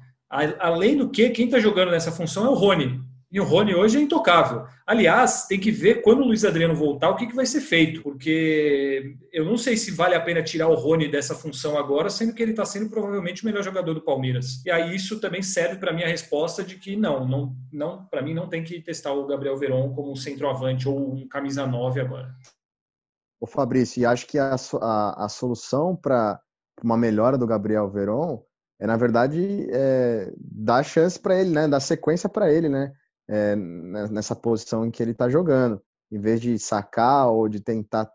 Além 0.58 0.96
do 0.96 1.10
que, 1.10 1.28
quem 1.30 1.46
está 1.46 1.58
jogando 1.58 1.90
nessa 1.90 2.12
função 2.12 2.46
é 2.46 2.48
o 2.48 2.54
Rony. 2.54 3.00
E 3.32 3.38
o 3.38 3.44
Rony 3.44 3.76
hoje 3.76 3.96
é 3.96 4.00
intocável. 4.00 4.66
Aliás, 4.84 5.46
tem 5.46 5.60
que 5.60 5.70
ver 5.70 6.02
quando 6.02 6.20
o 6.20 6.24
Luiz 6.24 6.44
Adriano 6.44 6.74
voltar 6.74 7.10
o 7.10 7.16
que, 7.16 7.28
que 7.28 7.34
vai 7.34 7.46
ser 7.46 7.60
feito, 7.60 8.02
porque 8.02 9.16
eu 9.32 9.44
não 9.44 9.56
sei 9.56 9.76
se 9.76 9.92
vale 9.92 10.16
a 10.16 10.20
pena 10.20 10.42
tirar 10.42 10.66
o 10.66 10.74
Rony 10.74 11.08
dessa 11.08 11.32
função 11.32 11.78
agora, 11.78 12.10
sendo 12.10 12.34
que 12.34 12.42
ele 12.42 12.50
está 12.50 12.64
sendo 12.64 12.90
provavelmente 12.90 13.44
o 13.44 13.46
melhor 13.46 13.62
jogador 13.62 13.94
do 13.94 14.02
Palmeiras. 14.02 14.64
E 14.66 14.70
aí 14.70 14.96
isso 14.96 15.20
também 15.20 15.42
serve 15.42 15.76
para 15.76 15.92
minha 15.92 16.08
resposta 16.08 16.64
de 16.64 16.74
que 16.74 16.96
não, 16.96 17.24
não, 17.24 17.56
não 17.72 18.04
para 18.06 18.20
mim 18.20 18.34
não 18.34 18.48
tem 18.48 18.64
que 18.64 18.80
testar 18.80 19.12
o 19.12 19.26
Gabriel 19.26 19.56
Veron 19.56 19.94
como 19.94 20.10
um 20.10 20.16
centroavante 20.16 20.88
ou 20.88 21.14
um 21.14 21.28
camisa 21.28 21.64
9 21.64 22.00
agora. 22.00 22.34
O 23.40 23.46
Fabrício, 23.46 24.00
e 24.00 24.06
acho 24.06 24.26
que 24.26 24.38
a, 24.38 24.56
a, 24.80 25.24
a 25.24 25.28
solução 25.28 25.94
para 25.94 26.40
uma 26.82 26.96
melhora 26.96 27.38
do 27.38 27.46
Gabriel 27.46 27.88
Veron 27.88 28.42
é, 28.80 28.86
na 28.86 28.96
verdade, 28.96 29.68
é, 29.70 30.32
dar 30.40 30.82
chance 30.82 31.20
para 31.20 31.38
ele, 31.38 31.50
né? 31.50 31.68
Dar 31.68 31.80
sequência 31.80 32.30
para 32.30 32.50
ele, 32.50 32.66
né? 32.68 32.90
É, 33.30 33.54
nessa 33.54 34.34
posição 34.34 34.84
em 34.84 34.90
que 34.90 35.00
ele 35.00 35.12
está 35.12 35.28
jogando, 35.28 35.80
em 36.10 36.18
vez 36.18 36.40
de 36.40 36.58
sacar 36.58 37.28
ou 37.28 37.48
de 37.48 37.60
tentar 37.60 38.10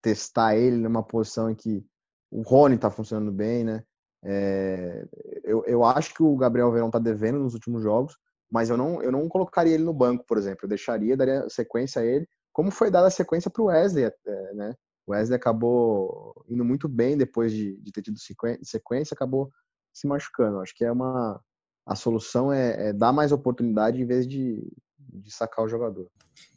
testar 0.00 0.56
ele 0.56 0.76
numa 0.76 1.02
posição 1.02 1.50
em 1.50 1.54
que 1.56 1.84
o 2.30 2.42
Rony 2.42 2.76
está 2.76 2.88
funcionando 2.88 3.32
bem, 3.32 3.64
né? 3.64 3.82
É, 4.22 5.04
eu, 5.42 5.64
eu 5.66 5.84
acho 5.84 6.14
que 6.14 6.22
o 6.22 6.36
Gabriel 6.36 6.70
Verão 6.70 6.86
está 6.86 7.00
devendo 7.00 7.40
nos 7.40 7.54
últimos 7.54 7.82
jogos, 7.82 8.16
mas 8.48 8.70
eu 8.70 8.76
não, 8.76 9.02
eu 9.02 9.10
não 9.10 9.28
colocaria 9.28 9.74
ele 9.74 9.82
no 9.82 9.92
banco, 9.92 10.24
por 10.24 10.38
exemplo. 10.38 10.60
Eu 10.64 10.68
deixaria, 10.68 11.16
daria 11.16 11.48
sequência 11.48 12.00
a 12.00 12.04
ele, 12.04 12.28
como 12.52 12.70
foi 12.70 12.90
dada 12.90 13.08
a 13.08 13.10
sequência 13.10 13.50
para 13.50 13.62
o 13.62 13.66
Wesley, 13.66 14.12
né? 14.54 14.74
O 15.04 15.12
Wesley 15.12 15.36
acabou 15.36 16.44
indo 16.48 16.64
muito 16.64 16.88
bem 16.88 17.16
depois 17.16 17.52
de, 17.52 17.76
de 17.78 17.90
ter 17.90 18.02
tido 18.02 18.18
sequência, 18.62 19.14
acabou 19.14 19.50
se 19.92 20.06
machucando. 20.06 20.60
Acho 20.60 20.74
que 20.76 20.84
é 20.84 20.92
uma, 20.92 21.42
a 21.86 21.94
solução 21.94 22.52
é, 22.52 22.88
é 22.88 22.92
dar 22.92 23.12
mais 23.12 23.32
oportunidade 23.32 24.00
em 24.00 24.06
vez 24.06 24.26
de, 24.26 24.62
de 24.98 25.30
sacar 25.32 25.64
o 25.64 25.68
jogador. 25.68 26.08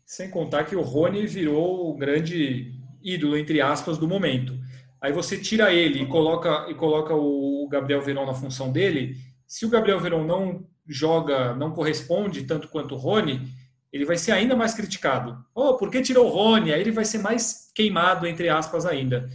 Sem 0.06 0.30
contar 0.30 0.66
que 0.66 0.76
o 0.76 0.82
Rony 0.82 1.26
virou 1.26 1.90
o 1.90 1.96
grande 1.96 2.74
ídolo, 3.02 3.38
entre 3.38 3.62
aspas, 3.62 3.98
do 3.98 4.08
momento. 4.08 4.54
Aí 5.02 5.12
você 5.12 5.38
tira 5.38 5.74
ele 5.74 6.04
e 6.04 6.08
coloca, 6.08 6.68
e 6.70 6.76
coloca 6.76 7.14
o 7.14 7.68
Gabriel 7.70 8.02
Verón 8.02 8.26
na 8.26 8.34
função 8.34 8.72
dele. 8.72 9.18
Se 9.48 9.66
o 9.66 9.70
Gabriel 9.70 10.00
Verón 10.00 10.24
não 10.24 10.66
joga, 10.88 11.54
não 11.56 11.72
corresponde 11.72 12.44
tanto 12.44 12.68
quanto 12.68 12.96
o 12.96 12.98
Rony, 12.98 13.42
ele 13.92 14.06
vai 14.06 14.18
ser 14.18 14.32
ainda 14.32 14.56
mais 14.56 14.74
criticado. 14.74 15.44
Oh, 15.54 15.76
por 15.76 15.92
que 15.92 16.02
tirou 16.02 16.26
o 16.26 16.30
Rony? 16.30 16.72
Aí 16.72 16.82
ele 16.82 16.92
vai 16.92 17.06
ser 17.06 17.20
mais 17.20 17.72
queimado, 17.76 18.26
entre 18.26 18.50
aspas, 18.50 18.86
ainda. 18.86 19.30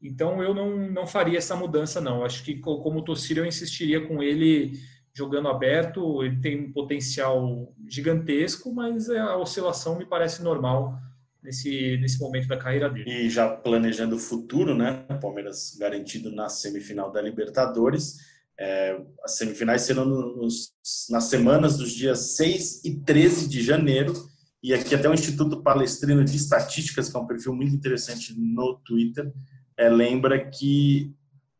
Então 0.00 0.42
eu 0.42 0.54
não, 0.54 0.76
não 0.90 1.06
faria 1.06 1.38
essa 1.38 1.56
mudança, 1.56 2.00
não. 2.00 2.24
Acho 2.24 2.44
que 2.44 2.56
como 2.58 3.02
torcida 3.02 3.40
eu 3.40 3.46
insistiria 3.46 4.06
com 4.06 4.22
ele 4.22 4.78
jogando 5.14 5.48
aberto, 5.48 6.22
ele 6.24 6.40
tem 6.40 6.64
um 6.64 6.72
potencial 6.72 7.72
gigantesco, 7.88 8.74
mas 8.74 9.08
a 9.08 9.36
oscilação 9.36 9.96
me 9.96 10.04
parece 10.04 10.42
normal 10.42 10.98
nesse, 11.42 11.96
nesse 11.98 12.18
momento 12.18 12.48
da 12.48 12.56
carreira 12.56 12.90
dele. 12.90 13.08
E 13.08 13.30
já 13.30 13.48
planejando 13.48 14.16
o 14.16 14.18
futuro, 14.18 14.74
né? 14.74 15.04
Palmeiras 15.20 15.76
garantido 15.78 16.32
na 16.32 16.48
semifinal 16.48 17.12
da 17.12 17.22
Libertadores. 17.22 18.16
É, 18.58 19.00
as 19.22 19.36
semifinais 19.36 19.82
serão 19.82 20.04
nos, 20.04 20.72
nas 21.10 21.24
semanas 21.24 21.76
dos 21.76 21.92
dias 21.92 22.34
6 22.36 22.84
e 22.84 23.00
13 23.00 23.48
de 23.48 23.62
janeiro. 23.62 24.14
E 24.62 24.74
aqui 24.74 24.94
até 24.94 25.08
o 25.08 25.14
Instituto 25.14 25.62
Palestrino 25.62 26.24
de 26.24 26.36
Estatísticas, 26.36 27.08
que 27.08 27.16
é 27.16 27.20
um 27.20 27.26
perfil 27.26 27.54
muito 27.54 27.74
interessante 27.74 28.34
no 28.36 28.80
Twitter, 28.84 29.30
é, 29.76 29.88
lembra 29.88 30.50
que 30.50 31.14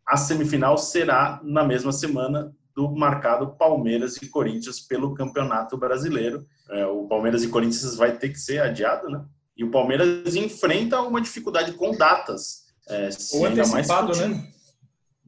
a 0.07 0.17
semifinal 0.17 0.77
será 0.77 1.40
na 1.45 1.62
mesma 1.62 1.93
semana 1.93 2.55
do 2.75 2.91
marcado 2.91 3.55
Palmeiras 3.57 4.17
e 4.17 4.29
Corinthians 4.29 4.81
pelo 4.81 5.15
Campeonato 5.15 5.77
Brasileiro. 5.77 6.45
É, 6.71 6.87
o 6.87 7.07
Palmeiras 7.07 7.43
e 7.45 7.49
Corinthians 7.49 7.97
vai 7.97 8.17
ter 8.17 8.31
que 8.31 8.39
ser 8.39 8.61
adiado, 8.61 9.09
né? 9.09 9.25
E 9.57 9.63
o 9.63 9.71
Palmeiras 9.71 10.35
enfrenta 10.35 11.01
uma 11.01 11.21
dificuldade 11.21 11.73
com 11.73 11.97
datas. 11.97 12.65
É, 12.89 13.09
ou 13.33 13.47
antecipado, 13.47 14.17
né? 14.17 14.49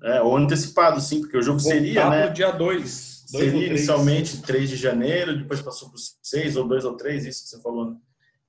É, 0.03 0.21
ou 0.21 0.37
antecipado, 0.37 1.01
sim, 1.01 1.21
porque 1.21 1.39
o 1.39 1.43
jogo 1.43 1.61
seria, 1.61 2.11
né? 2.11 2.29
dia 2.29 2.51
2. 2.51 3.25
Seria 3.27 3.67
inicialmente 3.67 4.43
3 4.43 4.71
de 4.71 4.77
janeiro, 4.77 5.37
depois 5.37 5.61
passou 5.61 5.89
para 5.89 5.99
6 6.23 6.57
ou 6.57 6.69
2 6.69 6.85
ou 6.85 6.97
3, 6.97 7.27
isso 7.27 7.45
que 7.45 7.49
você 7.51 7.61
falou, 7.61 7.91
né? 7.91 7.97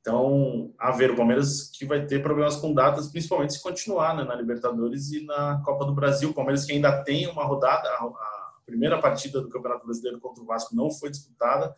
Então, 0.08 0.72
a 0.80 0.92
ver, 0.92 1.12
o 1.12 1.16
Palmeiras 1.18 1.70
que 1.74 1.86
vai 1.86 2.06
ter 2.06 2.24
problemas 2.24 2.56
com 2.56 2.74
datas, 2.74 3.08
principalmente 3.08 3.54
se 3.54 3.62
continuar 3.62 4.16
né, 4.16 4.24
na 4.24 4.36
Libertadores 4.36 5.12
e 5.12 5.26
na 5.26 5.62
Copa 5.66 5.84
do 5.84 5.94
Brasil. 5.94 6.30
O 6.30 6.34
Palmeiras 6.34 6.64
que 6.64 6.72
ainda 6.72 7.04
tem 7.04 7.28
uma 7.28 7.44
rodada, 7.44 7.90
a 7.90 7.98
primeira 8.68 9.00
partida 9.00 9.42
do 9.42 9.50
Campeonato 9.50 9.86
Brasileiro 9.86 10.20
contra 10.20 10.44
o 10.44 10.46
Vasco 10.46 10.76
não 10.76 10.92
foi 10.92 11.10
disputada 11.10 11.74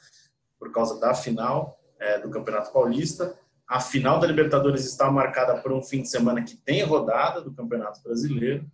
por 0.57 0.71
causa 0.71 0.99
da 0.99 1.13
final 1.13 1.79
é, 1.99 2.19
do 2.19 2.29
Campeonato 2.29 2.73
Paulista. 2.73 3.37
A 3.67 3.79
final 3.79 4.19
da 4.19 4.25
Libertadores 4.25 4.83
está 4.85 5.09
marcada 5.11 5.61
por 5.61 5.71
um 5.71 5.83
fim 5.83 6.01
de 6.01 6.09
semana 6.09 6.43
que 6.43 6.57
tem 6.57 6.83
rodada 6.83 7.39
do 7.39 7.53
Campeonato 7.53 8.01
Brasileiro. 8.01 8.65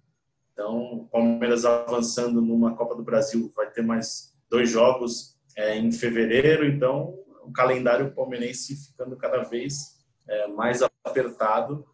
Então, 0.53 0.93
o 0.93 1.07
Palmeiras 1.07 1.65
avançando 1.65 2.41
numa 2.41 2.73
Copa 2.75 2.95
do 2.95 3.03
Brasil 3.03 3.51
vai 3.53 3.69
ter 3.69 3.81
mais 3.81 4.33
dois 4.49 4.69
jogos 4.69 5.37
é, 5.57 5.77
em 5.77 5.91
fevereiro. 5.91 6.65
Então, 6.65 7.13
o 7.43 7.51
calendário 7.51 8.13
palmeirense 8.13 8.77
ficando 8.77 9.17
cada 9.17 9.43
vez 9.43 9.97
é, 10.27 10.47
mais 10.47 10.81
apertado, 11.03 11.85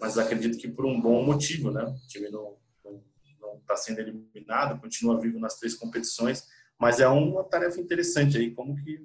mas 0.00 0.18
acredito 0.18 0.58
que 0.58 0.66
por 0.66 0.84
um 0.84 1.00
bom 1.00 1.24
motivo, 1.24 1.70
né? 1.70 1.84
O 1.84 2.08
time 2.08 2.28
não 2.28 2.56
está 3.68 3.76
sendo 3.76 4.00
eliminado, 4.00 4.80
continua 4.80 5.20
vivo 5.20 5.38
nas 5.38 5.58
três 5.58 5.74
competições, 5.74 6.44
mas 6.78 7.00
é 7.00 7.08
uma 7.08 7.44
tarefa 7.44 7.80
interessante 7.80 8.38
aí, 8.38 8.54
como 8.54 8.74
que 8.76 9.00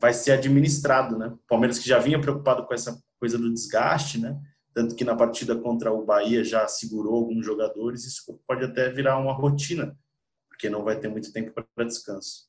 vai 0.00 0.12
ser 0.12 0.32
administrado, 0.32 1.16
né? 1.16 1.28
O 1.28 1.38
Palmeiras 1.48 1.78
que 1.78 1.88
já 1.88 1.98
vinha 1.98 2.20
preocupado 2.20 2.66
com 2.66 2.74
essa 2.74 3.00
coisa 3.20 3.38
do 3.38 3.52
desgaste, 3.52 4.18
né? 4.18 4.36
Tanto 4.74 4.96
que 4.96 5.04
na 5.04 5.14
partida 5.14 5.54
contra 5.54 5.92
o 5.92 6.04
Bahia 6.04 6.42
já 6.42 6.66
segurou 6.66 7.14
alguns 7.14 7.44
jogadores, 7.46 8.04
isso 8.04 8.40
pode 8.46 8.64
até 8.64 8.90
virar 8.90 9.18
uma 9.18 9.32
rotina, 9.32 9.96
porque 10.48 10.68
não 10.68 10.82
vai 10.82 10.98
ter 10.98 11.08
muito 11.08 11.32
tempo 11.32 11.52
para 11.52 11.84
descanso. 11.84 12.48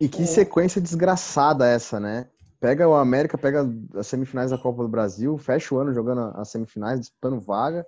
E 0.00 0.08
que 0.08 0.26
sequência 0.26 0.80
desgraçada 0.80 1.68
essa, 1.68 2.00
né? 2.00 2.28
Pega 2.58 2.88
o 2.88 2.94
América, 2.94 3.38
pega 3.38 3.66
as 3.94 4.06
semifinais 4.06 4.50
da 4.50 4.58
Copa 4.58 4.82
do 4.82 4.88
Brasil, 4.88 5.36
fecha 5.38 5.74
o 5.74 5.78
ano 5.78 5.92
jogando 5.92 6.32
as 6.36 6.50
semifinais, 6.50 7.00
disputando 7.00 7.40
vaga, 7.40 7.86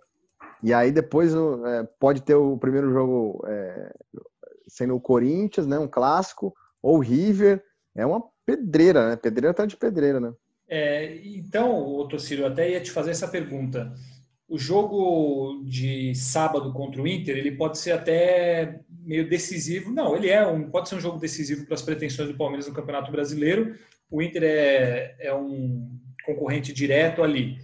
e 0.63 0.73
aí 0.73 0.93
depois 0.93 1.35
é, 1.35 1.83
pode 1.99 2.23
ter 2.23 2.35
o 2.35 2.57
primeiro 2.57 2.93
jogo 2.93 3.45
é, 3.47 3.93
sendo 4.69 4.95
o 4.95 5.01
Corinthians, 5.01 5.67
né? 5.67 5.79
Um 5.79 5.89
clássico, 5.89 6.55
ou 6.81 6.99
River. 6.99 7.63
É 7.95 8.07
uma 8.07 8.23
pedreira, 8.47 9.09
né? 9.09 9.17
Pedreira 9.17 9.51
atrás 9.51 9.69
de 9.69 9.77
pedreira, 9.77 10.21
né? 10.21 10.33
É, 10.69 11.17
então, 11.27 12.07
Tocílio, 12.09 12.47
até 12.47 12.71
ia 12.71 12.81
te 12.81 12.91
fazer 12.91 13.11
essa 13.11 13.29
pergunta. 13.29 13.93
O 14.49 14.59
jogo 14.59 15.63
de 15.65 16.15
sábado 16.15 16.73
contra 16.73 17.03
o 17.03 17.07
Inter, 17.07 17.37
ele 17.37 17.53
pode 17.53 17.79
ser 17.79 17.93
até 17.93 18.81
meio 18.89 19.29
decisivo. 19.29 19.91
Não, 19.91 20.17
ele 20.17 20.29
é 20.31 20.47
um, 20.47 20.71
pode 20.71 20.89
ser 20.89 20.95
um 20.95 21.01
jogo 21.01 21.19
decisivo 21.19 21.67
para 21.67 21.75
as 21.75 21.83
pretensões 21.83 22.29
do 22.29 22.37
Palmeiras 22.37 22.67
no 22.67 22.75
Campeonato 22.75 23.11
Brasileiro. 23.11 23.75
O 24.11 24.23
Inter 24.23 24.43
é, 24.45 25.17
é 25.19 25.35
um 25.35 25.99
concorrente 26.25 26.73
direto 26.73 27.23
ali. 27.23 27.59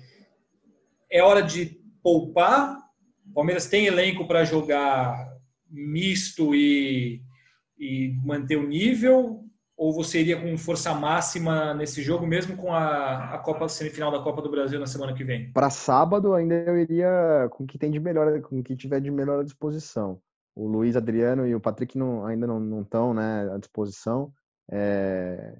É 1.11 1.23
hora 1.23 1.43
de 1.43 1.81
poupar. 2.03 2.88
O 3.31 3.35
Palmeiras 3.35 3.67
tem 3.67 3.87
elenco 3.87 4.27
para 4.27 4.45
jogar 4.45 5.33
misto 5.71 6.55
e, 6.55 7.23
e 7.79 8.15
manter 8.25 8.57
o 8.57 8.67
nível 8.67 9.45
ou 9.79 9.93
você 9.93 10.21
iria 10.21 10.41
com 10.41 10.59
força 10.59 10.93
máxima 10.93 11.73
nesse 11.73 12.03
jogo, 12.03 12.27
mesmo 12.27 12.57
com 12.57 12.75
a, 12.75 13.35
a 13.35 13.39
Copa 13.39 13.69
semifinal 13.69 14.11
da 14.11 14.19
Copa 14.19 14.43
do 14.43 14.51
Brasil 14.51 14.81
na 14.81 14.87
semana 14.87 15.15
que 15.15 15.23
vem? 15.23 15.53
Para 15.53 15.71
sábado, 15.71 16.35
ainda 16.35 16.57
eu 16.57 16.77
iria 16.77 17.49
com 17.53 17.63
o 17.63 17.67
que 17.67 17.79
tem 17.79 17.89
de 17.89 18.01
melhor, 18.01 18.41
com 18.43 18.59
o 18.59 18.63
que 18.63 18.75
tiver 18.75 19.01
de 19.01 19.09
melhor 19.09 19.41
à 19.41 19.45
disposição. 19.45 20.21
O 20.57 20.67
Luiz 20.67 20.97
Adriano 20.97 21.47
e 21.47 21.55
o 21.55 21.61
Patrick 21.61 21.97
não, 21.97 22.27
ainda 22.27 22.45
não 22.45 22.83
estão 22.83 23.15
né, 23.15 23.49
à 23.55 23.57
disposição. 23.57 24.33
É, 24.69 25.57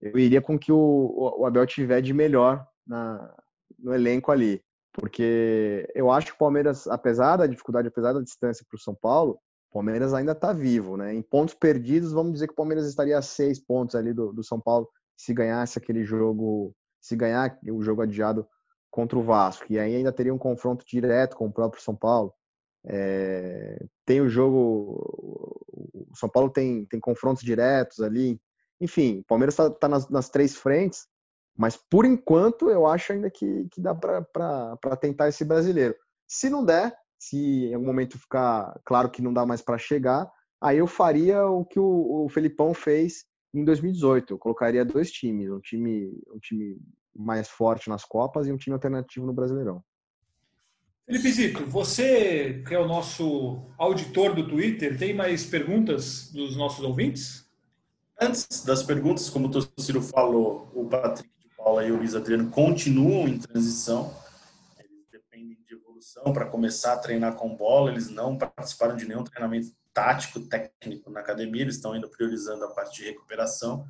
eu 0.00 0.18
iria 0.18 0.40
com 0.40 0.54
o 0.54 0.58
que 0.58 0.72
o, 0.72 1.34
o 1.38 1.44
Abel 1.44 1.66
tiver 1.66 2.00
de 2.00 2.14
melhor 2.14 2.66
na, 2.86 3.30
no 3.78 3.92
elenco 3.92 4.32
ali. 4.32 4.63
Porque 4.94 5.86
eu 5.94 6.10
acho 6.10 6.28
que 6.28 6.32
o 6.34 6.38
Palmeiras, 6.38 6.86
apesar 6.86 7.36
da 7.36 7.46
dificuldade, 7.46 7.88
apesar 7.88 8.12
da 8.12 8.20
distância 8.20 8.64
para 8.68 8.76
o 8.76 8.80
São 8.80 8.94
Paulo, 8.94 9.38
Palmeiras 9.74 10.14
ainda 10.14 10.30
está 10.30 10.52
vivo, 10.52 10.96
né? 10.96 11.12
Em 11.12 11.20
pontos 11.20 11.52
perdidos, 11.52 12.12
vamos 12.12 12.34
dizer 12.34 12.46
que 12.46 12.52
o 12.52 12.56
Palmeiras 12.56 12.86
estaria 12.86 13.18
a 13.18 13.22
seis 13.22 13.58
pontos 13.58 13.96
ali 13.96 14.12
do, 14.12 14.32
do 14.32 14.44
São 14.44 14.60
Paulo 14.60 14.88
se 15.16 15.34
ganhasse 15.34 15.78
aquele 15.78 16.04
jogo, 16.04 16.72
se 17.00 17.16
ganhar 17.16 17.58
o 17.68 17.82
jogo 17.82 18.02
adiado 18.02 18.46
contra 18.88 19.18
o 19.18 19.22
Vasco. 19.22 19.66
E 19.68 19.76
aí 19.76 19.96
ainda 19.96 20.12
teria 20.12 20.32
um 20.32 20.38
confronto 20.38 20.84
direto 20.86 21.36
com 21.36 21.46
o 21.46 21.52
próprio 21.52 21.82
São 21.82 21.96
Paulo. 21.96 22.32
É, 22.86 23.84
tem 24.06 24.20
o 24.20 24.28
jogo. 24.28 25.00
O 25.92 26.16
São 26.16 26.28
Paulo 26.28 26.50
tem, 26.50 26.84
tem 26.86 27.00
confrontos 27.00 27.42
diretos 27.42 28.00
ali. 28.00 28.40
Enfim, 28.80 29.18
o 29.18 29.24
Palmeiras 29.24 29.54
está 29.54 29.70
tá 29.70 29.88
nas, 29.88 30.08
nas, 30.08 30.30
três 30.30 30.54
frentes, 30.54 31.08
mas 31.56 31.76
por 31.76 32.04
enquanto 32.04 32.68
eu 32.68 32.86
acho 32.86 33.12
ainda 33.12 33.30
que, 33.30 33.68
que 33.70 33.80
dá 33.80 33.94
para 33.94 34.96
tentar 35.00 35.28
esse 35.28 35.44
brasileiro. 35.44 35.94
Se 36.26 36.50
não 36.50 36.64
der, 36.64 36.92
se 37.18 37.66
em 37.66 37.74
algum 37.74 37.86
momento 37.86 38.18
ficar 38.18 38.78
claro 38.84 39.10
que 39.10 39.22
não 39.22 39.32
dá 39.32 39.46
mais 39.46 39.62
para 39.62 39.78
chegar, 39.78 40.30
aí 40.60 40.78
eu 40.78 40.86
faria 40.86 41.46
o 41.46 41.64
que 41.64 41.78
o, 41.78 42.24
o 42.24 42.28
Felipão 42.28 42.74
fez 42.74 43.24
em 43.52 43.64
2018. 43.64 44.34
Eu 44.34 44.38
colocaria 44.38 44.84
dois 44.84 45.10
times, 45.10 45.50
um 45.50 45.60
time, 45.60 46.10
um 46.34 46.38
time 46.38 46.76
mais 47.14 47.48
forte 47.48 47.88
nas 47.88 48.04
Copas 48.04 48.46
e 48.46 48.52
um 48.52 48.56
time 48.56 48.74
alternativo 48.74 49.26
no 49.26 49.32
Brasileirão. 49.32 49.82
Felipe 51.06 51.30
Zito, 51.30 51.66
você 51.66 52.62
que 52.66 52.74
é 52.74 52.78
o 52.78 52.88
nosso 52.88 53.62
auditor 53.76 54.34
do 54.34 54.48
Twitter, 54.48 54.98
tem 54.98 55.14
mais 55.14 55.44
perguntas 55.44 56.30
dos 56.32 56.56
nossos 56.56 56.82
ouvintes? 56.82 57.46
Antes 58.18 58.64
das 58.64 58.82
perguntas, 58.82 59.28
como 59.28 59.48
o 59.48 59.82
Ciro 59.82 60.00
falou, 60.00 60.70
o 60.74 60.88
Patrick 60.88 61.33
Paula 61.74 61.84
e 61.84 61.90
o 61.90 61.96
Luiz 61.96 62.14
Adriano 62.14 62.50
continuam 62.50 63.26
em 63.26 63.38
transição 63.38 64.14
para 66.32 66.46
começar 66.46 66.92
a 66.92 66.98
treinar 66.98 67.34
com 67.34 67.56
bola, 67.56 67.90
eles 67.90 68.08
não 68.08 68.38
participaram 68.38 68.94
de 68.94 69.06
nenhum 69.06 69.24
treinamento 69.24 69.74
tático, 69.92 70.40
técnico 70.40 71.10
na 71.10 71.20
academia, 71.20 71.62
eles 71.62 71.76
estão 71.76 71.92
ainda 71.92 72.06
priorizando 72.06 72.64
a 72.64 72.70
parte 72.70 73.00
de 73.00 73.08
recuperação. 73.08 73.84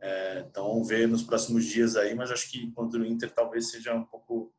É, 0.00 0.44
então, 0.48 0.68
vamos 0.68 0.86
ver 0.86 1.08
nos 1.08 1.24
próximos 1.24 1.64
dias 1.64 1.96
aí, 1.96 2.14
mas 2.14 2.30
acho 2.30 2.48
que 2.50 2.70
contra 2.72 3.00
o 3.00 3.04
Inter 3.04 3.30
talvez 3.32 3.70
seja 3.70 3.92
um 3.94 4.04
pouco 4.04 4.52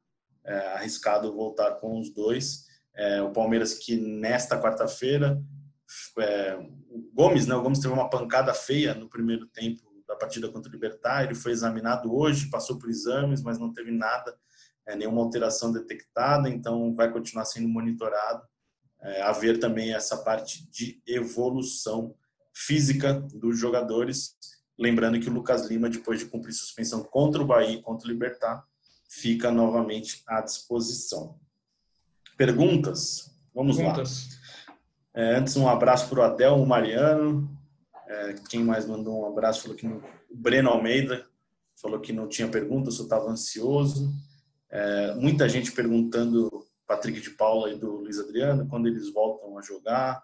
é, 0.44 0.58
arriscado 0.74 1.34
voltar 1.34 1.76
com 1.76 2.00
os 2.00 2.10
dois. 2.10 2.66
É, 2.94 3.22
o 3.22 3.32
Palmeiras 3.32 3.76
que 3.76 3.96
nesta 3.96 4.60
quarta-feira, 4.60 5.42
é, 6.20 6.58
o 6.90 7.10
Gomes, 7.14 7.48
né, 7.48 7.56
o 7.56 7.62
Gomes 7.62 7.80
teve 7.80 7.94
uma 7.94 8.10
pancada 8.10 8.54
feia 8.54 8.94
no 8.94 9.08
primeiro 9.08 9.48
tempo 9.48 9.87
da 10.08 10.16
partida 10.16 10.50
contra 10.50 10.70
o 10.70 10.72
Libertar, 10.72 11.24
ele 11.24 11.36
foi 11.36 11.52
examinado 11.52 12.16
hoje, 12.16 12.50
passou 12.50 12.80
por 12.80 12.90
exames, 12.90 13.42
mas 13.42 13.60
não 13.60 13.74
teve 13.74 13.92
nada 13.92 14.38
é, 14.88 14.96
nenhuma 14.96 15.22
alteração 15.22 15.72
detectada, 15.72 16.50
então 16.50 16.96
vai 16.96 17.12
continuar 17.12 17.46
sendo 17.46 17.68
monitorado. 17.68 18.42
É, 19.02 19.22
haver 19.22 19.60
também 19.60 19.94
essa 19.94 20.18
parte 20.18 20.68
de 20.72 21.02
evolução 21.06 22.16
física 22.54 23.14
dos 23.14 23.60
jogadores. 23.60 24.36
Lembrando 24.80 25.20
que 25.20 25.30
o 25.30 25.34
Lucas 25.34 25.68
Lima, 25.68 25.90
depois 25.90 26.20
de 26.20 26.26
cumprir 26.26 26.54
suspensão 26.54 27.04
contra 27.04 27.42
o 27.42 27.46
Bahia 27.46 27.78
e 27.78 27.82
contra 27.82 28.08
o 28.08 28.12
Libertar, 28.12 28.66
fica 29.10 29.52
novamente 29.52 30.24
à 30.28 30.42
disposição. 30.42 31.40
Perguntas? 32.38 33.32
Vamos 33.54 33.78
Perguntas. 33.78 34.30
lá. 34.30 34.38
É, 35.22 35.36
antes, 35.36 35.56
um 35.58 35.68
abraço 35.68 36.08
para 36.10 36.20
o 36.20 36.24
Adel, 36.24 36.56
o 36.56 36.66
Mariano. 36.66 37.57
É, 38.08 38.36
quem 38.50 38.64
mais 38.64 38.86
mandou 38.86 39.22
um 39.22 39.28
abraço 39.28 39.64
falou 39.64 39.78
que 39.78 39.86
o 39.86 40.02
Breno 40.34 40.70
Almeida 40.70 41.26
falou 41.82 42.00
que 42.00 42.14
não 42.14 42.28
tinha 42.28 42.48
pergunta, 42.48 42.90
só 42.90 43.04
estava 43.04 43.30
ansioso. 43.30 44.12
É, 44.70 45.14
muita 45.16 45.48
gente 45.48 45.72
perguntando 45.72 46.50
Patrick 46.88 47.20
de 47.20 47.32
Paula 47.32 47.72
e 47.72 47.78
do 47.78 47.98
Luiz 47.98 48.18
Adriano 48.20 48.68
quando 48.68 48.88
eles 48.88 49.12
voltam 49.12 49.58
a 49.58 49.62
jogar. 49.62 50.24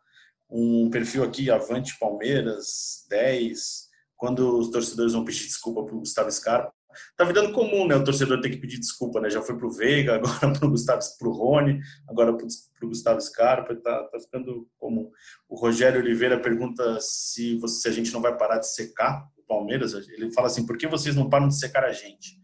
um 0.50 0.90
perfil 0.90 1.24
aqui, 1.24 1.50
Avante 1.50 1.98
Palmeiras, 1.98 3.06
10, 3.10 3.90
quando 4.16 4.60
os 4.60 4.70
torcedores 4.70 5.14
vão 5.14 5.26
pedir 5.26 5.46
desculpa 5.46 5.84
para 5.84 5.96
o 5.96 6.00
Gustavo 6.00 6.32
Scarpa. 6.32 6.74
Tá 7.16 7.24
virando 7.24 7.52
comum, 7.52 7.88
né? 7.88 7.96
O 7.96 8.04
torcedor 8.04 8.42
ter 8.42 8.50
que 8.50 8.58
pedir 8.58 8.80
desculpa, 8.80 9.20
né? 9.20 9.30
Já 9.30 9.42
foi 9.42 9.58
pro 9.58 9.72
Veiga, 9.72 10.16
agora 10.16 10.54
pro 10.58 10.70
Gustavo, 10.70 11.02
pro 11.20 11.32
Rony, 11.32 11.80
agora 12.08 12.36
pro, 12.36 12.48
pro 12.80 12.90
Gustavo 12.90 13.22
Scarpa, 13.22 13.76
tá, 13.76 14.04
tá 14.04 14.20
ficando 14.20 14.68
comum. 14.78 15.10
O 15.48 15.56
Rogério 15.56 16.02
Oliveira 16.02 16.40
pergunta 16.40 16.98
se, 17.00 17.58
você, 17.58 17.82
se 17.82 17.88
a 17.88 17.92
gente 17.92 18.12
não 18.12 18.22
vai 18.22 18.38
parar 18.38 18.60
de 18.60 18.74
secar 18.74 19.28
o 19.38 19.44
Palmeiras. 19.44 19.94
Ele 19.94 20.32
fala 20.32 20.48
assim: 20.48 20.66
por 20.66 20.78
que 20.78 20.88
vocês 20.88 21.16
não 21.16 21.30
param 21.30 21.48
de 21.48 21.58
secar 21.58 21.84
a 21.84 21.92
gente? 21.92 22.42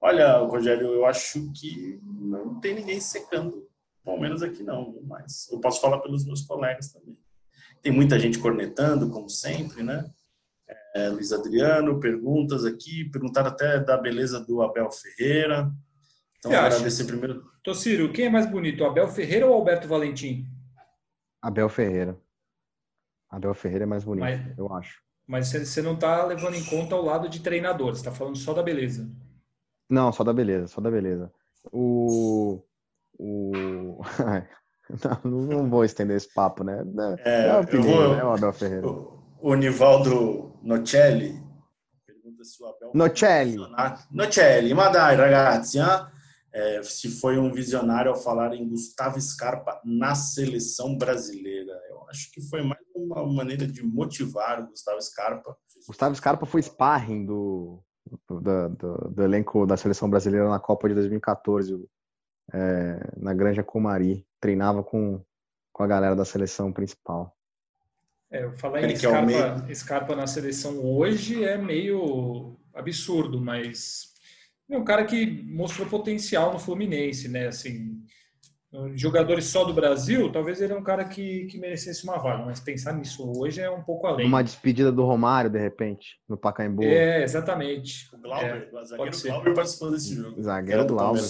Olha, 0.00 0.38
Rogério, 0.38 0.86
eu 0.92 1.04
acho 1.04 1.52
que 1.52 2.00
não 2.04 2.60
tem 2.60 2.74
ninguém 2.74 3.00
secando 3.00 3.56
o 3.56 4.04
Palmeiras 4.04 4.42
aqui, 4.42 4.62
não, 4.62 5.00
mas 5.02 5.48
eu 5.50 5.60
posso 5.60 5.80
falar 5.80 5.98
pelos 5.98 6.24
meus 6.24 6.42
colegas 6.42 6.92
também. 6.92 7.18
Tem 7.82 7.92
muita 7.92 8.18
gente 8.18 8.38
cornetando, 8.38 9.10
como 9.10 9.28
sempre, 9.28 9.82
né? 9.82 10.08
É, 10.94 11.08
Luiz 11.08 11.32
Adriano, 11.32 12.00
perguntas 12.00 12.64
aqui, 12.64 13.04
perguntaram 13.10 13.48
até 13.48 13.78
da 13.78 13.96
beleza 13.96 14.40
do 14.40 14.62
Abel 14.62 14.90
Ferreira. 14.90 15.70
Então, 16.38 16.52
agradecer 16.52 17.04
primeiro. 17.04 17.44
Tociro, 17.62 18.12
quem 18.12 18.26
é 18.26 18.30
mais 18.30 18.50
bonito, 18.50 18.84
Abel 18.84 19.08
Ferreira 19.08 19.46
ou 19.46 19.54
Alberto 19.54 19.88
Valentim? 19.88 20.46
Abel 21.42 21.68
Ferreira. 21.68 22.18
Abel 23.30 23.54
Ferreira 23.54 23.84
é 23.84 23.86
mais 23.86 24.04
bonito, 24.04 24.24
mas, 24.24 24.58
eu 24.58 24.72
acho. 24.72 25.02
Mas 25.26 25.48
você 25.48 25.82
não 25.82 25.94
está 25.94 26.24
levando 26.24 26.54
em 26.54 26.64
conta 26.64 26.96
o 26.96 27.04
lado 27.04 27.28
de 27.28 27.40
treinador, 27.40 27.94
você 27.94 28.00
está 28.00 28.12
falando 28.12 28.36
só 28.36 28.54
da 28.54 28.62
beleza. 28.62 29.08
Não, 29.90 30.12
só 30.12 30.24
da 30.24 30.32
beleza, 30.32 30.66
só 30.68 30.80
da 30.80 30.90
beleza. 30.90 31.30
O. 31.70 32.62
O. 33.18 34.00
não, 35.24 35.40
não 35.40 35.70
vou 35.70 35.84
estender 35.84 36.16
esse 36.16 36.32
papo, 36.32 36.64
né? 36.64 36.82
É, 37.24 37.48
é 37.48 37.56
opinião, 37.58 37.92
vou, 37.92 38.16
né, 38.16 38.24
o 38.24 38.32
Abel 38.32 38.52
Ferreira. 38.52 38.86
O 39.40 39.54
Nivaldo 39.54 40.58
Nocelli 40.62 41.48
pergunta 42.38 42.44
se 42.44 42.62
o 42.62 42.66
Abel. 42.66 42.90
Nocelli. 42.94 43.56
Nocelli, 44.10 44.74
ma 44.74 44.88
dai 44.88 45.16
ragazzi, 45.16 45.78
é, 46.52 46.82
se 46.82 47.08
foi 47.08 47.38
um 47.38 47.52
visionário 47.52 48.10
ao 48.10 48.16
falar 48.16 48.54
em 48.54 48.68
Gustavo 48.68 49.20
Scarpa 49.20 49.80
na 49.84 50.14
seleção 50.14 50.96
brasileira. 50.96 51.72
Eu 51.88 52.04
acho 52.08 52.30
que 52.32 52.40
foi 52.40 52.62
mais 52.62 52.82
uma 52.94 53.26
maneira 53.26 53.66
de 53.66 53.82
motivar 53.82 54.62
o 54.62 54.68
Gustavo 54.68 55.00
Scarpa. 55.00 55.56
Gustavo 55.86 56.14
Scarpa 56.14 56.46
foi 56.46 56.62
sparring 56.62 57.26
do, 57.26 57.82
do, 58.28 58.68
do, 58.70 58.94
do 59.10 59.22
elenco 59.22 59.66
da 59.66 59.76
seleção 59.76 60.08
brasileira 60.08 60.48
na 60.48 60.58
Copa 60.58 60.88
de 60.88 60.94
2014, 60.94 61.86
é, 62.52 63.12
na 63.16 63.34
Granja 63.34 63.62
Comari. 63.62 64.26
Treinava 64.40 64.82
com, 64.82 65.22
com 65.72 65.82
a 65.82 65.86
galera 65.86 66.16
da 66.16 66.24
seleção 66.24 66.72
principal. 66.72 67.36
É, 68.30 68.50
falar 68.52 68.84
em 68.84 68.94
Scarpa, 68.94 69.74
Scarpa 69.74 70.16
na 70.16 70.26
seleção 70.26 70.84
hoje 70.84 71.44
é 71.44 71.56
meio 71.56 72.58
absurdo, 72.74 73.40
mas 73.40 74.08
é 74.70 74.76
um 74.76 74.84
cara 74.84 75.04
que 75.04 75.26
mostrou 75.44 75.88
potencial 75.88 76.52
no 76.52 76.58
Fluminense, 76.58 77.26
né? 77.28 77.46
Assim, 77.46 78.02
jogadores 78.94 79.46
só 79.46 79.64
do 79.64 79.72
Brasil, 79.72 80.30
talvez 80.30 80.60
ele 80.60 80.74
é 80.74 80.76
um 80.76 80.82
cara 80.82 81.06
que, 81.06 81.46
que 81.46 81.56
merecesse 81.56 82.04
uma 82.04 82.18
vaga, 82.18 82.44
mas 82.44 82.60
pensar 82.60 82.92
nisso 82.92 83.32
hoje 83.34 83.62
é 83.62 83.70
um 83.70 83.82
pouco 83.82 84.06
além. 84.06 84.26
Uma 84.26 84.44
despedida 84.44 84.92
do 84.92 85.04
Romário, 85.04 85.48
de 85.48 85.58
repente, 85.58 86.18
no 86.28 86.36
Pacaembu. 86.36 86.82
É, 86.82 87.22
exatamente. 87.22 88.14
O 88.14 88.18
Glauber, 88.18 88.68
é, 88.70 88.76
o 88.76 88.84
zagueiro 88.84 89.22
Glauber 89.22 89.54
participou 89.54 89.90
desse 89.90 90.14
jogo. 90.14 90.42
Zagueiro 90.42 90.84
do 90.84 90.94
Glauber. 90.94 91.22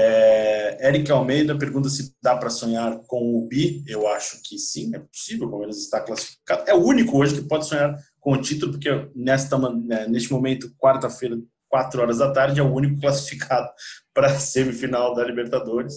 É, 0.00 0.88
Eric 0.88 1.10
Almeida 1.10 1.58
pergunta 1.58 1.88
se 1.88 2.14
dá 2.22 2.36
para 2.36 2.50
sonhar 2.50 3.00
com 3.08 3.36
o 3.36 3.48
Bi. 3.48 3.82
Eu 3.84 4.06
acho 4.06 4.40
que 4.44 4.56
sim, 4.56 4.94
é 4.94 5.00
possível. 5.00 5.48
O 5.48 5.50
Palmeiras 5.50 5.78
está 5.78 6.00
classificado. 6.00 6.62
É 6.70 6.74
o 6.74 6.84
único 6.84 7.18
hoje 7.18 7.34
que 7.34 7.48
pode 7.48 7.66
sonhar 7.66 7.98
com 8.20 8.32
o 8.32 8.40
título, 8.40 8.70
porque 8.70 9.10
nesta, 9.12 9.58
né, 9.58 10.06
neste 10.06 10.32
momento, 10.32 10.72
quarta-feira, 10.76 11.36
quatro 11.68 12.00
horas 12.00 12.18
da 12.18 12.32
tarde, 12.32 12.60
é 12.60 12.62
o 12.62 12.72
único 12.72 13.00
classificado 13.02 13.68
para 14.14 14.28
a 14.28 14.38
semifinal 14.38 15.14
da 15.16 15.24
Libertadores. 15.24 15.94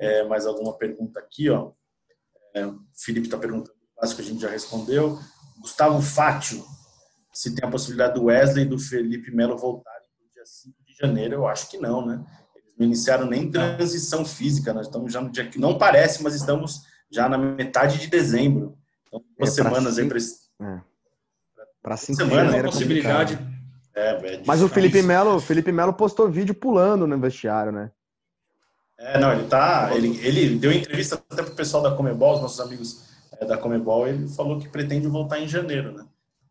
É, 0.00 0.22
mais 0.28 0.46
alguma 0.46 0.78
pergunta 0.78 1.18
aqui, 1.18 1.50
ó? 1.50 1.72
É, 2.54 2.64
o 2.64 2.78
Felipe 2.94 3.26
está 3.26 3.38
perguntando, 3.38 3.74
acho 4.00 4.14
que 4.14 4.22
a 4.22 4.24
gente 4.24 4.40
já 4.40 4.50
respondeu. 4.50 5.18
Gustavo 5.60 6.00
Fátio, 6.00 6.64
se 7.32 7.52
tem 7.56 7.66
a 7.66 7.70
possibilidade 7.70 8.14
do 8.14 8.26
Wesley 8.26 8.66
e 8.66 8.68
do 8.68 8.78
Felipe 8.78 9.34
Melo 9.34 9.58
voltarem 9.58 10.08
no 10.20 10.32
dia 10.32 10.44
5 10.44 10.76
de 10.84 10.94
janeiro, 10.94 11.34
eu 11.34 11.46
acho 11.46 11.68
que 11.68 11.78
não, 11.78 12.06
né? 12.06 12.24
Não 12.78 12.86
iniciaram 12.86 13.26
nem 13.26 13.50
transição 13.50 14.24
física, 14.24 14.72
nós 14.72 14.86
estamos 14.86 15.12
já 15.12 15.20
no 15.20 15.30
dia 15.30 15.48
que 15.48 15.58
não 15.58 15.78
parece, 15.78 16.22
mas 16.22 16.34
estamos 16.34 16.82
já 17.10 17.28
na 17.28 17.38
metade 17.38 17.98
de 17.98 18.08
dezembro. 18.08 18.76
Então, 19.06 19.22
duas 19.38 19.50
é, 19.50 19.52
semanas 19.52 19.94
cinco, 19.94 20.02
aí 20.02 20.08
para 20.08 20.82
para 21.82 21.96
cinco 21.96 22.16
semanas 22.16 22.54
a 22.54 22.62
possibilidade. 22.62 23.38
É, 23.94 24.34
é 24.34 24.42
mas 24.46 24.62
o 24.62 24.68
Felipe 24.68 25.02
Melo, 25.02 25.38
Felipe 25.40 25.70
Melo 25.70 25.92
postou 25.92 26.30
vídeo 26.30 26.54
pulando 26.54 27.06
no 27.06 27.18
vestiário, 27.18 27.72
né? 27.72 27.90
É, 28.98 29.18
não, 29.18 29.32
ele 29.32 29.48
tá, 29.48 29.90
ele, 29.94 30.16
ele 30.24 30.56
deu 30.56 30.72
entrevista 30.72 31.22
até 31.28 31.42
pro 31.42 31.54
pessoal 31.54 31.82
da 31.82 31.94
Comebol, 31.94 32.36
os 32.36 32.40
nossos 32.40 32.60
amigos 32.60 33.04
é, 33.38 33.44
da 33.44 33.58
Comebol, 33.58 34.06
ele 34.06 34.28
falou 34.28 34.60
que 34.60 34.68
pretende 34.68 35.08
voltar 35.08 35.40
em 35.40 35.48
janeiro, 35.48 35.92
né? 35.92 36.06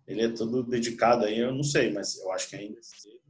Ele 0.05 0.25
é 0.25 0.29
todo 0.29 0.61
dedicado 0.63 1.25
aí, 1.25 1.39
eu 1.39 1.53
não 1.53 1.63
sei, 1.63 1.93
mas 1.93 2.19
eu 2.19 2.31
acho 2.33 2.49
que 2.49 2.57
ainda 2.57 2.77
é 2.77 2.81
cedo. 2.81 3.20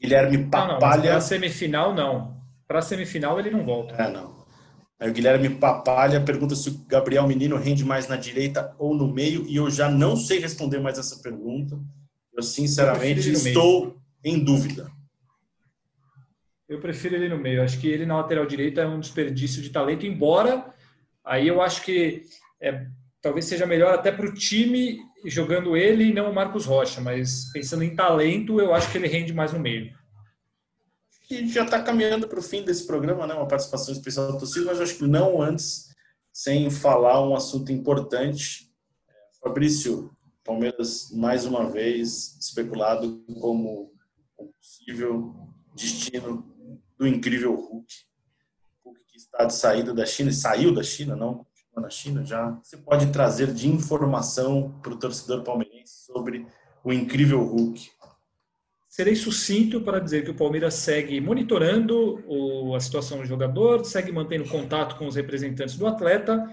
Guilherme 0.00 0.44
Papalha. 0.46 1.10
Para 1.10 1.20
semifinal, 1.20 1.94
não. 1.94 2.40
Para 2.66 2.82
semifinal, 2.82 3.38
ele 3.38 3.50
não 3.50 3.64
volta. 3.64 3.94
É, 3.94 4.10
não. 4.10 4.36
Aí 4.98 5.10
o 5.10 5.12
Guilherme 5.12 5.50
Papalha 5.50 6.20
pergunta 6.20 6.54
se 6.54 6.70
o 6.70 6.84
Gabriel 6.86 7.26
Menino 7.26 7.56
rende 7.56 7.84
mais 7.84 8.08
na 8.08 8.16
direita 8.16 8.74
ou 8.78 8.94
no 8.94 9.12
meio, 9.12 9.46
e 9.46 9.56
eu 9.56 9.70
já 9.70 9.90
não 9.90 10.16
sei 10.16 10.38
responder 10.38 10.78
mais 10.78 10.98
essa 10.98 11.20
pergunta. 11.22 11.78
Eu, 12.34 12.42
sinceramente, 12.42 13.28
eu 13.28 13.34
estou 13.34 13.96
em 14.24 14.42
dúvida. 14.42 14.90
Eu 16.68 16.80
prefiro 16.80 17.14
ele 17.14 17.28
no 17.28 17.38
meio. 17.38 17.62
Acho 17.62 17.78
que 17.78 17.88
ele 17.88 18.06
na 18.06 18.16
lateral 18.16 18.46
direita 18.46 18.80
é 18.80 18.86
um 18.86 19.00
desperdício 19.00 19.62
de 19.62 19.70
talento, 19.70 20.04
embora 20.04 20.74
aí 21.24 21.46
eu 21.48 21.60
acho 21.60 21.82
que 21.82 22.22
é, 22.60 22.86
talvez 23.20 23.44
seja 23.44 23.66
melhor 23.66 23.94
até 23.94 24.10
para 24.10 24.26
o 24.26 24.34
time 24.34 24.98
jogando 25.28 25.76
ele 25.76 26.04
e 26.04 26.14
não 26.14 26.30
o 26.30 26.34
Marcos 26.34 26.64
Rocha, 26.64 27.00
mas 27.00 27.50
pensando 27.52 27.82
em 27.82 27.94
talento, 27.94 28.60
eu 28.60 28.74
acho 28.74 28.90
que 28.90 28.98
ele 28.98 29.08
rende 29.08 29.32
mais 29.32 29.52
no 29.52 29.58
meio. 29.58 29.96
E 31.30 31.48
já 31.48 31.64
está 31.64 31.82
caminhando 31.82 32.28
para 32.28 32.38
o 32.38 32.42
fim 32.42 32.64
desse 32.64 32.86
programa, 32.86 33.26
né? 33.26 33.34
Uma 33.34 33.48
participação 33.48 33.92
especial 33.92 34.32
do 34.32 34.38
torcida, 34.38 34.66
mas 34.66 34.80
acho 34.80 34.96
que 34.96 35.06
não 35.06 35.42
antes, 35.42 35.88
sem 36.32 36.70
falar 36.70 37.26
um 37.26 37.34
assunto 37.34 37.72
importante. 37.72 38.72
Fabrício, 39.42 40.14
Palmeiras 40.44 41.10
mais 41.12 41.44
uma 41.44 41.68
vez 41.68 42.36
especulado 42.40 43.24
como 43.40 43.92
possível 44.36 45.34
destino 45.74 46.54
do 46.96 47.06
incrível 47.06 47.54
Hulk. 47.54 47.92
Hulk 48.84 49.00
que 49.06 49.18
está 49.18 49.44
de 49.44 49.54
saída 49.54 49.92
da 49.92 50.06
China, 50.06 50.32
saiu 50.32 50.72
da 50.72 50.82
China, 50.82 51.16
não 51.16 51.44
na 51.80 51.90
China 51.90 52.24
já. 52.24 52.58
Você 52.62 52.76
pode 52.76 53.12
trazer 53.12 53.52
de 53.52 53.68
informação 53.68 54.74
para 54.82 54.92
o 54.92 54.98
torcedor 54.98 55.42
palmeirense 55.42 56.04
sobre 56.06 56.46
o 56.82 56.92
incrível 56.92 57.42
Hulk? 57.44 57.90
Serei 58.88 59.14
sucinto 59.14 59.82
para 59.82 59.98
dizer 59.98 60.24
que 60.24 60.30
o 60.30 60.36
Palmeiras 60.36 60.74
segue 60.74 61.20
monitorando 61.20 62.18
a 62.74 62.80
situação 62.80 63.18
do 63.18 63.26
jogador, 63.26 63.84
segue 63.84 64.10
mantendo 64.10 64.48
contato 64.48 64.96
com 64.96 65.06
os 65.06 65.16
representantes 65.16 65.76
do 65.76 65.86
atleta, 65.86 66.48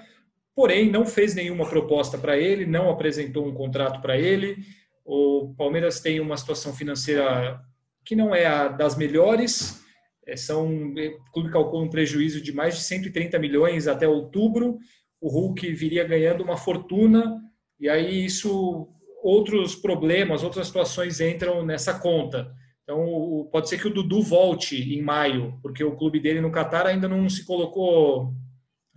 porém 0.54 0.92
não 0.92 1.06
fez 1.06 1.34
nenhuma 1.34 1.66
proposta 1.66 2.18
para 2.18 2.38
ele, 2.38 2.66
não 2.66 2.90
apresentou 2.90 3.48
um 3.48 3.54
contrato 3.54 4.02
para 4.02 4.18
ele. 4.18 4.58
O 5.06 5.54
Palmeiras 5.58 6.02
tem 6.02 6.20
uma 6.20 6.36
situação 6.36 6.74
financeira 6.74 7.62
que 8.04 8.16
não 8.16 8.36
é 8.36 8.46
a 8.46 8.68
das 8.68 8.98
melhores. 8.98 9.82
É, 10.28 10.36
são, 10.36 10.70
o 10.70 11.32
clube 11.32 11.50
calcula 11.50 11.84
um 11.84 11.90
prejuízo 11.90 12.42
de 12.42 12.52
mais 12.52 12.76
de 12.76 12.82
130 12.82 13.40
milhões 13.40 13.88
até 13.88 14.06
outubro 14.06 14.80
o 15.24 15.30
Hulk 15.30 15.72
viria 15.74 16.04
ganhando 16.04 16.44
uma 16.44 16.58
fortuna 16.58 17.42
e 17.80 17.88
aí 17.88 18.26
isso 18.26 18.90
outros 19.24 19.74
problemas, 19.74 20.44
outras 20.44 20.68
situações 20.68 21.22
entram 21.22 21.66
nessa 21.66 21.98
conta. 21.98 22.52
Então 22.84 23.48
pode 23.50 23.70
ser 23.70 23.80
que 23.80 23.88
o 23.88 23.94
Dudu 23.94 24.22
volte 24.22 24.76
em 24.94 25.02
maio, 25.02 25.58
porque 25.62 25.82
o 25.82 25.96
clube 25.96 26.20
dele 26.20 26.42
no 26.42 26.52
Catar 26.52 26.86
ainda 26.86 27.08
não 27.08 27.30
se 27.30 27.46
colocou 27.46 28.34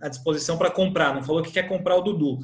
à 0.01 0.09
disposição 0.09 0.57
para 0.57 0.69
comprar, 0.69 1.15
não 1.15 1.23
falou 1.23 1.41
que 1.41 1.53
quer 1.53 1.63
comprar 1.63 1.95
o 1.95 2.01
Dudu. 2.01 2.39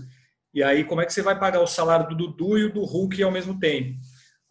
E 0.54 0.64
aí 0.64 0.86
como 0.86 1.02
é 1.02 1.06
que 1.06 1.12
você 1.12 1.22
vai 1.22 1.38
pagar 1.38 1.60
o 1.60 1.68
salário 1.68 2.08
do 2.08 2.16
Dudu 2.16 2.58
e 2.58 2.64
o 2.64 2.74
do 2.74 2.86
Hulk 2.86 3.22
ao 3.22 3.32
mesmo 3.32 3.60
tempo? 3.60 4.00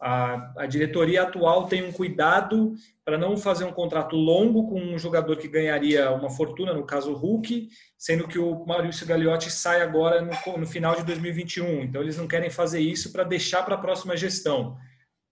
A, 0.05 0.51
a 0.57 0.65
diretoria 0.65 1.23
atual 1.23 1.65
tem 1.67 1.81
um 1.81 1.91
cuidado 1.93 2.73
para 3.05 3.17
não 3.17 3.37
fazer 3.37 3.63
um 3.63 3.71
contrato 3.71 4.17
longo 4.17 4.67
com 4.67 4.77
um 4.77 4.99
jogador 4.99 5.37
que 5.37 5.47
ganharia 5.47 6.11
uma 6.11 6.29
fortuna, 6.29 6.73
no 6.73 6.85
caso 6.85 7.13
o 7.13 7.15
Hulk, 7.15 7.69
sendo 7.97 8.27
que 8.27 8.37
o 8.37 8.65
Maurício 8.65 9.07
Gagliotti 9.07 9.49
sai 9.49 9.81
agora 9.81 10.21
no, 10.21 10.57
no 10.57 10.67
final 10.67 10.93
de 10.93 11.05
2021. 11.05 11.83
Então 11.83 12.01
eles 12.01 12.17
não 12.17 12.27
querem 12.27 12.49
fazer 12.49 12.81
isso 12.81 13.13
para 13.13 13.23
deixar 13.23 13.63
para 13.63 13.75
a 13.75 13.77
próxima 13.77 14.17
gestão. 14.17 14.75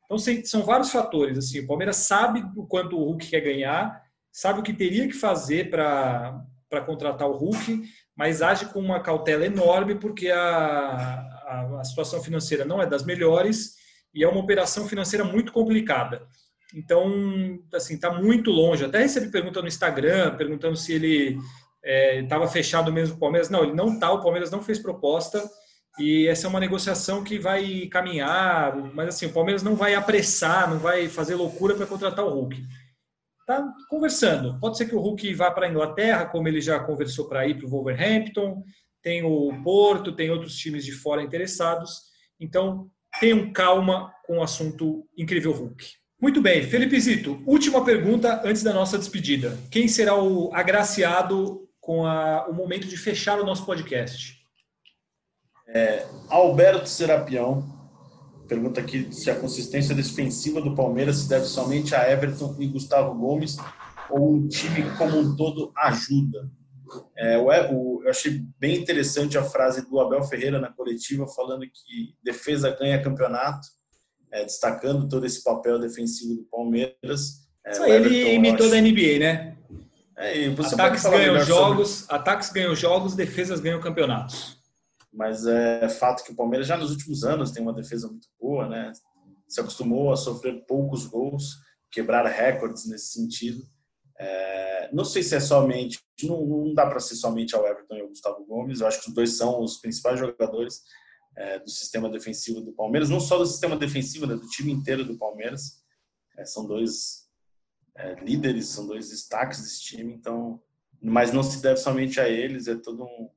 Então 0.05 0.17
são 0.17 0.63
vários 0.63 0.89
fatores. 0.89 1.37
Assim, 1.37 1.59
o 1.59 1.67
Palmeiras 1.67 1.97
sabe 1.97 2.41
o 2.55 2.65
quanto 2.65 2.97
o 2.97 3.03
Hulk 3.03 3.27
quer 3.27 3.41
ganhar, 3.41 4.01
sabe 4.31 4.61
o 4.61 4.63
que 4.63 4.71
teria 4.71 5.05
que 5.05 5.13
fazer 5.13 5.69
para 5.69 6.41
para 6.69 6.79
contratar 6.79 7.27
o 7.27 7.35
Hulk, 7.35 7.83
mas 8.15 8.41
age 8.41 8.67
com 8.67 8.79
uma 8.79 9.01
cautela 9.01 9.45
enorme 9.45 9.95
porque 9.95 10.29
a, 10.29 10.39
a, 10.39 11.79
a 11.81 11.83
situação 11.83 12.23
financeira 12.23 12.63
não 12.63 12.81
é 12.81 12.85
das 12.85 13.03
melhores 13.03 13.80
e 14.13 14.23
é 14.23 14.27
uma 14.27 14.39
operação 14.39 14.87
financeira 14.87 15.23
muito 15.23 15.51
complicada. 15.51 16.27
Então, 16.73 17.59
assim, 17.73 17.95
está 17.95 18.11
muito 18.11 18.49
longe. 18.49 18.85
Até 18.85 18.99
recebi 18.99 19.29
pergunta 19.29 19.61
no 19.61 19.67
Instagram, 19.67 20.35
perguntando 20.35 20.75
se 20.77 20.93
ele 20.93 21.37
estava 21.83 22.45
é, 22.45 22.47
fechado 22.47 22.91
mesmo 22.91 23.13
com 23.13 23.17
o 23.17 23.21
Palmeiras. 23.21 23.49
Não, 23.49 23.63
ele 23.63 23.73
não 23.73 23.93
está. 23.93 24.11
O 24.11 24.21
Palmeiras 24.21 24.51
não 24.51 24.61
fez 24.61 24.79
proposta 24.79 25.43
e 25.99 26.27
essa 26.27 26.47
é 26.47 26.49
uma 26.49 26.59
negociação 26.59 27.23
que 27.23 27.37
vai 27.37 27.87
caminhar. 27.87 28.75
Mas 28.93 29.09
assim, 29.09 29.25
o 29.25 29.33
Palmeiras 29.33 29.63
não 29.63 29.75
vai 29.75 29.95
apressar, 29.95 30.69
não 30.69 30.79
vai 30.79 31.09
fazer 31.09 31.35
loucura 31.35 31.75
para 31.75 31.85
contratar 31.85 32.25
o 32.25 32.29
Hulk. 32.29 32.63
Tá 33.45 33.67
conversando. 33.89 34.57
Pode 34.59 34.77
ser 34.77 34.85
que 34.85 34.95
o 34.95 35.01
Hulk 35.01 35.33
vá 35.33 35.51
para 35.51 35.67
a 35.67 35.69
Inglaterra, 35.69 36.25
como 36.25 36.47
ele 36.47 36.61
já 36.61 36.79
conversou 36.79 37.27
para 37.27 37.47
ir 37.47 37.57
para 37.57 37.65
o 37.65 37.69
Wolverhampton. 37.69 38.63
Tem 39.01 39.23
o 39.23 39.51
Porto, 39.63 40.15
tem 40.15 40.31
outros 40.31 40.55
times 40.55 40.85
de 40.85 40.91
fora 40.91 41.23
interessados. 41.23 42.03
Então, 42.39 42.89
tenham 43.21 43.53
calma 43.53 44.11
com 44.25 44.39
o 44.39 44.43
assunto 44.43 45.07
incrível 45.15 45.51
Hulk. 45.51 45.85
Muito 46.19 46.41
bem, 46.41 46.63
Felipe 46.63 46.99
Zito, 46.99 47.41
última 47.45 47.85
pergunta 47.85 48.41
antes 48.43 48.63
da 48.63 48.73
nossa 48.73 48.97
despedida. 48.97 49.57
Quem 49.69 49.87
será 49.87 50.15
o 50.15 50.51
agraciado 50.53 51.69
com 51.79 52.05
a, 52.05 52.47
o 52.47 52.53
momento 52.53 52.87
de 52.87 52.97
fechar 52.97 53.39
o 53.39 53.45
nosso 53.45 53.63
podcast? 53.63 54.39
É, 55.67 56.05
Alberto 56.29 56.89
Serapião 56.89 57.79
pergunta 58.47 58.81
aqui 58.81 59.07
se 59.13 59.31
a 59.31 59.39
consistência 59.39 59.95
defensiva 59.95 60.59
do 60.59 60.75
Palmeiras 60.75 61.17
se 61.17 61.29
deve 61.29 61.45
somente 61.45 61.95
a 61.95 62.11
Everton 62.11 62.55
e 62.59 62.67
Gustavo 62.67 63.17
Gomes 63.17 63.55
ou 64.09 64.33
o 64.33 64.47
time 64.47 64.83
como 64.97 65.17
um 65.17 65.35
todo 65.35 65.71
ajuda. 65.77 66.51
É, 67.17 67.37
o, 67.37 68.01
eu 68.03 68.09
achei 68.09 68.43
bem 68.59 68.77
interessante 68.77 69.37
a 69.37 69.43
frase 69.43 69.87
do 69.89 69.99
Abel 69.99 70.23
Ferreira 70.23 70.59
na 70.59 70.71
coletiva 70.71 71.27
falando 71.27 71.61
que 71.61 72.15
defesa 72.23 72.75
ganha 72.77 73.01
campeonato 73.01 73.67
é, 74.31 74.43
destacando 74.43 75.07
todo 75.07 75.25
esse 75.25 75.43
papel 75.43 75.77
defensivo 75.77 76.35
do 76.35 76.43
Palmeiras. 76.43 77.47
É, 77.65 77.71
Isso 77.71 77.83
aí, 77.83 77.91
ele 77.91 78.33
imitou 78.33 78.69
da 78.69 78.79
NBA, 78.79 79.19
né? 79.19 79.57
É, 80.17 80.47
ataques 80.47 81.03
ganham 81.03 81.43
jogos, 81.43 81.89
sobre... 81.89 82.15
ataques 82.15 82.49
ganham 82.51 82.75
jogos, 82.75 83.15
defesas 83.15 83.59
ganham 83.59 83.81
campeonatos. 83.81 84.57
Mas 85.11 85.45
é 85.45 85.89
fato 85.89 86.23
que 86.23 86.31
o 86.31 86.35
Palmeiras 86.35 86.67
já 86.67 86.77
nos 86.77 86.91
últimos 86.91 87.23
anos 87.23 87.51
tem 87.51 87.61
uma 87.61 87.73
defesa 87.73 88.07
muito 88.07 88.27
boa, 88.39 88.67
né? 88.67 88.91
Se 89.47 89.59
acostumou 89.59 90.13
a 90.13 90.15
sofrer 90.15 90.63
poucos 90.65 91.05
gols, 91.05 91.57
quebrar 91.91 92.25
recordes 92.25 92.87
nesse 92.87 93.11
sentido. 93.11 93.65
É, 94.19 94.89
não 94.93 95.03
sei 95.03 95.23
se 95.23 95.35
é 95.35 95.39
somente, 95.39 95.99
não, 96.23 96.45
não 96.45 96.73
dá 96.73 96.85
para 96.85 96.99
ser 96.99 97.15
somente 97.15 97.55
ao 97.55 97.65
Everton 97.65 97.95
e 97.95 98.01
ao 98.01 98.07
Gustavo 98.07 98.45
Gomes. 98.45 98.81
Eu 98.81 98.87
acho 98.87 99.01
que 99.01 99.09
os 99.09 99.13
dois 99.13 99.37
são 99.37 99.61
os 99.61 99.77
principais 99.77 100.19
jogadores 100.19 100.81
é, 101.37 101.59
do 101.59 101.69
sistema 101.69 102.09
defensivo 102.09 102.61
do 102.61 102.73
Palmeiras, 102.73 103.09
não 103.09 103.19
só 103.19 103.37
do 103.37 103.45
sistema 103.45 103.77
defensivo, 103.77 104.25
né, 104.27 104.35
do 104.35 104.47
time 104.47 104.71
inteiro 104.71 105.05
do 105.05 105.17
Palmeiras. 105.17 105.81
É, 106.37 106.45
são 106.45 106.65
dois 106.65 107.29
é, 107.95 108.15
líderes, 108.15 108.67
são 108.67 108.87
dois 108.87 109.09
destaques 109.09 109.61
desse 109.61 109.81
time, 109.81 110.13
então, 110.13 110.61
mas 111.01 111.31
não 111.31 111.43
se 111.43 111.61
deve 111.61 111.77
somente 111.77 112.19
a 112.19 112.27
eles, 112.27 112.67
é 112.67 112.75
todo 112.75 113.03
um. 113.03 113.29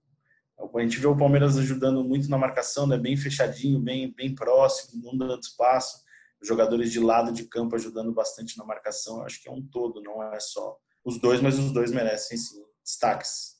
A 0.57 0.81
gente 0.81 0.99
vê 0.99 1.07
o 1.07 1.17
Palmeiras 1.17 1.59
ajudando 1.59 2.05
muito 2.05 2.29
na 2.29 2.39
marcação, 2.39 2.87
né, 2.87 2.97
bem 2.97 3.17
fechadinho, 3.17 3.81
bem, 3.81 4.13
bem 4.15 4.35
próximo, 4.35 5.03
não 5.03 5.17
dando 5.17 5.41
espaço. 5.41 6.04
Jogadores 6.43 6.93
de 6.93 7.01
lado 7.01 7.33
de 7.33 7.45
campo 7.45 7.75
ajudando 7.75 8.13
bastante 8.13 8.59
na 8.59 8.65
marcação. 8.65 9.19
Eu 9.19 9.25
acho 9.25 9.43
que 9.43 9.49
é 9.49 9.53
um 9.53 9.63
todo, 9.63 10.03
não 10.03 10.23
é 10.23 10.39
só 10.41 10.77
os 11.05 11.19
dois, 11.19 11.41
mas 11.41 11.59
os 11.59 11.73
dois 11.73 11.91
merecem 11.91 12.37
sim 12.37 12.65
destaques. 12.85 13.55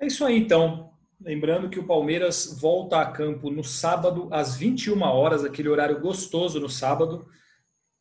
É 0.00 0.06
isso 0.06 0.24
aí, 0.24 0.38
então. 0.38 0.92
Lembrando 1.20 1.68
que 1.68 1.80
o 1.80 1.86
Palmeiras 1.86 2.56
volta 2.60 3.00
a 3.00 3.10
campo 3.10 3.50
no 3.50 3.64
sábado, 3.64 4.28
às 4.32 4.56
21 4.56 5.02
horas, 5.02 5.44
aquele 5.44 5.68
horário 5.68 6.00
gostoso 6.00 6.60
no 6.60 6.68
sábado, 6.68 7.28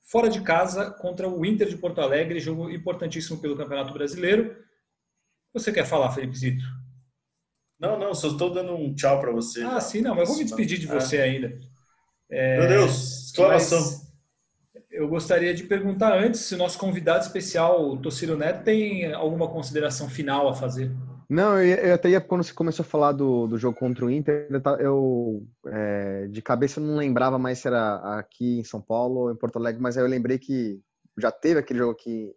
fora 0.04 0.30
de 0.30 0.42
casa, 0.42 0.92
contra 0.92 1.28
o 1.28 1.44
Inter 1.44 1.68
de 1.68 1.78
Porto 1.78 2.00
Alegre, 2.00 2.40
jogo 2.40 2.70
importantíssimo 2.70 3.42
pelo 3.42 3.58
Campeonato 3.58 3.92
Brasileiro. 3.92 4.56
Você 5.52 5.72
quer 5.72 5.86
falar, 5.86 6.12
Felipe 6.12 6.38
Zito? 6.38 6.64
Não, 7.80 7.98
não, 7.98 8.14
só 8.14 8.28
estou 8.28 8.54
dando 8.54 8.76
um 8.76 8.94
tchau 8.94 9.20
para 9.20 9.32
você. 9.32 9.64
Ah, 9.64 9.82
sim, 9.82 10.02
não, 10.02 10.14
mas 10.14 10.30
eu 10.30 10.36
vou 10.36 10.38
me 10.38 10.44
despedir 10.44 10.78
de 10.78 10.86
você 10.86 11.18
é. 11.18 11.24
ainda. 11.24 11.58
É, 12.30 12.60
Meu 12.60 12.68
Deus, 12.68 13.27
exclamação. 13.44 14.08
Eu 14.90 15.08
gostaria 15.08 15.54
de 15.54 15.64
perguntar 15.64 16.18
antes 16.18 16.42
se 16.42 16.56
o 16.56 16.58
nosso 16.58 16.80
convidado 16.80 17.24
especial, 17.24 17.90
o 17.90 17.98
Tociro 17.98 18.38
Neto, 18.38 18.64
tem 18.64 19.14
alguma 19.14 19.48
consideração 19.48 20.10
final 20.10 20.48
a 20.48 20.54
fazer. 20.54 20.92
Não, 21.30 21.62
eu, 21.62 21.76
eu, 21.78 21.94
até 21.94 22.10
ia, 22.10 22.22
quando 22.22 22.44
você 22.44 22.54
começou 22.54 22.84
a 22.84 22.88
falar 22.88 23.12
do, 23.12 23.48
do 23.48 23.58
jogo 23.58 23.78
contra 23.78 24.06
o 24.06 24.10
Inter, 24.10 24.48
eu, 24.80 25.46
é, 25.68 26.28
de 26.28 26.42
cabeça 26.42 26.80
não 26.80 26.96
lembrava 26.96 27.38
mais 27.38 27.60
se 27.60 27.68
era 27.68 28.18
aqui 28.18 28.60
em 28.60 28.64
São 28.64 28.82
Paulo 28.82 29.22
ou 29.22 29.32
em 29.32 29.36
Porto 29.36 29.58
Alegre, 29.58 29.82
mas 29.82 29.98
aí 29.98 30.04
eu 30.04 30.10
lembrei 30.10 30.40
que 30.40 30.80
já 31.18 31.30
teve 31.30 31.60
aquele 31.60 31.80
jogo 31.80 31.92
aqui 31.92 32.34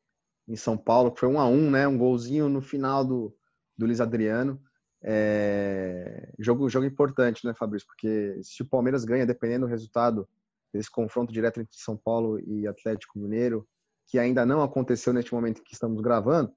em 0.49 0.57
São 0.57 0.77
Paulo, 0.77 1.13
que 1.13 1.21
foi 1.21 1.29
um 1.29 1.39
a 1.39 1.47
um, 1.47 1.71
né? 1.71 1.87
Um 1.87 1.97
golzinho 1.97 2.49
no 2.49 2.61
final 2.61 3.05
do, 3.05 3.33
do 3.79 3.87
Luiz 3.87 4.01
Adriano. 4.01 4.61
É, 5.03 6.29
jogo, 6.39 6.69
jogo 6.69 6.85
importante, 6.85 7.47
né, 7.47 7.55
Fabrício? 7.55 7.87
Porque 7.87 8.41
se 8.43 8.63
o 8.63 8.67
Palmeiras 8.67 9.05
ganha, 9.05 9.25
dependendo 9.25 9.67
do 9.67 9.71
resultado 9.71 10.29
desse 10.73 10.91
confronto 10.91 11.33
direto 11.33 11.61
entre 11.61 11.77
São 11.77 11.97
Paulo 11.97 12.39
e 12.41 12.67
Atlético 12.67 13.19
Mineiro, 13.19 13.67
que 14.09 14.19
ainda 14.19 14.45
não 14.45 14.63
aconteceu 14.63 15.13
neste 15.13 15.33
momento 15.33 15.63
que 15.63 15.75
estamos 15.75 16.01
gravando, 16.01 16.53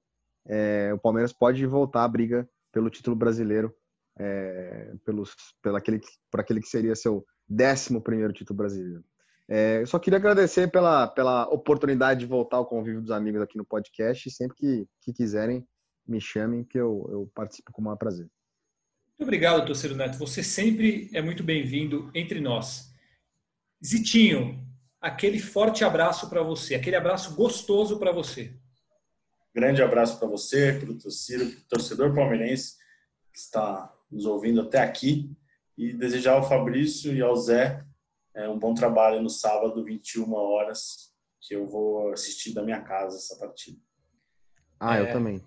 é, 0.46 0.92
o 0.92 0.98
Palmeiras 0.98 1.32
pode 1.32 1.64
voltar 1.66 2.04
à 2.04 2.08
briga 2.08 2.48
pelo 2.72 2.90
título 2.90 3.16
brasileiro, 3.16 3.74
é, 4.18 4.92
pelos, 5.04 5.34
pelo 5.62 5.76
aquele, 5.76 6.00
por 6.30 6.40
aquele 6.40 6.60
que 6.60 6.68
seria 6.68 6.94
seu 6.94 7.24
décimo 7.48 8.02
primeiro 8.02 8.32
título 8.32 8.56
brasileiro. 8.56 9.04
É, 9.48 9.82
eu 9.82 9.86
só 9.86 9.98
queria 9.98 10.18
agradecer 10.18 10.70
pela, 10.70 11.06
pela 11.06 11.46
oportunidade 11.48 12.20
de 12.20 12.26
voltar 12.26 12.56
ao 12.56 12.66
convívio 12.66 13.02
dos 13.02 13.10
amigos 13.10 13.42
aqui 13.42 13.58
no 13.58 13.64
podcast. 13.64 14.30
Sempre 14.30 14.56
que, 14.56 14.86
que 15.02 15.12
quiserem, 15.12 15.66
me 16.06 16.20
chamem, 16.20 16.64
que 16.64 16.78
eu, 16.78 17.06
eu 17.10 17.30
participo 17.34 17.70
com 17.72 17.82
o 17.82 17.84
maior 17.84 17.96
prazer. 17.96 18.26
Muito 19.18 19.22
obrigado, 19.22 19.64
torcedor 19.66 19.96
Neto. 19.96 20.18
Você 20.18 20.42
sempre 20.42 21.10
é 21.12 21.20
muito 21.20 21.44
bem-vindo 21.44 22.10
entre 22.14 22.40
nós. 22.40 22.93
Zitinho, 23.84 24.64
aquele 25.00 25.38
forte 25.38 25.84
abraço 25.84 26.30
para 26.30 26.42
você, 26.42 26.74
aquele 26.74 26.96
abraço 26.96 27.34
gostoso 27.34 27.98
para 27.98 28.12
você. 28.12 28.54
Grande 29.54 29.82
abraço 29.82 30.18
para 30.18 30.26
você, 30.26 30.72
para 30.72 30.90
o 30.90 30.98
torcedor 31.68 32.14
palmeirense 32.14 32.76
que 33.32 33.38
está 33.38 33.92
nos 34.10 34.24
ouvindo 34.26 34.60
até 34.60 34.78
aqui 34.78 35.30
e 35.76 35.92
desejar 35.92 36.34
ao 36.34 36.48
Fabrício 36.48 37.12
e 37.12 37.20
ao 37.20 37.36
Zé 37.36 37.84
é, 38.34 38.48
um 38.48 38.58
bom 38.58 38.74
trabalho 38.74 39.20
no 39.20 39.30
sábado, 39.30 39.84
21 39.84 40.32
horas, 40.32 41.12
que 41.40 41.54
eu 41.54 41.66
vou 41.66 42.12
assistir 42.12 42.52
da 42.52 42.62
minha 42.62 42.80
casa 42.80 43.16
essa 43.16 43.36
partida. 43.36 43.78
Ah, 44.80 44.98
eu 44.98 45.06
é, 45.06 45.12
também. 45.12 45.44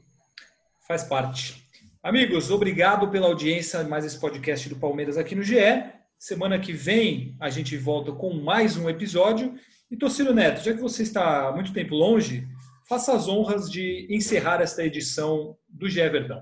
Faz 0.87 1.03
parte. 1.03 1.67
Amigos, 2.01 2.51
obrigado 2.51 3.09
pela 3.09 3.27
audiência 3.27 3.83
mais 3.83 4.05
esse 4.05 4.19
podcast 4.19 4.69
do 4.69 4.77
Palmeiras 4.77 5.17
aqui 5.17 5.35
no 5.35 5.43
GE. 5.43 5.96
Semana 6.19 6.57
que 6.59 6.73
vem 6.73 7.35
a 7.39 7.49
gente 7.49 7.77
volta 7.77 8.11
com 8.11 8.33
mais 8.33 8.75
um 8.75 8.89
episódio. 8.89 9.53
E 9.89 9.95
Torciro 9.95 10.33
Neto, 10.33 10.63
já 10.63 10.73
que 10.73 10.81
você 10.81 11.03
está 11.03 11.51
muito 11.51 11.71
tempo 11.71 11.93
longe, 11.95 12.47
faça 12.89 13.13
as 13.13 13.27
honras 13.27 13.69
de 13.69 14.07
encerrar 14.09 14.59
esta 14.59 14.83
edição 14.83 15.55
do 15.69 15.87
GE 15.87 16.09
Verdão. 16.09 16.41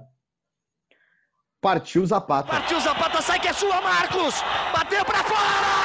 Partiu 1.61 2.05
Zapata. 2.05 2.49
Partiu 2.49 2.79
Zapata, 2.79 3.21
sai 3.21 3.39
que 3.39 3.47
é 3.47 3.53
sua, 3.53 3.81
Marcos! 3.81 4.35
Bateu 4.71 5.03
para 5.03 5.23
fora! 5.23 5.84